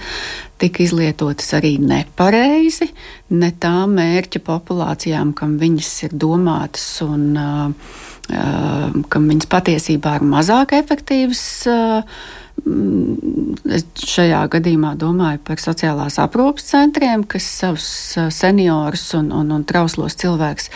tika 0.62 0.84
izlietotas 0.86 1.50
arī 1.58 1.74
nepareizi, 1.82 2.92
ne 3.34 3.50
tām 3.58 3.98
mērķa 3.98 4.44
populācijām, 4.52 5.34
kam 5.34 5.58
viņas 5.58 5.92
ir 6.06 6.14
domātas 6.14 6.86
un 7.02 7.28
uh, 7.34 7.92
uh, 8.30 9.04
kam 9.10 9.30
viņas 9.34 9.50
patiesībā 9.50 10.20
ir 10.20 10.30
mazāk 10.30 10.78
efektīvas. 10.78 11.46
Uh, 11.70 12.44
Es 12.66 13.84
šajā 14.00 14.40
gadījumā 14.50 14.94
domāju 14.98 15.38
par 15.46 15.60
sociālās 15.60 16.16
aprūpas 16.22 16.70
centriem, 16.70 17.22
kas 17.28 17.46
savus 17.60 17.88
seniorus 18.34 19.04
un, 19.18 19.28
un, 19.34 19.52
un 19.54 19.66
trauslos 19.68 20.16
cilvēkus 20.18 20.70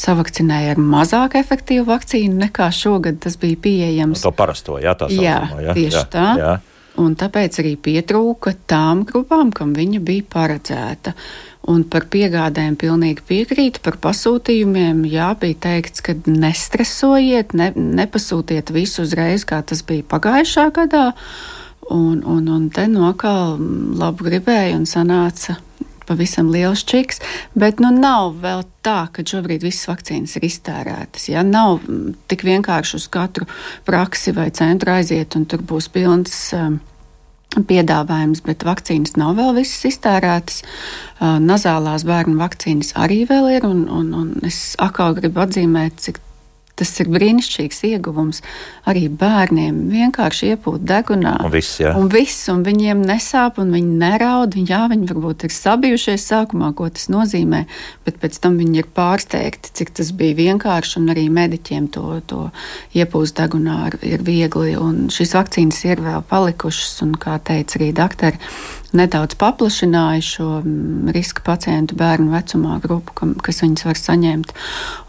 savakcinēja 0.00 0.74
ar 0.74 0.80
mazāk 0.80 1.36
efektīvu 1.42 1.86
vakcīnu 1.90 2.40
nekā 2.46 2.70
šogad 2.74 3.20
tas 3.22 3.36
bija 3.42 3.60
pieejams. 3.68 4.24
To 4.24 4.32
parasto, 4.34 4.80
jā, 4.82 4.96
tā 4.98 5.10
saucamā, 5.12 5.60
jā, 5.60 5.68
jā, 5.68 5.76
tieši 5.76 6.00
jā, 6.00 6.06
tā. 6.16 6.26
Jā. 6.40 6.54
Un 6.96 7.12
tāpēc 7.20 7.58
arī 7.60 7.74
pietrūka 7.76 8.54
tām 8.68 9.04
grupām, 9.08 9.52
kam 9.52 9.74
viņa 9.76 10.00
bija 10.00 10.24
paredzēta. 10.32 11.12
Un 11.66 11.82
par 11.90 12.06
piegādēm 12.12 12.76
pilnīgi 12.78 13.24
piekrītu, 13.26 13.82
par 13.82 13.98
pasūtījumiem. 14.04 15.02
Jā, 15.10 15.32
bija 15.40 15.58
teikts, 15.66 16.02
ka 16.04 16.14
nestresojiet, 16.26 17.56
ne, 17.58 17.72
nepasūtiet 17.74 18.70
visu 18.74 19.02
uzreiz, 19.02 19.42
kā 19.48 19.62
tas 19.66 19.82
bija 19.86 20.06
pagājušā 20.06 20.68
gadā. 20.76 21.08
Un, 21.90 22.22
un, 22.22 22.46
un 22.50 22.68
te 22.74 22.86
no 22.90 23.12
kā 23.18 23.34
labi 23.58 24.26
gribēja 24.26 24.78
un 24.78 24.86
sanāca 24.90 25.58
pavisam 26.06 26.50
liels 26.54 26.84
čiks, 26.86 27.20
bet 27.58 27.80
nu 27.82 27.90
nav 27.94 28.36
vēl 28.42 28.64
tā, 28.86 29.06
ka 29.12 29.24
šobrīd 29.26 29.66
visas 29.66 29.88
vakcīnas 29.90 30.36
ir 30.38 30.46
iztērētas. 30.46 31.28
Ja? 31.32 31.42
Nav 31.46 31.82
tik 32.30 32.46
vienkārši 32.46 33.00
uz 33.00 33.08
katru 33.10 33.48
praksi 33.86 34.34
vai 34.36 34.52
centru 34.54 34.94
aiziet, 34.94 35.34
un 35.38 35.48
tur 35.50 35.66
būs 35.66 35.90
pilns. 35.94 36.36
Um, 36.56 36.78
piedāvājums, 37.54 38.42
bet 38.44 38.66
vakcīnas 38.66 39.16
nav 39.16 39.36
vēl 39.38 39.54
visas 39.56 39.86
iztērētas. 39.92 40.62
Nazālās 41.20 42.04
bērnu 42.08 42.36
vakcīnas 42.40 42.92
arī 43.00 43.22
vēl 43.28 43.48
ir, 43.56 43.68
un, 43.68 43.86
un, 43.88 44.12
un 44.14 44.46
es 44.46 44.74
atkal 44.82 45.16
gribu 45.16 45.44
atzīmēt, 45.46 46.00
cik 46.04 46.20
Tas 46.76 46.90
ir 47.00 47.08
brīnišķīgs 47.08 47.78
ieguvums 47.88 48.42
arī 48.88 49.06
bērniem. 49.08 49.78
Vienkārši 49.88 50.50
iepūt 50.52 50.82
degunā. 50.84 51.38
Un 51.46 51.52
viss, 51.54 51.78
jā. 51.80 51.94
Un 51.96 52.10
viss, 52.12 52.50
un 52.52 52.60
viņiem 52.66 53.00
nesāp, 53.08 53.56
un 53.62 53.72
viņi 53.72 53.96
neraud. 54.02 54.58
Jā, 54.60 54.82
viņi 54.92 55.08
varbūt 55.08 55.46
ir 55.48 55.54
sabijušies 55.56 56.26
sākumā, 56.28 56.74
ko 56.76 56.90
tas 56.92 57.08
nozīmē, 57.12 57.62
bet 58.04 58.20
pēc 58.20 58.36
tam 58.44 58.60
viņi 58.60 58.82
ir 58.82 58.90
pārsteigti, 58.92 59.72
cik 59.80 59.94
tas 59.96 60.12
bija 60.16 60.36
vienkārši. 60.42 60.98
Un 61.00 61.14
arī 61.16 61.28
mediķiem 61.32 61.88
to, 61.96 62.20
to 62.28 62.42
iepūst 62.92 63.40
degunā 63.40 63.78
ir 64.04 64.26
viegli. 64.26 64.76
Un 64.76 65.06
šīs 65.12 65.32
vakcīnas 65.38 65.80
ir 65.88 66.04
vēl 66.04 66.26
palikušas, 66.28 66.98
un 67.08 67.16
kā 67.16 67.38
teica 67.40 67.80
arī 67.80 67.94
doktori, 67.96 68.42
nedaudz 68.96 69.36
paplašināja 69.40 70.22
šo 70.24 70.48
mm, 70.60 71.10
riska 71.14 71.42
pacientu 71.46 71.96
bērnu 71.98 72.30
vecumā 72.34 72.78
grupu, 72.84 73.14
kam, 73.18 73.34
kas 73.42 73.62
viņas 73.64 73.86
var 73.88 74.00
saņemt. 74.00 74.52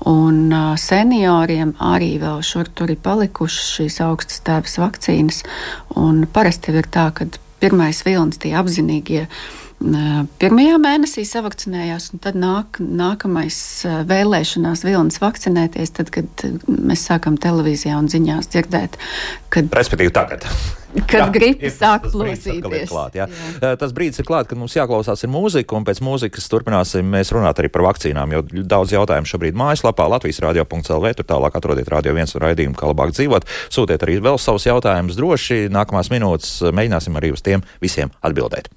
Un 0.10 0.56
senioriem 0.82 1.76
arī 1.84 2.16
vēl 2.22 2.42
šur 2.46 2.72
tur 2.74 2.94
ir 2.94 3.02
palikušas 3.04 3.74
šīs 3.78 4.00
augstas 4.08 4.42
tēvas 4.48 4.80
vakcīnas. 4.82 5.44
Un 6.00 6.26
parasti 6.34 6.74
ir 6.74 6.90
tā, 6.92 7.10
ka 7.14 7.30
pirmais 7.62 8.04
vilnis 8.06 8.42
tie 8.42 8.54
apzinīgie 8.58 9.28
pirmajā 10.42 10.80
mēnesī 10.82 11.24
savakcinējās, 11.28 12.10
un 12.14 12.22
tad 12.24 12.38
nāk, 12.40 12.80
nākamais 12.82 13.60
vēlēšanās 14.10 14.84
vilnis 14.88 15.22
vakcinēties, 15.22 15.94
tad, 16.00 16.10
kad 16.14 16.48
mēs 16.68 17.06
sākam 17.10 17.38
televīzijā 17.42 17.98
un 18.00 18.10
ziņās 18.12 18.50
dzirdēt, 18.54 18.98
kad. 19.54 19.70
Respektīvi 19.78 20.14
tagad. 20.16 20.48
Kad 21.06 21.30
gribi 21.36 21.70
sāk 21.70 22.08
plosīties. 22.10 22.88
Klāt, 22.90 23.18
jā. 23.20 23.28
Jā. 23.62 23.74
Tas 23.78 23.92
brīdis 23.94 24.24
ir 24.24 24.26
klāt, 24.26 24.48
kad 24.50 24.58
mums 24.58 24.74
jāklausās 24.74 25.26
mūzika, 25.30 25.78
un 25.78 25.86
pēc 25.86 26.02
mūzikas 26.02 26.50
turpināsim 26.50 27.06
mēs 27.12 27.30
runāt 27.36 27.60
arī 27.62 27.70
par 27.74 27.86
vakcīnām, 27.90 28.34
jo 28.34 28.42
daudz 28.66 28.96
jautājumu 28.96 29.30
šobrīd 29.30 29.60
mājaslapā 29.60 30.08
Latvijas 30.10 30.42
radio.lv, 30.48 31.14
tur 31.20 31.30
tālāk 31.36 31.60
atrodiet 31.60 31.92
radio 31.94 32.16
viens 32.18 32.34
raidījumu, 32.34 32.80
kā 32.80 32.90
labāk 32.90 33.14
dzīvot. 33.14 33.46
Sūtiet 33.68 34.08
arī 34.08 34.18
vēl 34.24 34.42
savus 34.42 34.66
jautājumus 34.72 35.20
droši, 35.20 35.68
nākamās 35.76 36.10
minūtes 36.14 36.60
mēģināsim 36.72 37.22
arī 37.22 37.36
uz 37.36 37.46
tiem 37.46 37.66
visiem 37.84 38.16
atbildēt. 38.26 38.72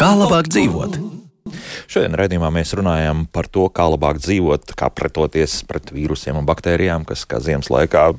Kā 0.00 0.10
labāk 0.16 0.50
dzīvot? 0.54 1.19
Šodien 1.90 2.14
raidījumā 2.18 2.50
mēs 2.54 2.72
runājam 2.78 3.24
par 3.32 3.48
to, 3.50 3.66
kā 3.74 3.86
labāk 3.90 4.20
dzīvot, 4.22 4.74
kā 4.78 4.90
pretoties 4.94 5.60
pret 5.68 5.90
vīrusiem 5.94 6.38
un 6.38 6.46
baktērijām, 6.48 7.04
kas 7.08 7.24
kā 7.28 7.40
ziemas 7.42 7.70
laikā 7.72 8.10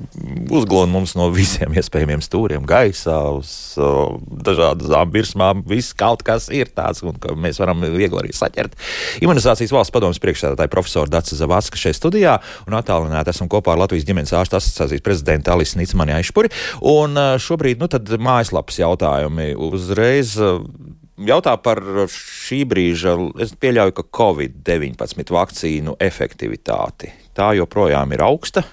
uzglūna 0.52 0.90
mums 0.92 1.14
no 1.18 1.28
visiem 1.34 1.74
iespējamiem 1.76 2.22
stūriem, 2.24 2.66
gaisā, 2.68 3.18
uz 3.38 3.52
uh, 3.80 4.16
dažādām 4.46 5.12
virsmām. 5.14 5.64
Viss 5.68 5.96
kaut 5.98 6.24
kas 6.26 6.48
ir 6.52 6.72
tāds, 6.74 7.02
un 7.06 7.18
mēs 7.42 7.60
varam 7.62 7.82
viegli 7.82 8.22
arī 8.22 8.32
saķert. 8.36 8.76
Imunizācijas 9.24 9.74
valsts 9.74 9.94
padomus 9.94 10.20
priekšsēdētāja 10.22 10.72
profesora 10.72 11.12
Dācis 11.12 11.40
Zavacka 11.40 11.80
šeit 11.80 11.98
studijā 11.98 12.38
un 12.66 12.78
attālināti 12.78 13.32
esam 13.32 13.50
kopā 13.52 13.74
ar 13.74 13.84
Latvijas 13.84 14.06
ģimenes 14.08 14.34
ārstu 14.36 14.58
asociācijas 14.58 15.04
prezidentu 15.04 15.54
Alisu 15.54 15.80
Nicmani 15.80 16.16
Aišpuri. 16.18 16.52
Un 16.92 17.18
šobrīd, 17.42 17.80
nu 17.82 17.88
tad 17.92 18.10
mājaslapas 18.22 18.80
jautājumi 18.82 19.52
uzreiz. 19.70 20.36
Uh, 20.40 20.91
jautā 21.28 21.56
par 21.62 21.80
šī 22.10 22.62
brīža, 22.68 23.16
es 23.42 23.54
pieļauju, 23.58 23.96
ka 23.98 24.08
Covid-19 24.20 25.34
vakcīnu 25.34 25.96
efektivitāti. 26.02 27.12
Tā 27.36 27.52
joprojām 27.56 28.12
ir 28.12 28.24
augsta. 28.26 28.64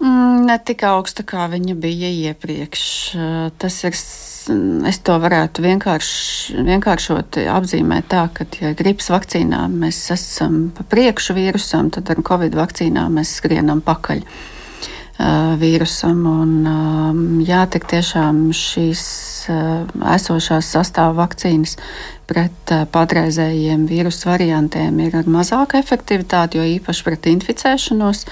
Mm, 0.00 0.46
ne 0.48 0.56
tik 0.64 0.80
augsta, 0.88 1.24
kā 1.28 1.44
viņa 1.52 1.74
bija 1.76 2.08
iepriekš. 2.30 2.84
Tas 3.60 3.74
ir, 3.84 3.96
es 4.88 5.00
to 5.04 5.16
varētu 5.20 5.64
vienkārši, 5.64 6.62
vienkāršot 6.64 7.36
apzīmēt 7.52 8.08
tā, 8.08 8.22
ka, 8.32 8.46
ja 8.62 8.72
gripas 8.78 9.10
vakcīnā 9.12 9.66
mēs 9.74 9.98
esam 10.14 10.70
pa 10.76 10.86
priekšu 10.88 11.36
vīrusam, 11.36 11.92
tad 11.92 12.08
ar 12.14 12.24
covid 12.24 12.56
vakcīnām 12.56 13.20
mēs 13.20 13.36
skrienam 13.42 13.84
pakaļ. 13.84 14.24
Vīrusam. 15.60 16.24
Un, 16.24 17.42
jā, 17.44 17.66
tik 17.68 17.84
tiešām 17.92 18.46
šīs 18.56 19.02
esošās 20.14 20.72
sastāvā 20.76 21.14
vakcīnas 21.24 21.76
pret 22.30 22.74
patreizējiem 22.94 23.86
vīrusu 23.90 24.30
variantiem 24.30 24.98
ir 25.02 25.16
ar 25.18 25.30
mazāku 25.30 25.80
efektivitāti, 25.80 26.60
jo 26.60 26.66
īpaši 26.78 27.06
pret 27.06 27.30
inficēšanos. 27.34 28.26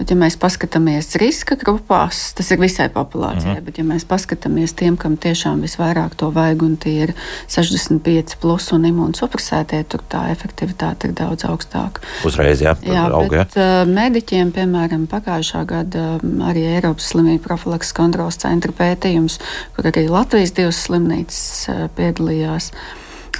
Bet, 0.00 0.08
ja 0.08 0.16
mēs 0.16 0.38
paskatāmies 0.40 1.10
riska 1.20 1.58
grupās, 1.60 2.30
tas 2.32 2.46
ir 2.54 2.56
visai 2.62 2.86
populācijai, 2.88 3.50
mm 3.50 3.58
-hmm. 3.58 3.64
bet, 3.66 3.78
ja 3.78 3.84
mēs 3.84 4.06
paskatāmies 4.08 4.72
tiem, 4.72 4.96
kam 4.96 5.18
tiešām 5.20 5.60
visvairāk 5.60 6.14
to 6.16 6.30
vajag, 6.32 6.62
un 6.62 6.76
tie 6.80 7.02
ir 7.02 7.12
65 7.48 8.38
plus 8.40 8.70
un 8.72 8.86
imūnsupresētie, 8.88 9.82
tur 9.84 10.00
tā 10.08 10.22
efektivitāte 10.32 11.08
ir 11.08 11.12
daudz 11.12 11.44
augstāka. 11.44 12.00
Uzreiz, 12.24 12.62
jā, 12.64 12.72
jā 12.80 13.02
auga, 13.12 13.44
bet 13.44 13.56
ja? 13.56 13.84
mediķiem, 13.84 14.52
piemēram, 14.56 15.04
pagājušā 15.06 15.66
gada 15.66 16.18
arī 16.48 16.64
Eiropas 16.80 17.12
slimību 17.12 17.44
profilaks 17.44 17.92
kontrols 17.92 18.40
centra 18.40 18.72
pētījums, 18.72 19.36
kur 19.76 19.84
arī 19.92 20.08
Latvijas 20.08 20.49
divas 20.56 20.80
slimnīcas 20.86 21.90
piedalījās 21.98 22.70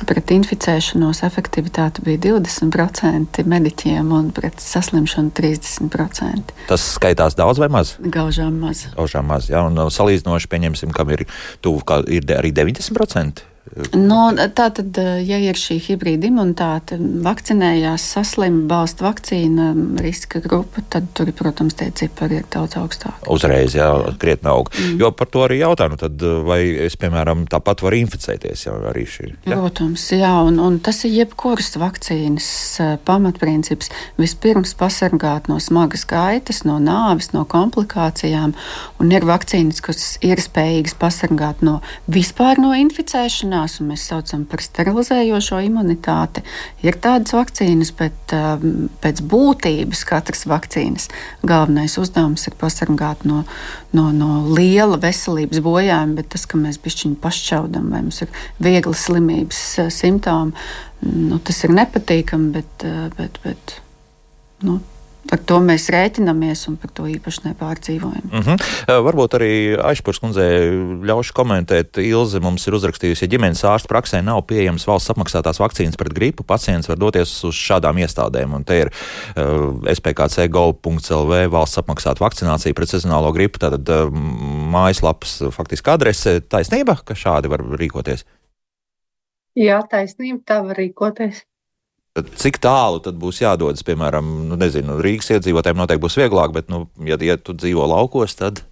pret 0.08 0.32
inficēšanos 0.32 1.22
efektivitāte 1.26 2.04
bija 2.06 2.20
20% 2.30 3.42
mediķiem 3.50 4.12
un 4.16 4.30
pret 4.36 4.62
saslimšanu 4.62 5.32
30%. 5.36 6.56
Tas 6.70 6.86
skaitās 6.94 7.36
daudz 7.38 7.60
vai 7.60 7.68
maz? 7.72 7.96
Gaužām 8.00 8.56
maz. 8.62 8.86
Gaužām 8.96 9.28
maz, 9.30 9.50
jā, 9.52 9.62
un 9.66 9.76
salīdzinoši 9.92 10.50
pieņemsim, 10.50 10.94
kam 10.96 11.12
ir 11.12 11.26
tuvu, 11.64 11.84
ka 11.84 12.00
ir 12.08 12.28
arī 12.38 12.54
90%. 12.56 13.49
No, 13.94 14.30
nu, 14.34 14.46
tā 14.50 14.66
tad, 14.74 14.96
eh, 14.98 15.20
ja 15.22 15.38
ir 15.38 15.58
šī 15.58 15.76
hibrīda 15.84 16.26
imunitāte, 16.26 16.96
vakcinējās, 16.98 18.02
saslimta, 18.16 18.66
balsta 18.70 19.04
vakcīna, 19.06 19.68
riska 20.02 20.40
grupa, 20.42 20.82
tad 20.90 21.06
tur, 21.14 21.30
protams, 21.36 21.76
tie 21.78 21.90
cipari 21.94 22.40
ir 22.40 22.48
daudz 22.50 22.74
augstāki. 22.80 23.28
Uzreiz, 23.30 23.76
jā, 23.78 23.86
krietni 24.18 24.50
aug. 24.50 24.72
Mm. 24.74 24.96
Jo 25.04 25.12
par 25.14 25.30
to 25.30 25.44
arī 25.46 25.60
jautāju, 25.60 25.94
nu 25.94 26.00
tad, 26.00 26.16
eh, 26.18 26.40
vai 26.48 26.58
es, 26.86 26.96
piemēram, 26.98 27.44
tāpat 27.50 27.84
varu 27.86 28.00
inficēties 28.00 28.66
jau 28.66 28.74
arī 28.90 29.04
šī. 29.06 29.28
Jā? 29.46 29.54
Protams, 29.54 30.08
jā, 30.18 30.32
un, 30.48 30.58
un 30.58 30.80
tas 30.82 31.04
ir 31.06 31.14
jebkuras 31.20 31.70
vakcīnas 31.78 32.50
eh, 32.82 32.96
pamatprincips. 33.06 33.92
Vispirms 34.18 34.74
pasargāt 34.74 35.46
no 35.52 35.60
smagas 35.62 36.04
gaitas, 36.10 36.64
no 36.66 36.80
nāves, 36.82 37.30
no 37.36 37.46
komplikācijām, 37.46 38.56
un 38.98 39.14
ir 39.14 39.28
vakcīnas, 39.30 39.78
kas 39.84 40.18
ir 40.26 40.42
spējīgas 40.42 40.98
pasargāt 40.98 41.62
no 41.62 41.78
vispār 42.10 42.58
no 42.58 42.74
inficēšanās 42.74 43.59
vakcinās, 43.60 43.80
un 43.80 43.90
mēs 43.90 44.06
saucam 44.08 44.44
par 44.48 44.60
sterilizējošo 44.62 45.60
imunitāti. 45.66 46.42
Ir 46.82 46.96
tādas 47.00 47.32
vakcīnas, 47.32 47.92
bet 47.96 48.32
um, 48.32 48.88
pēc 49.02 49.22
būtības 49.22 50.04
katras 50.04 50.46
vakcīnas 50.46 51.08
galvenais 51.42 51.98
uzdevums 51.98 52.46
ir 52.46 52.54
pasargāt 52.58 53.24
no, 53.24 53.44
no, 53.92 54.10
no 54.12 54.46
liela 54.54 54.98
veselības 54.98 55.60
bojājuma, 55.60 56.16
bet 56.16 56.30
tas, 56.32 56.46
ka 56.46 56.58
mēs 56.58 56.78
pišķiņu 56.80 57.20
pašķaudam 57.20 57.90
vai 57.90 58.02
mums 58.02 58.22
ir 58.22 58.30
viegli 58.60 58.94
slimības 58.94 59.62
uh, 59.78 59.90
simptomi, 59.90 60.52
nu, 61.02 61.38
tas 61.38 61.64
ir 61.64 61.74
nepatīkami, 61.74 62.52
bet, 62.52 62.86
uh, 62.86 63.08
bet, 63.16 63.40
bet 63.44 63.80
nu, 64.62 64.80
Par 65.28 65.40
to 65.44 65.58
mēs 65.60 65.90
rēķinamies 65.92 66.62
un 66.70 66.76
par 66.80 66.92
to 66.96 67.04
īpaši 67.10 67.42
nepārdzīvojam. 67.50 68.30
Mm 68.30 68.44
-hmm. 68.46 68.62
Varbūt 69.04 69.36
arī 69.36 69.52
Aizpūrs 69.76 70.20
kundzei 70.22 70.70
ļaušu 71.04 71.34
komentēt. 71.36 71.98
Ilze 72.00 72.40
mums 72.40 72.66
ir 72.66 72.74
uzrakstījusi, 72.78 73.26
ja 73.26 73.32
ģimenes 73.34 73.64
ārsta 73.64 73.88
praksē 73.92 74.22
nav 74.24 74.42
pieejams 74.48 74.86
valsts 74.86 75.10
apmaksātās 75.12 75.60
vakcīnas 75.60 75.96
pret 76.00 76.14
gripu, 76.16 76.42
pacients 76.42 76.88
var 76.88 76.96
doties 76.96 77.44
uz 77.44 77.54
šādām 77.54 78.00
iestādēm. 78.00 78.54
Un 78.54 78.64
te 78.64 78.80
ir 78.80 78.90
uh, 79.36 79.76
spkc.gov.lv 79.94 81.50
valsts 81.50 81.78
apmaksāta 81.78 82.24
vakcinācija 82.24 82.74
pret 82.74 82.88
sezonālo 82.88 83.32
gripu. 83.32 83.58
Tātad 83.58 83.88
uh, 83.88 84.10
mājaslapas 84.72 85.52
faktiski 85.52 85.90
adrese 85.90 86.40
taisnība, 86.40 86.96
ka 87.04 87.14
šādi 87.14 87.48
var 87.52 87.60
rīkoties. 87.60 88.24
Jā, 89.58 89.82
taisnība, 89.90 90.40
tā 90.46 90.62
var 90.64 90.78
rīkoties. 90.78 91.44
Cik 92.40 92.58
tālu 92.62 93.00
tad 93.04 93.16
būs 93.20 93.40
jādodas, 93.42 93.84
piemēram, 93.86 94.26
nu, 94.50 94.58
nezinu, 94.60 94.98
Rīgas 95.02 95.30
iedzīvotājiem 95.36 95.80
noteikti 95.80 96.04
būs 96.04 96.18
vieglāk, 96.20 96.52
bet, 96.56 96.68
nu, 96.72 96.84
ja, 97.06 97.18
ja 97.24 97.38
tu 97.40 97.56
dzīvo 97.56 97.86
laukos, 97.90 98.36
tad. 98.38 98.62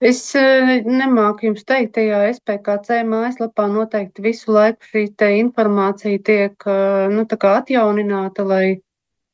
Es 0.00 0.20
eh, 0.38 0.78
nemāku 0.88 1.50
jums 1.50 1.66
teikt, 1.68 1.92
tajā 1.98 2.22
SPKC 2.32 3.02
mājaslapā 3.04 3.66
noteikti 3.68 4.24
visu 4.24 4.54
laiku 4.56 4.88
šī 4.94 5.02
informācija 5.42 6.22
tiek 6.24 6.64
eh, 6.64 7.08
nu, 7.12 7.26
atjaunināta, 7.28 8.46
lai 8.48 8.80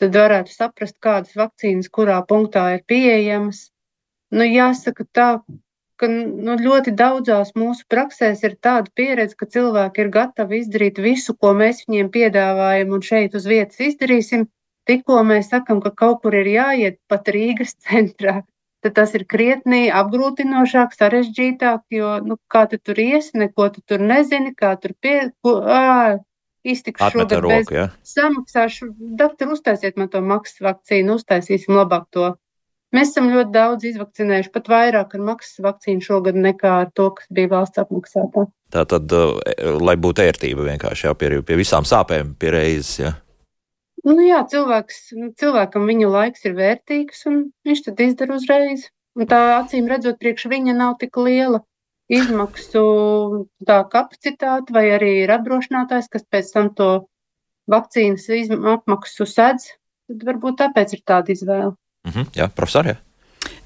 tad 0.02 0.18
varētu 0.18 0.50
saprast, 0.50 0.98
kādas 0.98 1.38
vakcīnas 1.38 1.87
kurā 1.88 2.18
punktā 2.26 2.66
ir 2.74 2.83
pieejamas. 2.90 3.68
Nu, 4.35 4.42
jāsaka 4.42 5.07
tā, 5.14 5.29
ka 6.00 6.09
nu, 6.11 6.56
ļoti 6.61 6.92
daudzās 6.96 7.54
mūsu 7.59 7.87
praksēs 7.92 8.42
ir 8.46 8.56
tāda 8.62 8.92
pieredze, 8.98 9.37
ka 9.38 9.48
cilvēki 9.54 10.04
ir 10.04 10.12
gatavi 10.14 10.61
izdarīt 10.62 11.00
visu, 11.02 11.35
ko 11.35 11.54
mēs 11.56 11.85
viņiem 11.87 12.11
piedāvājam, 12.14 12.92
un 12.96 13.04
šeit 13.04 13.37
uz 13.38 13.48
vietas 13.50 13.80
izdarīsim. 13.88 14.46
Tikko 14.87 15.22
mēs 15.26 15.50
sakam, 15.50 15.80
ka 15.82 15.90
kaut 15.90 16.20
kur 16.22 16.37
ir 16.38 16.46
jāiet 16.52 17.00
pat 17.11 17.28
Rīgas 17.35 17.74
centrā, 17.88 18.42
tad 18.85 18.94
tas 19.00 19.16
ir 19.18 19.26
krietni 19.26 19.87
apgrūtinošāk, 19.90 20.94
sarežģītāk, 20.94 21.82
jo 21.96 22.14
nu, 22.22 22.38
kā 22.52 22.66
tu 22.70 22.78
tur 22.78 23.02
iesi, 23.02 23.35
neko 23.42 23.72
tu 23.74 23.82
tur 23.82 24.04
nezini, 24.04 24.54
kā 24.54 24.76
tur 24.80 24.94
pie. 25.00 25.18
Ko, 25.42 25.59
ā, 25.64 26.18
Iztikšu 26.66 27.12
šogad 27.14 27.32
roku, 27.44 27.52
bez 27.52 27.68
ja? 27.70 27.85
samaksāšu. 28.02 28.88
Doktor, 29.18 29.52
uztaisiet 29.54 29.98
man 30.00 30.09
to 30.11 30.18
maksas 30.18 30.64
vakcīnu, 30.66 31.14
uztaisīsim 31.20 31.76
labāk 31.78 32.09
to 32.11 32.32
Mēs 32.96 33.11
esam 33.12 33.28
ļoti 33.32 33.52
daudz 33.52 33.85
izvakcinējuši, 33.90 34.52
pat 34.54 34.70
vairāk 34.72 35.14
ar 35.18 35.24
maksas 35.26 35.61
vakcīnu 35.64 36.04
šogad 36.06 36.38
nekā 36.38 36.72
ar 36.85 36.90
to, 36.96 37.11
kas 37.18 37.28
bija 37.37 37.50
valsts 37.52 37.82
apmaksātā. 37.82 38.46
Tā 38.72 38.87
tad, 38.88 39.12
eh, 39.12 39.76
lai 39.88 39.96
būtu 40.00 40.24
ērtība 40.24 40.64
vienkārši 40.70 41.09
jau 41.09 41.14
pie, 41.14 41.30
visām 41.61 41.85
sāpēm, 41.85 42.35
pie 42.38 42.50
reizes. 42.54 42.98
Ja? 43.02 43.12
Nu, 44.06 44.16
jā, 44.22 44.40
cilvēks, 44.48 44.98
cilvēkam 45.40 45.87
viņa 45.90 46.11
laiks 46.11 46.44
ir 46.46 46.54
vērtīgs, 46.54 47.24
un 47.26 47.40
viņš 47.66 47.85
tad 47.88 48.02
izdara 48.04 48.37
uzreiz. 48.38 48.88
Un 49.16 49.26
tā 49.26 49.40
acīm 49.56 49.88
redzot, 49.88 50.18
priekš 50.20 50.46
viņa 50.52 50.76
nav 50.76 50.98
tik 51.00 51.16
liela 51.16 51.62
izmaksu 52.12 52.82
kapacitāte, 53.66 54.72
vai 54.76 54.85
arī 54.94 55.12
ir 55.24 55.32
apdrošinātājs, 55.35 56.11
kas 56.12 56.26
pēc 56.30 56.52
tam 56.52 56.70
to 56.78 56.90
vakcīnas 57.72 58.28
apmaksu 58.76 59.26
sedz. 59.26 59.72
Tad 60.06 60.22
varbūt 60.28 60.61
tāpēc 60.62 60.94
ir 60.94 61.02
tāda 61.02 61.35
izvēle. 61.35 61.74
-hmm. 62.12 62.27
Jā, 62.37 62.49
profesor. 62.49 62.87
Jā. 62.87 62.97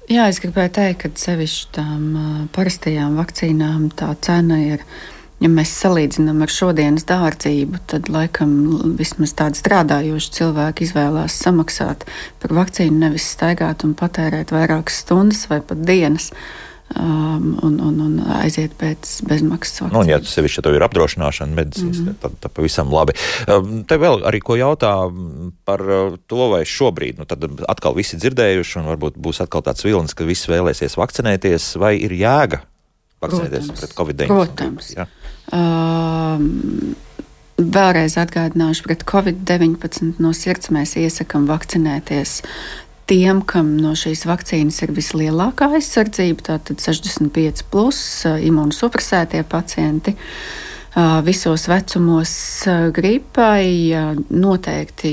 Jā, 0.09 0.27
es 0.27 0.41
gribēju 0.43 0.71
teikt, 0.75 1.01
ka 1.01 1.09
sevišķi 1.15 1.67
tām 1.71 2.03
parastajām 2.51 3.15
vakcīnām 3.15 3.89
tā 3.95 4.15
cena 4.21 4.59
ir. 4.59 4.83
Ja 5.41 5.49
mēs 5.49 5.71
salīdzinām 5.73 6.41
ar 6.43 6.51
šodienas 6.53 7.05
dārdzību, 7.09 7.79
tad 7.87 8.09
laikam 8.13 8.51
vismaz 8.97 9.33
tādi 9.33 9.57
strādājoši 9.57 10.31
cilvēki 10.37 10.83
izvēlās 10.85 11.33
samaksāt 11.33 12.05
par 12.39 12.53
vakcīnu, 12.53 12.97
nevis 12.97 13.25
staigāt 13.33 13.83
un 13.83 13.95
patērēt 13.97 14.51
vairākas 14.53 14.99
stundas 15.01 15.47
vai 15.49 15.61
pat 15.65 15.81
dienas. 15.81 16.29
Uh, 16.29 16.70
um, 16.95 17.57
un, 17.63 17.77
un, 17.79 17.99
un 18.05 18.15
aiziet 18.41 18.73
pēc 18.79 19.13
bezmaksas 19.27 19.83
vakcīnas. 19.83 19.93
Nu, 19.93 20.03
un, 20.03 20.11
ja 20.11 20.19
tas 20.21 20.33
sevišķi, 20.37 20.59
ja 20.59 20.65
tev 20.67 20.77
ir 20.77 20.85
apdrošināšana 20.85 21.57
medicīnas, 21.57 21.99
mm 22.01 22.07
-hmm. 22.07 22.19
tad, 22.23 22.37
tad 22.43 22.55
pavisam 22.57 22.91
labi. 22.93 23.15
Um, 23.47 23.83
te 23.87 23.97
vēl 24.01 24.25
arī 24.27 24.41
ko 24.43 24.57
jautā 24.59 24.93
par 25.65 25.81
uh, 25.81 26.17
to, 26.27 26.49
vai 26.53 26.63
šobrīd, 26.65 27.19
nu 27.21 27.25
tad 27.25 27.45
atkal 27.67 27.95
visi 27.95 28.17
dzirdējuši, 28.17 28.79
un 28.79 28.89
varbūt 28.93 29.17
būs 29.17 29.43
atkal 29.43 29.61
tāds 29.61 29.85
vilnis, 29.85 30.13
ka 30.13 30.27
visi 30.27 30.51
vēlēsies 30.51 30.97
vakcinēties, 30.97 31.75
vai 31.77 31.95
ir 31.97 32.11
jēga 32.11 32.63
vakcinēties 33.21 33.71
Protams. 33.71 33.79
pret 33.79 33.95
Covid-19? 33.99 34.27
Protams. 34.27 34.93
Ja? 34.97 35.07
Um, 35.51 36.95
Vēlreiz 37.61 38.15
atgādināšu, 38.17 38.87
pret 38.87 39.03
Covid-19 39.05 40.17
no 40.23 40.31
sirds 40.33 40.71
mēs 40.73 40.95
iesakām 40.97 41.45
vakcinēties 41.45 42.39
tiem, 43.09 43.41
kam 43.47 43.75
no 43.81 43.93
šīs 43.97 44.25
vakcīnas 44.29 44.81
ir 44.85 44.93
vislielākā 44.95 45.69
aizsardzība, 45.77 46.47
tātad 46.53 46.81
65 46.83 47.65
plus 47.71 48.01
imunosupresētie 48.27 49.43
pacienti. 49.49 50.15
Visos 51.23 51.69
vecumos 51.71 52.31
gripai 52.91 53.95
noteikti 54.27 55.11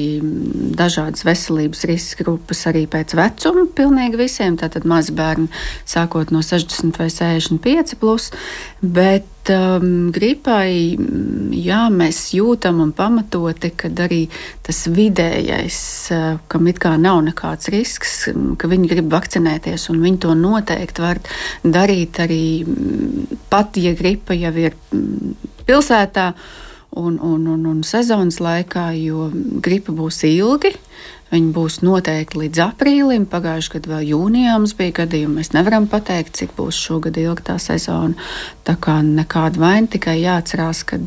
dažādas 0.74 1.22
veselības 1.22 1.84
riska 1.86 2.26
grupas 2.26 2.64
arī 2.66 2.82
pēc 2.90 3.14
vecuma, 3.14 3.62
pilnīgi 3.78 4.18
visiem, 4.18 4.56
tātad 4.58 4.88
mazi 4.90 5.14
bērni 5.14 5.46
sākot 5.86 6.34
no 6.34 6.42
60 6.42 6.98
vai 6.98 7.06
65 7.14 7.94
plus, 8.02 8.32
bet 8.82 9.30
um, 9.54 10.10
gripai 10.14 10.96
jā, 11.54 11.80
mēs 11.92 12.20
jūtam 12.36 12.82
un 12.84 12.92
pamatoti, 12.96 13.72
ka 13.78 13.90
arī 14.04 14.22
tas 14.66 14.84
vidējais, 14.92 15.80
uh, 16.14 16.38
kam 16.50 16.70
it 16.70 16.80
kā 16.82 16.94
nav 17.00 17.20
nekāds 17.26 17.70
risks, 17.74 18.14
ka 18.60 18.70
viņi 18.70 18.92
grib 18.92 19.10
vakcinēties, 19.12 19.88
un 19.92 20.00
viņi 20.04 20.22
to 20.24 20.36
noteikti 20.38 21.04
var 21.04 21.20
darīt 21.64 22.20
arī 22.24 22.42
pat, 23.50 23.76
ja 23.80 23.94
gripa 23.98 24.36
jau 24.38 24.54
ir 24.58 24.78
pilsētā 25.68 26.32
un, 26.98 27.18
un, 27.20 27.46
un, 27.46 27.64
un 27.68 27.82
sezonas 27.86 28.40
laikā, 28.42 28.90
jo 28.98 29.28
gripa 29.64 29.94
būs 29.94 30.24
ilgi. 30.28 30.74
Viņi 31.28 31.50
būs 31.52 31.80
noteikti 31.84 32.40
līdz 32.40 32.62
aprīlim. 32.70 33.26
Pagājušajā 33.28 33.74
gadā 33.74 33.90
vēl 33.92 34.06
jūnijā 34.14 34.54
mums 34.56 34.72
bija 34.78 34.94
gadījumi. 35.02 35.40
Mēs 35.40 35.52
nevaram 35.52 35.88
pateikt, 35.90 36.38
cik 36.40 36.54
būs 36.56 36.78
šogad 36.80 37.18
ilga 37.20 37.44
tā 37.50 37.56
sezona. 37.60 38.16
Tā 38.64 38.78
kā 38.80 38.98
nekāda 39.04 39.60
vaina, 39.60 39.90
tikai 39.92 40.16
jāatcerās, 40.22 40.84
ka 40.88 41.00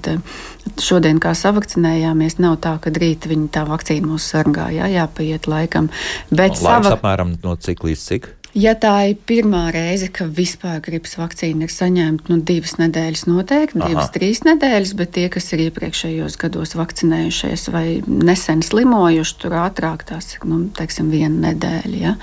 šodien, 0.81 1.17
kā 1.21 1.33
savakcinējāmies, 1.37 2.37
nav 2.43 2.59
tā, 2.61 2.75
ka 2.81 2.93
rīt 2.93 3.25
viņi 3.31 3.49
tā 3.55 3.65
vakcīna 3.69 4.13
mūs 4.13 4.29
sargā. 4.33 4.69
Jā, 4.75 4.91
jāpaiet 4.93 5.49
laikam. 5.49 5.89
Bet 6.29 6.61
Laiks 6.61 6.65
sava... 6.67 6.93
apmēram 6.99 7.35
no 7.41 7.57
cik 7.57 7.85
līdz 7.89 8.05
cik? 8.11 8.29
Ja 8.51 8.73
tā 8.75 8.91
ir 9.07 9.19
pirmā 9.27 9.69
reize, 9.71 10.09
ka 10.11 10.25
vispār 10.27 10.81
gripas 10.83 11.13
vakcīna 11.15 11.63
ir 11.67 11.71
saņemta, 11.71 12.27
nu, 12.27 12.41
divas 12.43 12.73
nedēļas 12.81 13.23
noteikti, 13.29 13.79
Aha. 13.79 13.87
divas, 13.87 14.09
trīs 14.11 14.41
nedēļas, 14.43 14.91
bet 14.99 15.13
tie, 15.15 15.29
kas 15.31 15.47
ir 15.55 15.63
iepriekšējos 15.69 16.35
gados 16.41 16.75
vakcinējušies 16.75 17.69
vai 17.71 17.85
nesen 18.03 18.59
slimojuši, 18.65 19.37
tur 19.39 19.55
ātrāk 19.61 20.03
tās 20.09 20.33
ir, 20.35 20.43
nu, 20.51 20.65
teiksim, 20.75 21.07
viena 21.13 21.47
nedēļa. 21.47 22.01
Ja? 22.01 22.17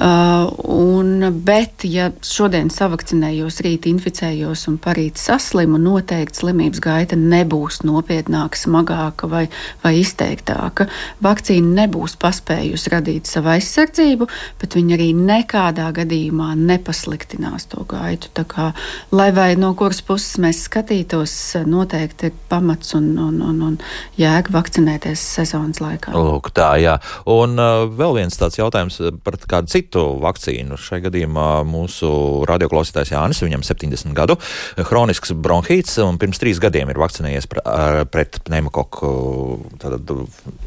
Uh, 0.00 0.48
un, 0.72 1.26
bet, 1.44 1.84
ja 1.84 2.08
šodien 2.24 2.72
savakcinējos, 2.72 3.60
rīt 3.66 3.90
inficējos 3.90 4.64
un 4.72 4.80
parīt 4.80 5.20
saslimu, 5.20 5.76
noteikti 5.76 6.40
slimības 6.40 6.80
gaita 6.80 7.20
nebūs 7.20 7.82
nopietnāka, 7.84 8.56
smagāka 8.56 9.28
vai, 9.28 9.44
vai 9.84 9.98
izteiktāka. 10.00 10.88
Vakcīna 11.20 11.82
nebūs 11.82 12.16
paspējusi 12.22 12.94
radīt 12.96 13.28
savu 13.28 13.52
aizsardzību, 13.58 14.30
bet 14.62 14.80
viņa 14.80 14.96
arī 14.96 15.12
nekā 15.20 15.49
nekādā 15.50 15.88
gadījumā 15.94 16.54
nepasliktinās 16.54 17.66
to 17.70 17.82
gaitu. 17.88 18.30
Kā, 18.46 18.70
lai 19.10 19.30
vai 19.34 19.56
no 19.58 19.74
kuras 19.74 20.00
puses 20.02 20.38
mēs 20.38 20.64
skatītos, 20.68 21.32
noteikti 21.66 22.30
pamats 22.48 22.94
un, 22.94 23.10
un, 23.18 23.40
un, 23.42 23.58
un 23.66 23.78
jēga 24.18 24.52
vakcinēties 24.54 25.18
sezonas 25.18 25.80
laikā. 25.82 26.14
Lūk, 26.14 26.52
tā, 26.54 26.76
jā. 26.80 26.96
Un 27.26 27.58
uh, 27.58 27.88
vēl 27.90 28.20
viens 28.20 28.38
tāds 28.38 28.58
jautājums 28.60 29.00
par 29.24 29.38
kādu 29.50 29.70
citu 29.70 30.04
vakcīnu. 30.22 30.78
Šai 30.78 31.02
gadījumā 31.04 31.64
mūsu 31.66 32.44
radioklausītājs 32.48 33.14
Jānis, 33.14 33.42
viņam 33.42 33.66
70 33.66 34.14
gadu, 34.16 34.38
hronisks 34.78 35.34
bronhīts 35.34 35.98
un 36.04 36.18
pirms 36.20 36.40
trīs 36.40 36.62
gadiem 36.62 36.90
ir 36.92 37.00
vakcinējies 37.00 37.50
pret 37.50 38.40
pneimakoku 38.46 39.12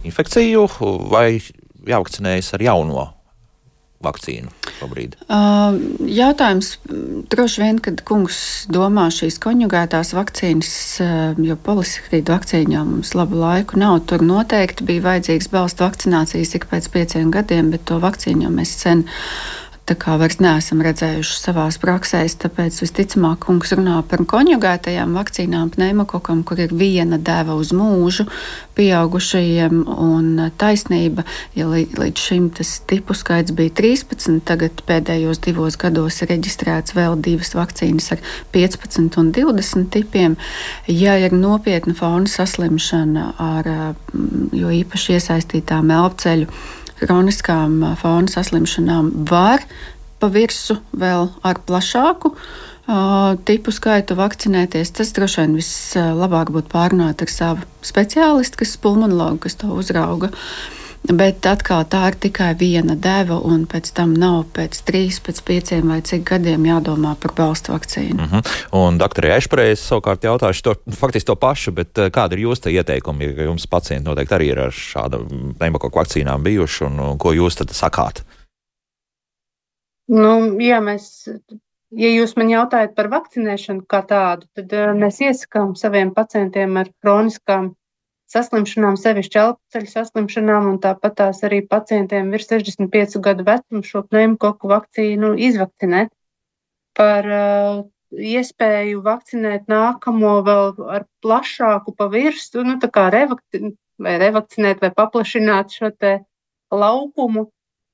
infekciju 0.03 0.67
vai 1.11 1.27
jāvakcinējas 1.87 2.55
ar 2.57 2.71
jauno 2.71 3.11
vakcīnu 4.03 4.51
šobrīd? 4.79 5.15
Uh, 5.27 5.77
jautājums 6.09 6.75
droši 7.31 7.63
vien, 7.63 7.79
kad 7.83 8.03
kungs 8.07 8.37
domā 8.73 9.07
šīs 9.13 9.39
konjugētās 9.43 10.13
vakcīnas, 10.17 10.75
uh, 11.03 11.41
jo 11.41 11.57
polisakrīdu 11.65 12.35
vakcīņā 12.35 12.83
mums 12.87 13.15
labu 13.17 13.41
laiku 13.41 13.79
nav. 13.81 14.01
Tur 14.09 14.25
noteikti 14.25 14.87
bija 14.87 15.07
vajadzīgs 15.09 15.51
balstu 15.53 15.87
vakcinācijas 15.87 16.55
ik 16.59 16.69
pēc 16.71 16.89
pieciem 16.93 17.33
gadiem, 17.33 17.73
bet 17.73 17.87
to 17.89 17.99
vakcīnu 18.03 18.51
mēs 18.53 18.77
sen 18.83 19.07
tā 19.89 19.95
kā 19.99 20.15
vairs 20.19 20.39
neesam 20.43 20.81
redzējuši 20.83 21.35
savās 21.39 21.77
praksēs. 21.81 22.37
Tāpēc 22.43 22.79
visticamāk, 22.83 23.41
kungs 23.43 23.73
runā 23.75 23.97
par 24.07 24.23
konjugētajām 24.29 25.15
vakcīnām, 25.17 25.73
pneimokokam, 25.75 26.43
kur 26.47 26.61
ir 26.63 26.73
viena 26.75 27.19
deva 27.19 27.57
uz 27.59 27.73
mūžu 27.75 28.25
pieaugušajiem 28.77 29.83
un 29.91 30.29
taisnība. 30.59 31.25
Ja 31.57 31.67
līdz 31.69 32.23
šim 32.27 32.49
tas 32.55 32.77
tipu 32.89 33.15
skaits 33.17 33.53
bija 33.55 33.73
13, 33.81 34.39
tagad 34.47 34.83
pēdējos 34.87 35.43
divos 35.43 35.77
gados 35.79 36.21
ir 36.23 36.31
reģistrēts 36.31 36.95
vēl 36.97 37.19
divas 37.23 37.53
vakcīnas 37.57 38.13
ar 38.15 38.23
15 38.55 39.19
un 39.19 39.33
20 39.35 39.91
tipiem. 39.93 40.37
Ja 40.87 41.17
ir 41.19 41.35
nopietna 41.35 41.95
fauna 41.97 42.31
saslimšana 42.31 43.33
ar 43.41 43.73
jo 44.53 44.71
īpaši 44.79 45.19
iesaistītām 45.19 45.91
elpceļu, 45.93 46.47
kroniskām 47.03 47.81
fauna 47.99 48.31
saslimšanām 48.31 49.11
var 49.29 49.65
pa 50.21 50.29
virsmu 50.31 50.79
vēl 50.95 51.27
ar 51.43 51.59
plašāku 51.67 52.31
uh, 52.33 53.33
tipu 53.47 53.73
skaitu 53.75 54.15
vakcinēties. 54.19 54.93
Tas 54.95 55.11
droši 55.15 55.41
vien 55.41 55.57
vislabāk 55.59 56.53
būtu 56.55 56.71
pārunāt 56.71 57.25
ar 57.25 57.31
savu 57.31 57.67
speciālistu, 57.83 58.61
kas 58.63 58.75
ir 58.77 58.83
pulmonologu, 58.85 59.43
kas 59.45 59.59
to 59.59 59.71
uzrauga. 59.75 60.31
Bet 61.03 61.43
atkal 61.43 61.83
tā 61.91 62.05
ir 62.07 62.15
tikai 62.15 62.53
viena 62.55 62.95
deva, 62.95 63.35
un 63.43 63.65
pēc 63.67 63.89
tam 63.97 64.13
nav 64.15 64.45
pēc 64.55 64.77
trīs, 64.87 65.17
pēc 65.23 65.41
pieciem 65.43 65.89
vai 65.91 65.97
cik 66.05 66.23
gadiem 66.29 66.63
jādomā 66.69 67.11
par 67.19 67.33
balstu 67.35 67.73
vakcīnu. 67.73 68.15
Uh 68.15 68.23
mhm. 68.23 68.37
-huh. 68.39 68.61
Un 68.71 68.97
doktorai 68.97 69.35
Ešprēs 69.37 69.83
savukārt 69.83 70.23
jautāšu 70.23 70.63
to, 70.63 70.75
faktiski 70.95 71.27
to 71.27 71.35
pašu, 71.35 71.71
bet 71.71 71.91
kāda 71.93 72.33
ir 72.33 72.45
jūsu 72.47 72.71
ieteikumi, 72.71 73.35
ja 73.37 73.43
jums 73.43 73.67
pacienti 73.67 74.07
noteikti 74.09 74.35
arī 74.35 74.47
ir 74.51 74.59
ar 74.59 74.71
šādu 74.71 75.25
pneimakoku 75.59 75.99
vakcīnām 75.99 76.43
bijuši, 76.43 76.85
un, 76.85 76.99
un 76.99 77.17
ko 77.17 77.33
jūs 77.33 77.55
tad 77.55 77.69
sakāt? 77.69 78.23
Nu, 80.07 80.59
jā, 80.59 80.79
mēs 80.79 81.27
Ja 81.93 82.09
jūs 82.09 82.31
man 82.39 82.49
jautājat 82.49 82.95
par 82.95 83.07
vakcinēšanu 83.11 83.85
kā 83.85 84.01
tādu, 84.09 84.47
tad 84.57 84.71
mēs 84.97 85.19
iesakām 85.21 85.75
saviem 85.77 86.13
pacientiem 86.13 86.77
ar 86.77 86.89
kroniskām 87.03 87.75
saslimšanām, 88.33 88.97
sevišķi 88.99 89.39
elpoceļu 89.43 89.89
saslimšanām, 89.91 90.67
un 90.73 90.81
tāpat 90.83 91.17
tās 91.21 91.43
arī 91.47 91.61
pacientiem 91.69 92.33
virs 92.33 92.49
65 92.49 93.21
gadu 93.23 93.45
vecuma 93.47 93.85
šo 93.85 94.03
pneimakoku 94.09 94.71
vakcīnu 94.71 95.33
izvakcinēt. 95.49 96.11
Par 96.97 97.29
uh, 97.29 97.83
iespēju 98.13 99.01
vakcinēt 99.05 99.69
nākamo 99.71 100.35
vēl 100.45 100.73
ar 100.97 101.07
plašāku 101.23 101.95
pavirstu, 101.97 102.63
nu, 102.67 102.77
tā 102.81 102.89
kā 102.93 103.07
revakci 103.13 103.73
vai 104.03 104.17
revakcinēt 104.21 104.81
vai 104.83 104.91
paplašināt 104.93 105.73
šo 105.73 105.91
te 105.97 106.19
laukumu. 106.73 107.47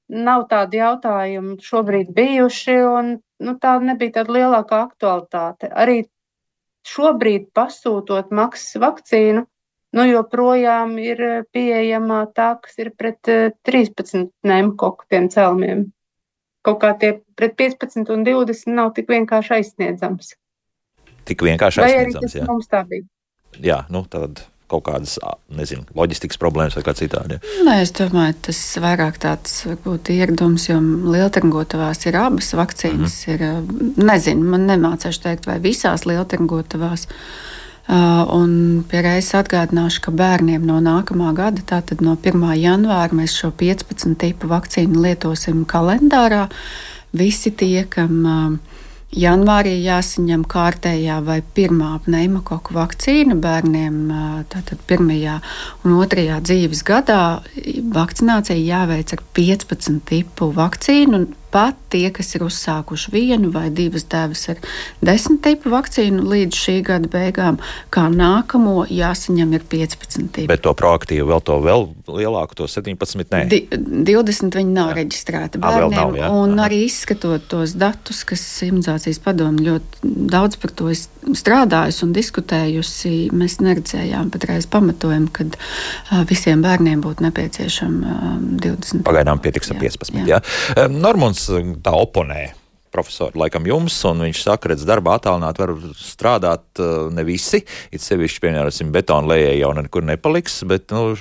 Nav 0.10 0.48
tādi 0.50 0.80
jautājumi 0.80 1.60
šobrīd 1.62 2.10
bijuši, 2.16 2.78
un 2.90 3.12
nu, 3.46 3.56
tā 3.62 3.76
nebija 3.84 4.20
tāda 4.20 4.34
lielākā 4.40 4.80
aktualitāte. 4.88 5.70
Arī 5.70 6.02
šobrīd 6.90 7.52
pasūtot 7.54 8.34
maksas 8.34 8.80
vakcīnu, 8.82 9.46
nu, 9.96 10.06
joprojām 10.10 10.98
ir 11.02 11.24
eh, 11.24 11.40
pieejama 11.54 12.26
tā, 12.36 12.52
kas 12.64 12.78
ir 12.82 12.92
pret 12.98 13.22
13 13.26 14.20
eh, 14.20 14.28
pneimakoku 14.44 15.10
tiem 15.10 15.30
cēlumiem. 15.34 15.88
Kaut 16.66 16.82
kā 16.84 16.94
tie 17.00 17.16
pret 17.40 17.56
15 17.58 18.12
un 18.14 18.28
20 18.28 18.76
nav 18.76 18.94
tik 18.98 19.10
vienkārši 19.10 19.58
aizsniedzams. 19.60 20.36
Tik 21.30 21.44
vienkārši 21.48 21.84
aizsniedzams, 21.86 22.16
Vai 22.20 22.28
tas 22.28 22.40
jā. 22.42 22.48
mums 22.50 22.72
tā 22.72 22.84
bija? 22.90 23.08
Jā, 23.64 23.84
nu 23.94 24.04
tad 24.12 24.44
kaut 24.70 24.84
kādas, 24.86 25.16
nezinu, 25.50 25.82
loģistikas 25.98 26.38
problēmas 26.38 26.76
vai 26.78 26.84
kā 26.86 26.94
citādi. 26.94 27.40
Nē, 27.66 27.80
es 27.82 27.90
domāju, 27.98 28.36
tas 28.46 28.60
vairāk 28.78 29.18
tāds 29.24 29.64
varbūt 29.66 30.12
ieradums, 30.14 30.68
jo 30.70 30.78
lieltergotavās 31.10 32.06
ir 32.06 32.20
abas 32.20 32.52
vakcīnas. 32.54 33.16
Mm 33.26 33.34
-hmm. 33.34 33.88
ir, 33.98 34.04
nezinu, 34.12 34.46
man 34.52 34.68
nemācēšu 34.70 35.24
teikt, 35.24 35.50
vai 35.50 35.58
visās 35.64 36.06
lieltergotavās. 36.06 37.08
Uh, 37.10 37.50
un 37.90 38.52
pierādījis 38.90 39.34
atgādināšu, 39.40 40.04
ka 40.06 40.12
bērniem 40.14 40.66
no 40.68 40.78
nākamā 40.84 41.32
gada, 41.38 41.64
tātad 41.66 42.04
no 42.06 42.16
1. 42.22 42.44
janvāra, 42.60 43.16
mēs 43.18 43.34
šo 43.34 43.50
15 43.58 44.18
tipu 44.22 44.50
vakcīnu 44.52 45.02
lietosim 45.02 45.64
kalendārā. 45.70 46.48
Visi 47.18 47.50
tie, 47.50 47.88
kam 47.90 48.20
uh, 48.30 48.78
janvārī 49.10 49.74
jāsaņem 49.82 50.44
kārtējā 50.46 51.18
vai 51.26 51.40
pirmā 51.42 51.96
pneimakoku 52.06 52.78
vakcīna 52.78 53.40
bērniem, 53.42 53.98
uh, 54.14 54.38
tātad 54.54 54.86
pirmajā 54.86 55.40
un 55.82 55.98
otrajā 55.98 56.38
dzīves 56.46 56.86
gadā, 56.86 57.42
vakcinācija 57.98 58.60
jāveic 58.60 59.18
ar 59.18 59.26
15 59.42 60.06
tipu 60.14 60.54
vakcīnu 60.54 61.26
pat 61.52 61.78
tie, 61.90 62.08
kas 62.14 62.34
ir 62.38 62.46
uzsākuši 62.46 63.12
vienu 63.14 63.52
vai 63.54 63.68
divas 63.74 64.06
devas 64.10 64.46
ar 64.52 64.60
desmit 65.06 65.42
tipu 65.46 65.72
vakcīnu 65.74 66.26
līdz 66.30 66.60
šī 66.64 66.76
gada 66.88 67.10
beigām, 67.12 67.60
kā 67.94 68.08
nākamo 68.14 68.84
jāsaņem 68.90 69.56
ir 69.58 69.66
15 69.72 70.30
tipi. 70.36 70.48
Bet 70.50 70.64
to 70.66 70.74
proaktīvi 70.78 71.26
vēl 71.30 71.44
to 71.46 71.58
vēl 71.64 71.88
lielāku, 72.08 72.58
to 72.60 72.70
17, 72.70 73.34
nē. 73.34 73.44
Di 73.50 73.62
20 73.70 74.58
viņi 74.60 74.76
nav 74.76 74.94
jā. 74.94 74.98
reģistrēti 75.02 75.62
bērniem, 75.62 75.96
nav, 75.96 76.18
jā. 76.20 76.32
un 76.34 76.56
Aha. 76.58 76.68
arī 76.68 76.84
izskatot 76.88 77.48
tos 77.52 77.76
datus, 77.80 78.24
kas 78.28 78.44
imunizācijas 78.68 79.22
padomu 79.24 79.66
ļoti 79.66 80.14
daudz 80.30 80.60
par 80.62 80.74
to 80.78 80.92
strādājusi 80.94 82.06
un 82.06 82.14
diskutējusi, 82.16 83.14
mēs 83.36 83.60
neredzējām 83.64 84.32
patreiz 84.34 84.68
pamatojumu, 84.72 85.30
kad 85.34 85.58
visiem 86.30 86.64
bērniem 86.66 87.02
būtu 87.04 87.26
nepieciešama 87.28 88.16
uh, 88.16 88.38
20. 88.64 89.04
Pagaidām 89.08 89.42
pietiks 89.44 89.74
ar 89.74 89.80
15. 89.82 90.16
Jā. 90.22 90.26
Jā. 90.36 90.40
Jā. 90.78 90.88
Normons 91.48 91.80
tā 91.86 91.94
oponē 91.96 92.42
profesori, 92.94 93.38
laikam 93.40 93.68
jums, 93.70 93.98
un 94.10 94.24
viņš 94.26 94.44
saka, 94.46 94.72
redz, 94.72 94.86
darbā 94.88 95.16
attālināt 95.18 95.60
var 95.62 95.74
strādāt 95.98 96.82
uh, 96.82 97.08
ne 97.14 97.26
visi, 97.28 97.62
it 97.94 98.04
sevišķi, 98.04 98.42
piemēram, 98.44 98.92
betona 98.94 99.30
lējai 99.34 99.58
jau 99.60 99.72
nekur 99.78 100.06
nepaliks, 100.08 100.62
bet, 100.70 100.94
nu, 100.96 101.14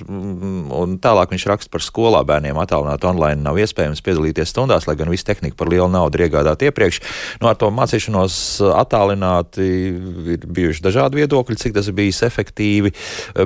un 0.79 0.97
tālāk 1.03 1.35
viņš 1.35 1.47
raksta 1.51 1.73
par 1.73 1.85
skolā 1.85 2.23
bērniem 2.29 2.59
attālināt 2.61 3.05
online 3.09 3.45
nav 3.45 3.59
iespējams 3.61 4.03
piedalīties 4.05 4.53
stundās, 4.53 4.89
lai 4.89 4.97
gan 4.99 5.13
visu 5.13 5.29
tehniku 5.29 5.59
par 5.59 5.71
lielu 5.73 5.89
naudu 5.93 6.19
ir 6.19 6.29
iegādāt 6.29 6.65
iepriekš. 6.69 7.01
Nu, 7.43 7.51
ar 7.51 7.59
to 7.61 7.71
mācīšanos 7.75 8.39
attālināti 8.73 9.67
ir 10.35 10.47
bijuši 10.47 10.85
dažādi 10.85 11.23
viedokļi, 11.23 11.59
cik 11.61 11.77
tas 11.77 11.91
ir 11.91 11.97
bijis 11.99 12.23
efektīvi, 12.27 12.95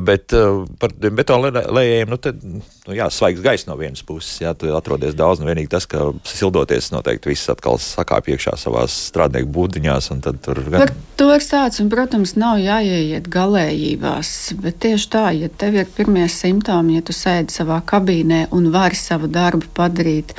bet 0.04 0.36
uh, 0.38 0.62
par 0.82 0.94
betona 1.02 1.64
lējējiem, 1.66 2.12
nu, 2.12 2.20
te, 2.22 2.34
nu, 2.42 2.96
jā, 2.96 3.08
svaigs 3.12 3.42
gaiss 3.44 3.68
no 3.68 3.76
vienas 3.80 4.04
puses, 4.06 4.38
jā, 4.44 4.54
tu 4.58 4.70
atrodies 4.76 5.16
daudz, 5.18 5.42
un 5.42 5.50
vienīgi 5.50 5.72
tas, 5.72 5.88
ka 5.90 6.10
sildoties 6.28 6.92
noteikti 6.94 7.32
viss 7.32 7.50
atkal 7.52 7.80
saka 7.82 8.11
kāpj 8.12 8.36
iekšā 8.36 8.56
savā 8.60 8.84
strādnieku 8.90 9.50
būdiņās. 9.56 10.12
Tur 10.44 10.62
gan... 10.68 10.84
Par 10.84 10.94
to 11.20 11.30
ir 11.34 11.44
tāds, 11.46 11.80
un, 11.82 11.88
protams, 11.92 12.34
nav 12.40 12.60
jāieiet 12.62 13.28
galējībās. 13.32 14.30
Bet 14.62 14.80
tieši 14.84 15.08
tā, 15.12 15.24
ja 15.36 15.48
tev 15.48 15.80
ir 15.80 15.90
pirmie 15.96 16.28
simptomi, 16.32 16.98
ja 16.98 17.06
tu 17.06 17.16
sēdi 17.16 17.54
savā 17.54 17.80
kabīnē 17.86 18.46
un 18.54 18.70
vari 18.74 18.98
savu 18.98 19.30
darbu 19.32 19.70
padarīt, 19.76 20.36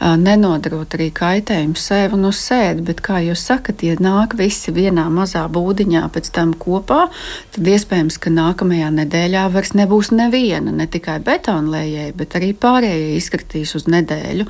nenodarot 0.00 0.96
arī 0.96 1.08
kaitējumu 1.14 1.78
sev 1.78 2.16
un 2.16 2.26
uz 2.28 2.40
sēdi, 2.42 2.82
bet, 2.88 3.00
kā 3.04 3.20
jūs 3.24 3.44
sakat, 3.46 3.84
ja 3.86 3.94
nāk 4.02 4.34
visi 4.38 4.74
vienā 4.74 5.06
mazā 5.12 5.44
būdiņā 5.52 6.02
pēc 6.14 6.32
tam 6.34 6.52
kopā, 6.58 7.06
tad 7.54 7.70
iespējams, 7.74 8.18
ka 8.20 8.32
nākamajā 8.34 8.90
nedēļā 8.98 9.46
vairs 9.54 9.74
nebūs 9.78 10.10
neviena, 10.16 10.74
ne 10.74 10.88
tikai 10.90 11.20
betonlējēji, 11.24 12.16
bet 12.18 12.36
arī 12.40 12.52
pārējie 12.58 13.14
izkritīs 13.20 13.76
uz 13.78 13.88
nedēļu 13.90 14.48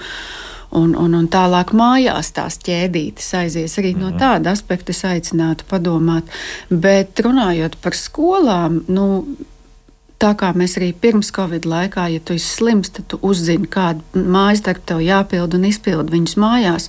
un, 0.74 0.92
un, 0.98 1.16
un 1.16 1.30
tālāk 1.30 1.72
mājās 1.76 2.32
tās 2.36 2.58
ķēdītes 2.64 3.32
aizies. 3.40 3.78
Arī 3.80 3.94
no 3.96 4.10
mhm. 4.10 4.20
tāda 4.20 4.54
aspekta 4.54 4.94
es 4.94 5.04
aicinātu 5.08 5.66
padomāt. 5.70 6.30
Bet 6.70 7.20
runājot 7.24 7.78
par 7.82 7.96
skolām, 7.98 8.82
nu, 8.88 9.08
tā 10.22 10.32
kā 10.38 10.52
mēs 10.56 10.78
arī 10.78 10.92
pirms 10.96 11.32
Covid 11.34 11.66
laikā, 11.68 12.08
ja 12.14 12.22
tu 12.24 12.36
esi 12.38 12.48
slims, 12.58 12.92
tad 12.94 13.08
tu 13.12 13.18
uzzini, 13.26 13.68
kādu 13.70 14.24
mājas 14.36 14.64
darbu 14.64 14.88
tev 14.90 15.02
jāpild 15.04 15.56
un 15.58 15.68
izpild 15.68 16.12
viņus 16.14 16.36
mājās. 16.40 16.88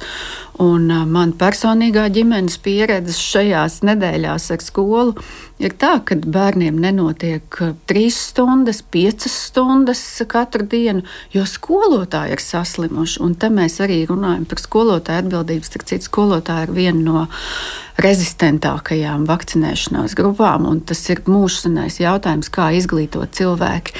Un 0.61 0.87
uh, 0.87 1.03
man 1.03 1.33
personīgā 1.35 2.05
ģimenes 2.15 2.55
pieredze 2.63 3.15
šajās 3.19 3.81
nedēļās 3.83 4.47
ar 4.55 4.61
skolu 4.63 5.15
ir 5.59 5.75
tā, 5.79 5.97
ka 6.07 6.17
bērniem 6.19 6.77
nenotiek 6.79 7.59
trīs 7.87 8.17
stundas, 8.29 8.81
piecas 8.81 9.35
stundas 9.49 10.01
katru 10.31 10.67
dienu, 10.71 11.03
jo 11.35 11.43
skolotāji 11.47 12.35
ir 12.35 12.43
saslimuši. 12.43 13.21
Un 13.25 13.35
te 13.39 13.49
mēs 13.51 13.79
arī 13.83 14.01
runājam 14.09 14.45
par 14.47 14.63
skolotāju 14.63 15.25
atbildības. 15.25 15.71
Starp 15.71 15.89
citu, 15.91 16.09
skolotāji 16.09 16.69
ir 16.69 16.75
viena 16.75 17.03
no 17.03 17.25
rezistentākajām 18.03 19.23
vakcinēšanās 19.27 20.15
grupām, 20.19 20.67
un 20.67 20.81
tas 20.87 21.03
ir 21.11 21.23
mūžsanais 21.27 22.01
jautājums, 22.03 22.51
kā 22.51 22.71
izglītot 22.75 23.35
cilvēku 23.35 23.95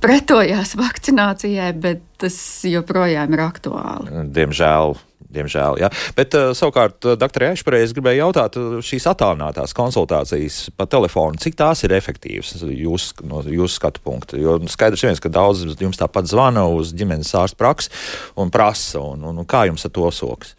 pretojās 0.00 0.74
vakcinācijai, 0.80 1.70
bet 1.76 2.02
tas 2.20 2.36
joprojām 2.68 3.36
ir 3.36 3.44
aktuāli. 3.46 4.26
Diemžēl 4.34 4.98
diemžēl. 5.30 5.78
Ja? 5.80 5.90
Bet 6.16 6.34
uh, 6.34 6.50
savukārt, 6.56 6.98
uh, 7.06 7.16
doktor 7.18 7.46
Ešparē, 7.50 7.82
es 7.84 7.94
gribēju 7.96 8.24
jautāt, 8.24 8.58
uh, 8.58 8.78
šīs 8.84 9.06
attālinātās 9.10 9.74
konsultācijas 9.76 10.60
pa 10.76 10.88
telefonu, 10.90 11.40
cik 11.40 11.58
tās 11.58 11.84
ir 11.86 11.94
efektīvas 11.96 12.56
jūs, 12.66 13.10
no 13.26 13.42
jūsu 13.46 13.78
skatu 13.78 14.02
punkta? 14.04 14.40
Jo 14.40 14.58
skaidrs 14.70 15.06
viens, 15.06 15.22
ka 15.22 15.32
daudz 15.32 15.64
jums 15.80 16.00
tāpat 16.00 16.30
zvana 16.30 16.66
uz 16.74 16.94
ģimenes 16.96 17.34
ārstu 17.38 17.60
praksi 17.60 17.92
un 18.40 18.50
prasa, 18.50 19.02
un, 19.02 19.22
un, 19.30 19.42
un 19.42 19.48
kā 19.48 19.66
jums 19.70 19.86
ar 19.86 19.94
to 19.94 20.10
soks? 20.14 20.56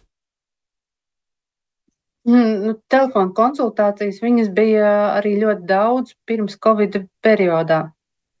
Mm, 2.28 2.52
nu, 2.62 2.76
telefona 2.90 3.32
konsultācijas 3.34 4.20
viņas 4.22 4.52
bija 4.54 4.90
arī 5.16 5.34
ļoti 5.40 5.66
daudz 5.66 6.14
pirms 6.28 6.54
Covid 6.62 7.02
periodā. 7.24 7.88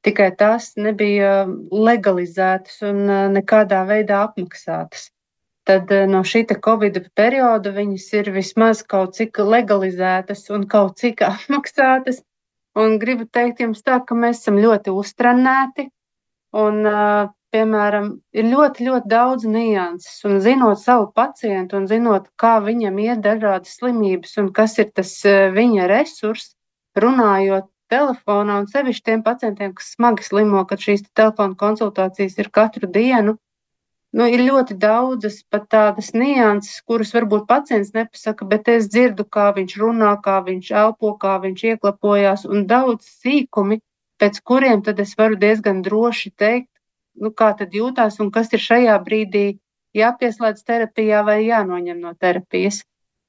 Tikai 0.02 0.32
tās 0.34 0.72
nebija 0.76 1.44
legalizētas 1.70 2.80
un 2.88 3.04
nekādā 3.36 3.84
veidā 3.86 4.24
apmaksātas 4.26 5.12
tad 5.64 5.90
eh, 5.92 6.06
no 6.10 6.22
šī 6.26 6.44
Covid 6.64 6.98
perioda 7.14 7.72
viņas 7.74 8.06
ir 8.18 8.30
vismaz 8.34 8.82
kaut 8.82 9.16
cik 9.18 9.38
legalizētas 9.38 10.48
un 10.50 10.66
kaut 10.66 10.98
cik 10.98 11.22
apmaksātas. 11.32 12.22
Un 12.74 12.96
gribu 12.98 13.26
teikt 13.28 13.60
jums 13.60 13.82
tā, 13.84 14.00
ka 14.00 14.16
mēs 14.16 14.40
esam 14.40 14.56
ļoti 14.56 14.94
uztrenēti 14.96 15.90
un, 16.56 16.78
uh, 16.88 17.26
piemēram, 17.52 18.06
ir 18.32 18.46
ļoti, 18.48 18.86
ļoti 18.86 19.10
daudz 19.12 19.44
nianses. 19.44 20.22
Un 20.24 20.38
zinot 20.40 20.80
savu 20.80 21.10
pacientu 21.12 21.76
un 21.76 21.84
zinot, 21.90 22.30
kā 22.40 22.54
viņam 22.64 22.96
iet 23.04 23.20
dažādas 23.20 23.76
slimības 23.76 24.38
un 24.40 24.48
kas 24.56 24.78
ir 24.80 24.88
tas 24.96 25.12
uh, 25.28 25.50
viņa 25.52 25.90
resurs, 25.92 26.54
runājot 26.96 27.68
telefonā 27.92 28.58
un 28.62 28.68
sevišķi 28.72 29.06
tiem 29.08 29.22
pacientiem, 29.26 29.72
kas 29.78 29.94
smagi 29.96 30.26
slimo, 30.26 30.64
kad 30.68 30.82
šīs 30.82 31.04
telefona 31.12 31.58
konsultācijas 31.62 32.38
ir 32.40 32.50
katru 32.58 32.90
dienu, 32.96 33.36
nu, 34.16 34.26
ir 34.28 34.42
ļoti 34.48 34.76
daudzas 34.80 35.40
pat 35.52 35.68
tādas 35.72 36.12
nianses, 36.16 36.80
kuras 36.88 37.12
varbūt 37.16 37.46
pacients 37.48 37.94
nepasaka, 37.96 38.48
bet 38.48 38.68
es 38.72 38.90
dzirdu, 38.92 39.26
kā 39.36 39.48
viņš 39.56 39.78
runā, 39.84 40.12
kā 40.24 40.40
viņš 40.48 40.70
elpo, 40.84 41.14
kā 41.22 41.38
viņš 41.44 41.64
ieklapojās, 41.72 42.46
un 42.48 42.66
daudz 42.70 43.08
sīkumi, 43.22 43.80
pēc 44.20 44.40
kuriem 44.48 44.84
tad 44.86 45.00
es 45.02 45.16
varu 45.18 45.40
diezgan 45.40 45.82
droši 45.86 46.32
teikt, 46.38 46.70
nu, 47.20 47.32
kā 47.32 47.52
tad 47.58 47.74
jūtās 47.76 48.20
un 48.24 48.30
kas 48.34 48.52
ir 48.52 48.62
šajā 48.62 48.96
brīdī 49.04 49.46
jāpieslēdz 49.96 50.64
terapijā 50.68 51.20
vai 51.26 51.42
jānoņem 51.44 52.00
no 52.00 52.14
terapijas. 52.14 52.82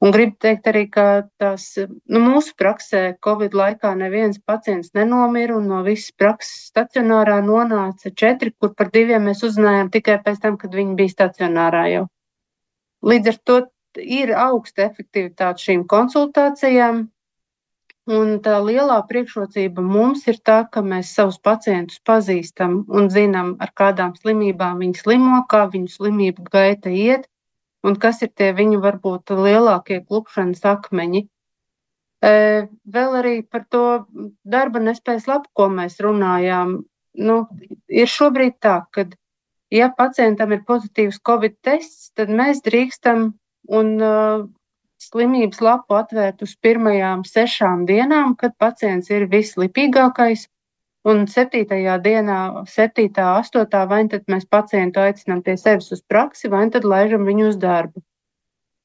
Un 0.03 0.11
gribu 0.11 0.35
teikt 0.43 0.65
arī, 0.67 0.81
ka 0.91 1.03
tās, 1.39 1.65
nu, 2.11 2.19
mūsu 2.19 2.57
praksē 2.59 3.03
Covid 3.23 3.53
laikā 3.55 3.93
neviens 3.95 4.41
pacients 4.43 4.91
nenomira, 4.97 5.55
un 5.55 5.69
no 5.71 5.79
visas 5.85 6.11
prakses 6.19 6.65
stacionārā 6.73 7.37
nonāca 7.45 8.11
četri, 8.11 8.51
kur 8.59 8.73
par 8.75 8.91
diviem 8.91 9.29
mēs 9.29 9.45
uzzinājām 9.47 9.93
tikai 9.93 10.17
pēc 10.25 10.41
tam, 10.43 10.59
kad 10.59 10.75
viņi 10.75 10.97
bija 10.99 11.13
stacionārā 11.13 11.85
jau. 11.93 12.03
Līdz 13.13 13.31
ar 13.31 13.39
to 13.47 13.57
ir 14.19 14.35
augsta 14.35 14.89
efektivitāte 14.89 15.69
šīm 15.69 15.87
konsultācijām, 15.87 17.05
un 18.11 18.37
tā 18.43 18.59
lielā 18.59 18.99
priekšrocība 19.07 19.83
mums 19.87 20.27
ir 20.27 20.43
tā, 20.43 20.63
ka 20.67 20.83
mēs 20.83 21.15
savus 21.15 21.39
pacientus 21.39 22.03
pazīstam 22.03 22.81
un 22.91 23.07
zinām, 23.13 23.55
ar 23.63 23.71
kādām 23.71 24.17
slimībām 24.19 24.83
viņi 24.83 24.99
slimo, 24.99 25.45
kā 25.47 25.63
viņu 25.71 25.95
slimību 25.95 26.49
gaita 26.51 26.91
iet, 26.91 27.29
un 27.83 27.97
kas 27.99 28.21
ir 28.25 28.31
tie 28.35 28.51
viņu 28.55 28.79
varbūt 28.83 29.33
lielākie 29.35 30.01
klupšanas 30.07 30.63
akmeņi. 30.73 31.25
Vēl 32.23 33.17
arī 33.19 33.35
par 33.43 33.65
to 33.69 33.83
darba 34.47 34.79
nespējas 34.79 35.27
lapu, 35.27 35.49
ko 35.53 35.67
mēs 35.69 35.99
runājām. 36.03 36.77
Nu, 37.19 37.35
ir 37.91 38.09
šobrīd 38.09 38.57
tā, 38.63 38.77
ka, 38.95 39.05
ja 39.73 39.91
pacientam 39.97 40.55
ir 40.55 40.63
pozitīvs 40.65 41.19
covid 41.27 41.59
tests, 41.61 42.09
tad 42.17 42.31
mēs 42.33 42.63
drīkstam 42.65 43.27
un 43.69 43.91
uh, 44.01 44.47
slimības 45.03 45.61
lapu 45.63 45.97
atvērt 45.97 46.43
uz 46.45 46.55
pirmajām 46.63 47.23
sešām 47.27 47.85
dienām, 47.89 48.35
kad 48.39 48.55
pacients 48.59 49.11
ir 49.11 49.27
vislipīgākais, 49.31 50.47
Un 51.03 51.25
7. 51.27 51.65
dienā, 51.99 52.39
7. 52.71 53.09
8. 53.11 53.79
vai 53.91 54.01
tad 54.07 54.29
mēs 54.31 54.45
pacientu 54.47 55.01
aicinām 55.03 55.41
pie 55.43 55.57
sevis 55.59 55.91
uz 55.91 56.01
praksi, 56.07 56.47
vai 56.53 56.69
tad 56.71 56.87
laižam 56.87 57.25
viņu 57.27 57.49
uz 57.51 57.57
darbu. 57.59 58.03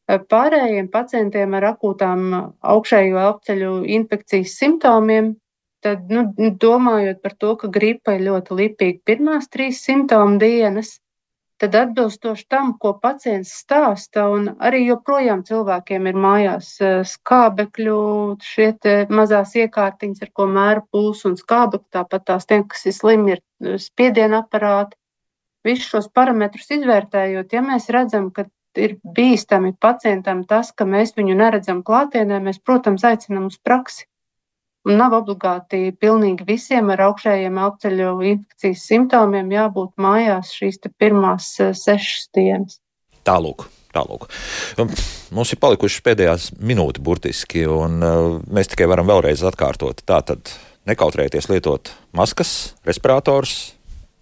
Pārējiem 0.09 0.89
pacientiem 0.91 1.55
ar 1.55 1.69
akūtām 1.75 2.25
augšējo 2.75 3.21
elpceļu 3.23 3.73
infekcijas 3.99 4.57
simptomiem, 4.59 5.37
tad 5.85 6.11
nu, 6.11 6.25
domājot 6.64 7.21
par 7.23 7.37
to, 7.39 7.55
ka 7.61 7.71
gripa 7.79 8.16
ir 8.16 8.25
ļoti 8.27 8.57
lipīga 8.62 9.05
pirmās 9.07 9.47
trīs 9.53 9.85
simptomu 9.85 10.41
dienas, 10.43 10.97
tad 11.59 11.75
atbilstoši 11.75 12.47
tam, 12.51 12.73
ko 12.81 12.93
pacients 13.03 13.51
stāsta, 13.63 14.29
un 14.35 14.51
arī 14.65 14.85
joprojām 14.87 15.43
cilvēkiem 15.47 16.07
ir 16.11 16.21
mājās 16.25 16.71
eh, 16.81 17.01
skābekļu, 17.13 17.99
šie 18.45 18.71
mazās 19.11 19.57
iekārtiņas, 19.59 20.23
ar 20.27 20.33
ko 20.35 20.49
mēra 20.51 20.85
pulsu 20.93 21.33
un 21.33 21.39
skābekļu, 21.41 21.89
tāpat 21.99 22.29
tās 22.31 22.47
tiem, 22.49 22.67
kas 22.71 22.87
ir 22.87 22.97
slimi, 22.97 23.37
ir 23.37 23.43
eh, 23.43 23.79
spiediena 23.83 24.45
aparāti. 24.45 24.99
Visus 25.67 25.91
šos 25.91 26.07
parametrus 26.15 26.71
izvērtējot, 26.79 27.53
ja 27.53 27.65
mēs 27.67 27.91
redzam, 27.93 28.31
ka 28.31 28.47
ir 28.79 28.95
bīstami 29.17 29.75
pacientam 29.81 30.45
tas, 30.49 30.71
ka 30.73 30.87
mēs 30.87 31.17
viņu 31.19 31.35
neredzam 31.39 31.83
klātienē, 31.83 32.39
mēs, 32.45 32.63
protams, 32.63 33.05
aicinām 33.05 33.51
uz 33.51 33.59
praksi. 33.59 34.07
Un 34.87 35.01
nav 35.01 35.16
obligāti 35.18 35.91
pilnīgi 36.01 36.47
visiem 36.49 36.93
ar 36.95 37.03
augšējiem 37.09 37.59
elpceļu 37.64 38.12
infekcijas 38.31 38.85
simptomiem 38.89 39.51
jābūt 39.53 39.97
mājās 40.01 40.53
šīs 40.55 40.79
pirmās 41.01 41.51
eh, 41.61 41.74
sešas 41.74 42.31
dienas. 42.37 42.79
Tālūk. 43.26 43.66
Tālūk. 43.89 44.29
Mums 45.35 45.53
ir 45.53 45.59
palikušas 45.62 46.05
pēdējās 46.05 46.49
minūtes, 46.61 47.01
burtiski, 47.03 47.62
un 47.66 48.03
uh, 48.05 48.35
mēs 48.53 48.68
tikai 48.68 48.87
varam 48.91 49.09
vēlreiz 49.09 49.41
atkārtot. 49.49 50.05
Tātad 50.07 50.53
nekautrējieties 50.89 51.49
lietot 51.51 51.91
maskas, 52.16 52.74
respirators. 52.87 53.72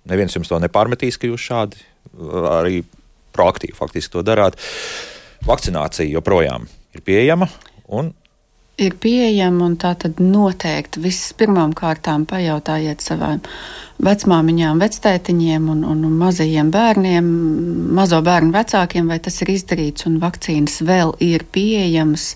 Neviens 0.06 0.38
jums 0.38 0.50
to 0.50 0.60
nepārmetīs, 0.62 1.18
ka 1.18 1.28
jūs 1.28 1.48
šādi 1.50 1.82
arī 2.50 2.84
proaktīvi 3.36 3.76
faktiski 3.76 4.14
to 4.14 4.22
darāt. 4.26 4.56
vakcinācija 5.46 6.10
joprojām 6.10 6.66
ir 6.94 7.02
pieejama 7.06 7.48
un 7.86 8.14
ir 8.76 8.96
pieejama, 9.00 9.70
un 9.70 9.76
tā 9.80 9.94
tad 9.96 10.20
noteikti 10.20 11.00
vispirmām 11.00 11.72
kārtām 11.76 12.26
pajautājiet 12.28 13.00
savām 13.04 13.40
vecmāmiņām, 14.04 14.82
vectētiņiem 14.82 15.70
un, 15.72 15.84
un, 15.88 16.04
mazajiem 16.20 16.70
bērniem, 16.74 17.30
mazo 17.96 18.20
bērnu 18.24 18.52
vecākiem, 18.52 19.08
vai 19.08 19.18
tas 19.24 19.40
ir 19.40 19.54
izdarīts, 19.54 20.04
un 20.10 20.20
vakcīnas 20.20 20.82
vēl 20.84 21.14
ir 21.24 21.46
pieejamas. 21.52 22.34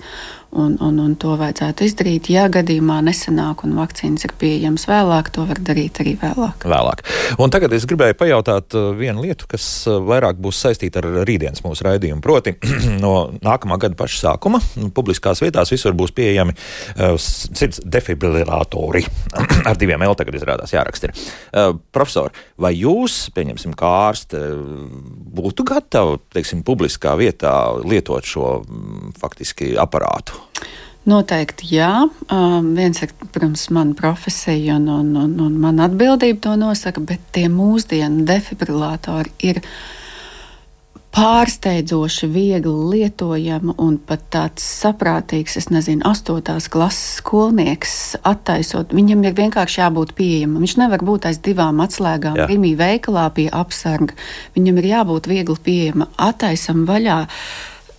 Un, 0.51 0.75
un, 0.83 0.97
un 0.99 1.13
to 1.15 1.37
vajadzētu 1.39 1.85
izdarīt. 1.87 2.27
Ja 2.35 2.49
gadījumā 2.51 2.97
nesanāk 3.07 3.63
un 3.63 3.77
vakcīnas 3.79 4.25
ir 4.27 4.33
pieejamas 4.39 4.89
vēlāk, 4.91 5.29
to 5.31 5.45
var 5.47 5.61
darīt 5.63 6.01
arī 6.03 6.17
vēlāk. 6.19 6.67
vēlāk. 6.67 7.05
Un 7.39 7.53
tagad 7.55 7.71
es 7.77 7.87
gribēju 7.87 8.17
pajautāt 8.19 8.75
uh, 8.75 8.89
vienu 8.99 9.23
lietu, 9.23 9.47
kas 9.51 9.67
uh, 9.87 10.01
vairāk 10.03 10.41
būs 10.43 10.59
saistīta 10.65 10.99
ar 11.05 11.07
rītdienas 11.29 11.63
mūsu 11.63 11.87
raidījumu. 11.87 12.19
Proti, 12.25 12.57
no 13.05 13.31
nākamā 13.47 13.79
gada 13.79 13.95
paša 14.01 14.19
sākuma 14.25 14.59
publiskās 14.97 15.45
vietās 15.45 15.71
visur 15.71 15.95
būs 15.95 16.11
pieejami 16.19 16.57
uh, 16.57 17.15
sirds 17.15 17.85
defibrilatori. 17.87 19.05
ar 19.71 19.79
diviem 19.79 20.03
L 20.03 20.19
tagad 20.19 20.35
izrādās 20.35 20.75
jāraksta. 20.75 21.13
Uh, 21.55 21.79
profesor, 21.95 22.35
vai 22.59 22.75
jūs, 22.75 23.29
pieņemsim, 23.39 23.79
kā 23.79 23.95
ārste, 24.11 24.43
būtu 25.31 25.71
gatavi, 25.71 26.19
teiksim, 26.35 26.67
publiskā 26.67 27.15
vietā 27.23 27.55
lietot 27.87 28.27
šo 28.27 28.53
mm, 28.67 29.19
faktiski 29.23 29.77
aparātu? 29.79 30.40
Noteikti 31.09 31.71
jā. 31.75 31.93
Um, 32.29 32.75
viens 32.77 33.01
ir, 33.01 33.15
protams, 33.33 33.65
mana 33.73 33.97
profesija 33.97 34.77
un, 34.77 34.89
un, 34.93 35.15
un, 35.17 35.39
un 35.47 35.57
mana 35.63 35.89
atbildība 35.89 36.45
to 36.45 36.59
nosaka, 36.61 37.01
bet 37.01 37.25
tie 37.33 37.47
mūsdienu 37.49 38.27
defibrilatori 38.29 39.33
ir 39.49 39.63
pārsteidzoši 41.11 42.29
viegli 42.31 42.75
lietojama 42.93 43.75
un 43.83 43.97
pat 44.07 44.23
tāds 44.31 44.67
saprātīgs, 44.83 45.57
es 45.59 45.67
nezinu, 45.73 46.05
astotās 46.07 46.69
klases 46.71 47.17
skolnieks 47.19 47.97
attaisot. 48.21 48.95
Viņam 48.95 49.25
ir 49.27 49.35
vienkārši 49.41 49.81
jābūt 49.83 50.15
pieejamam. 50.21 50.61
Viņš 50.63 50.77
nevar 50.85 51.03
būt 51.07 51.27
aiz 51.33 51.41
divām 51.43 51.83
atslēgām, 51.83 52.39
rīmī 52.45 52.77
veikalā 52.79 53.27
pie 53.35 53.49
apsarga. 53.51 54.15
Viņam 54.55 54.79
ir 54.79 54.93
jābūt 54.93 55.33
viegli 55.33 55.59
pieejama, 55.67 56.13
attaisam 56.29 56.87
vaļā. 56.87 57.25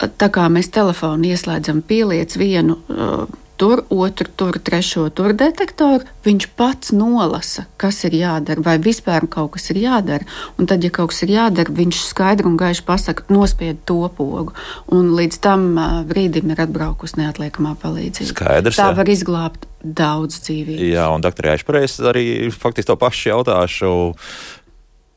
Tā 0.01 0.31
kā 0.33 0.47
mēs 0.49 0.71
telefonu 0.73 1.29
ieslēdzam, 1.33 1.83
pieliec 1.85 2.33
vienu. 2.39 2.79
Uh, 2.89 3.25
tur, 3.61 3.83
otru, 3.93 4.25
tur, 4.35 4.57
trešo 4.57 5.03
tur 5.13 5.35
detektoru, 5.37 6.07
viņš 6.25 6.47
pats 6.57 6.93
nolasa, 6.97 7.67
kas 7.77 7.99
ir 8.07 8.15
jādara, 8.17 8.63
vai 8.65 8.79
vispār 8.81 9.27
kaut 9.29 9.53
kas 9.53 9.69
ir 9.69 9.83
jādara. 9.83 10.25
Un 10.57 10.65
tad, 10.69 10.81
ja 10.81 10.89
kaut 10.93 11.13
kas 11.13 11.21
ir 11.27 11.35
jādara, 11.35 11.69
viņš 11.77 11.99
skaidri 12.07 12.49
un 12.49 12.57
gaiši 12.57 12.81
pasakā, 12.87 13.27
nospied 13.29 13.83
to 13.85 13.99
pogu. 14.17 14.55
Un 14.89 15.13
līdz 15.13 15.39
tam 15.45 15.69
brīdim 16.09 16.55
ir 16.55 16.65
atbraukusi 16.65 17.21
neatliekamā 17.21 17.75
palīdzība. 17.83 18.31
Skaidrs, 18.33 18.81
Tā 18.81 18.89
jā. 18.89 18.97
var 18.97 19.13
izglābt 19.13 19.69
daudz 19.85 20.41
dzīvību. 20.41 20.91
Jā, 20.95 21.05
un 21.13 21.21
doktorē, 21.21 21.53
es 21.59 21.67
pareizi 21.67 22.01
arī 22.09 22.25
faktiski 22.49 22.89
to 22.89 22.97
pašu 22.97 23.35
jautāšu. 23.35 23.95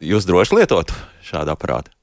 Jūs 0.04 0.28
droši 0.28 0.60
lietot 0.60 0.92
šādu 1.24 1.56
aparātu? 1.56 1.96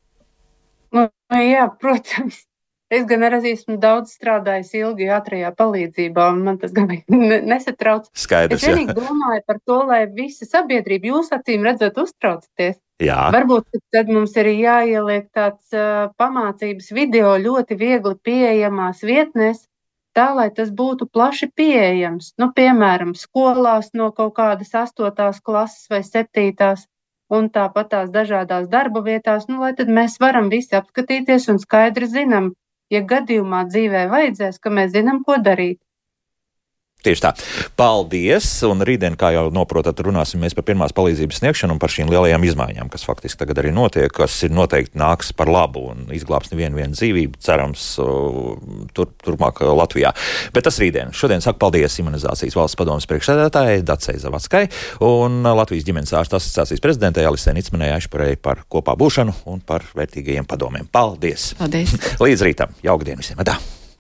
Nu, 0.90 1.06
jā, 1.38 1.70
protams. 1.78 2.48
Es 2.92 3.06
gan 3.08 3.24
arī 3.24 3.54
esmu 3.54 3.78
daudz 3.80 4.12
strādājis 4.18 4.74
ilgi 4.76 5.06
ātrajā 5.16 5.54
palīdzībā, 5.56 6.26
un 6.34 6.42
man 6.44 6.58
tas 6.60 6.74
gan 6.76 6.90
nesatrauc. 7.54 8.10
Skaidrs, 8.12 8.60
es 8.60 8.68
vienīgi 8.68 8.98
domāju 8.98 9.44
par 9.48 9.60
to, 9.64 9.78
lai 9.88 10.02
visa 10.12 10.48
sabiedrība 10.50 11.14
jūs 11.14 11.32
acīm 11.38 11.64
redzot 11.70 12.02
uztraucaties. 12.04 12.82
Jā. 13.02 13.30
Varbūt 13.34 13.80
tad 13.96 14.12
mums 14.12 14.36
ir 14.38 14.52
jāieliek 14.52 15.32
tāds 15.34 15.72
uh, 15.74 16.12
pamācības 16.20 16.92
video 16.94 17.32
ļoti 17.40 17.80
viegli 17.80 18.14
pieejamās 18.28 19.02
vietnēs, 19.08 19.64
tā 20.14 20.28
lai 20.36 20.50
tas 20.52 20.70
būtu 20.76 21.08
plaši 21.08 21.48
pieejams. 21.56 22.34
Nu, 22.38 22.52
piemēram, 22.54 23.16
skolās 23.16 23.94
no 23.96 24.12
kaut 24.12 24.36
kādas 24.36 24.76
astotās 24.76 25.40
klases 25.40 25.88
vai 25.90 26.04
septītās 26.06 26.90
un 27.32 27.48
tāpat 27.56 27.94
tās 27.96 28.12
dažādās 28.12 28.68
darba 28.68 29.00
vietās, 29.06 29.48
nu, 29.48 29.64
lai 29.64 29.72
mēs 29.88 30.20
varam 30.20 30.52
visi 30.52 30.76
apskatīties 30.76 31.48
un 31.54 31.62
skaidri 31.64 32.12
zinām, 32.12 32.52
ja 32.94 33.02
gadījumā 33.14 33.64
dzīvē 33.72 34.06
vajadzēs, 34.14 34.60
ka 34.64 34.74
mēs 34.78 34.92
zinām, 34.98 35.24
ko 35.28 35.38
darīt. 35.50 35.80
Tieši 37.02 37.24
tā. 37.24 37.32
Paldies! 37.80 38.46
Un 38.68 38.84
rītdien, 38.86 39.16
kā 39.18 39.32
jau 39.34 39.48
noprotat, 39.54 39.98
runāsim 40.06 40.44
par 40.54 40.66
pirmās 40.68 40.94
palīdzības 40.94 41.40
sniegšanu 41.42 41.76
un 41.76 41.82
par 41.82 41.90
šīm 41.94 42.12
lielajām 42.12 42.46
izmaiņām, 42.46 42.92
kas 42.94 43.06
faktiski 43.08 43.42
tagad 43.42 43.62
arī 43.64 43.72
notiek, 43.74 44.12
kas 44.14 44.36
ir 44.46 44.54
noteikti 44.54 45.00
nāks 45.02 45.32
par 45.38 45.50
labu 45.50 45.88
un 45.94 46.06
izglābs 46.14 46.52
nevienu 46.54 46.78
vienu 46.78 46.94
dzīvību, 46.94 47.42
cerams, 47.42 47.88
tur, 48.94 49.12
turpmāk 49.26 49.64
Latvijā. 49.66 50.14
Bet 50.54 50.70
tas 50.70 50.78
rītdien. 50.82 51.10
Šodien 51.18 51.42
saku 51.42 51.62
paldies 51.64 51.98
imunizācijas 52.04 52.58
valsts 52.60 52.78
padomas 52.78 53.10
priekšsēdētājai 53.10 53.82
Dacei 53.88 54.22
Zavackai 54.22 54.68
un 55.08 55.42
Latvijas 55.42 55.90
ģimenes 55.90 56.14
ārstu 56.22 56.38
asociācijas 56.38 56.86
prezidentei 56.86 57.26
Alisē 57.26 57.58
Nicmanai 57.58 57.96
Ašparei 57.98 58.38
par 58.38 58.62
kopā 58.70 58.94
būšanu 59.00 59.42
un 59.50 59.66
par 59.66 59.90
vērtīgajiem 59.98 60.46
padomiem. 60.46 60.90
Paldies! 60.94 61.52
Paldies! 61.58 61.98
Līdz 62.22 62.50
rītam! 62.50 62.82
Jauka 62.86 63.10
diena 63.10 63.26
visiem! 63.26 63.42
Tā. 63.42 63.58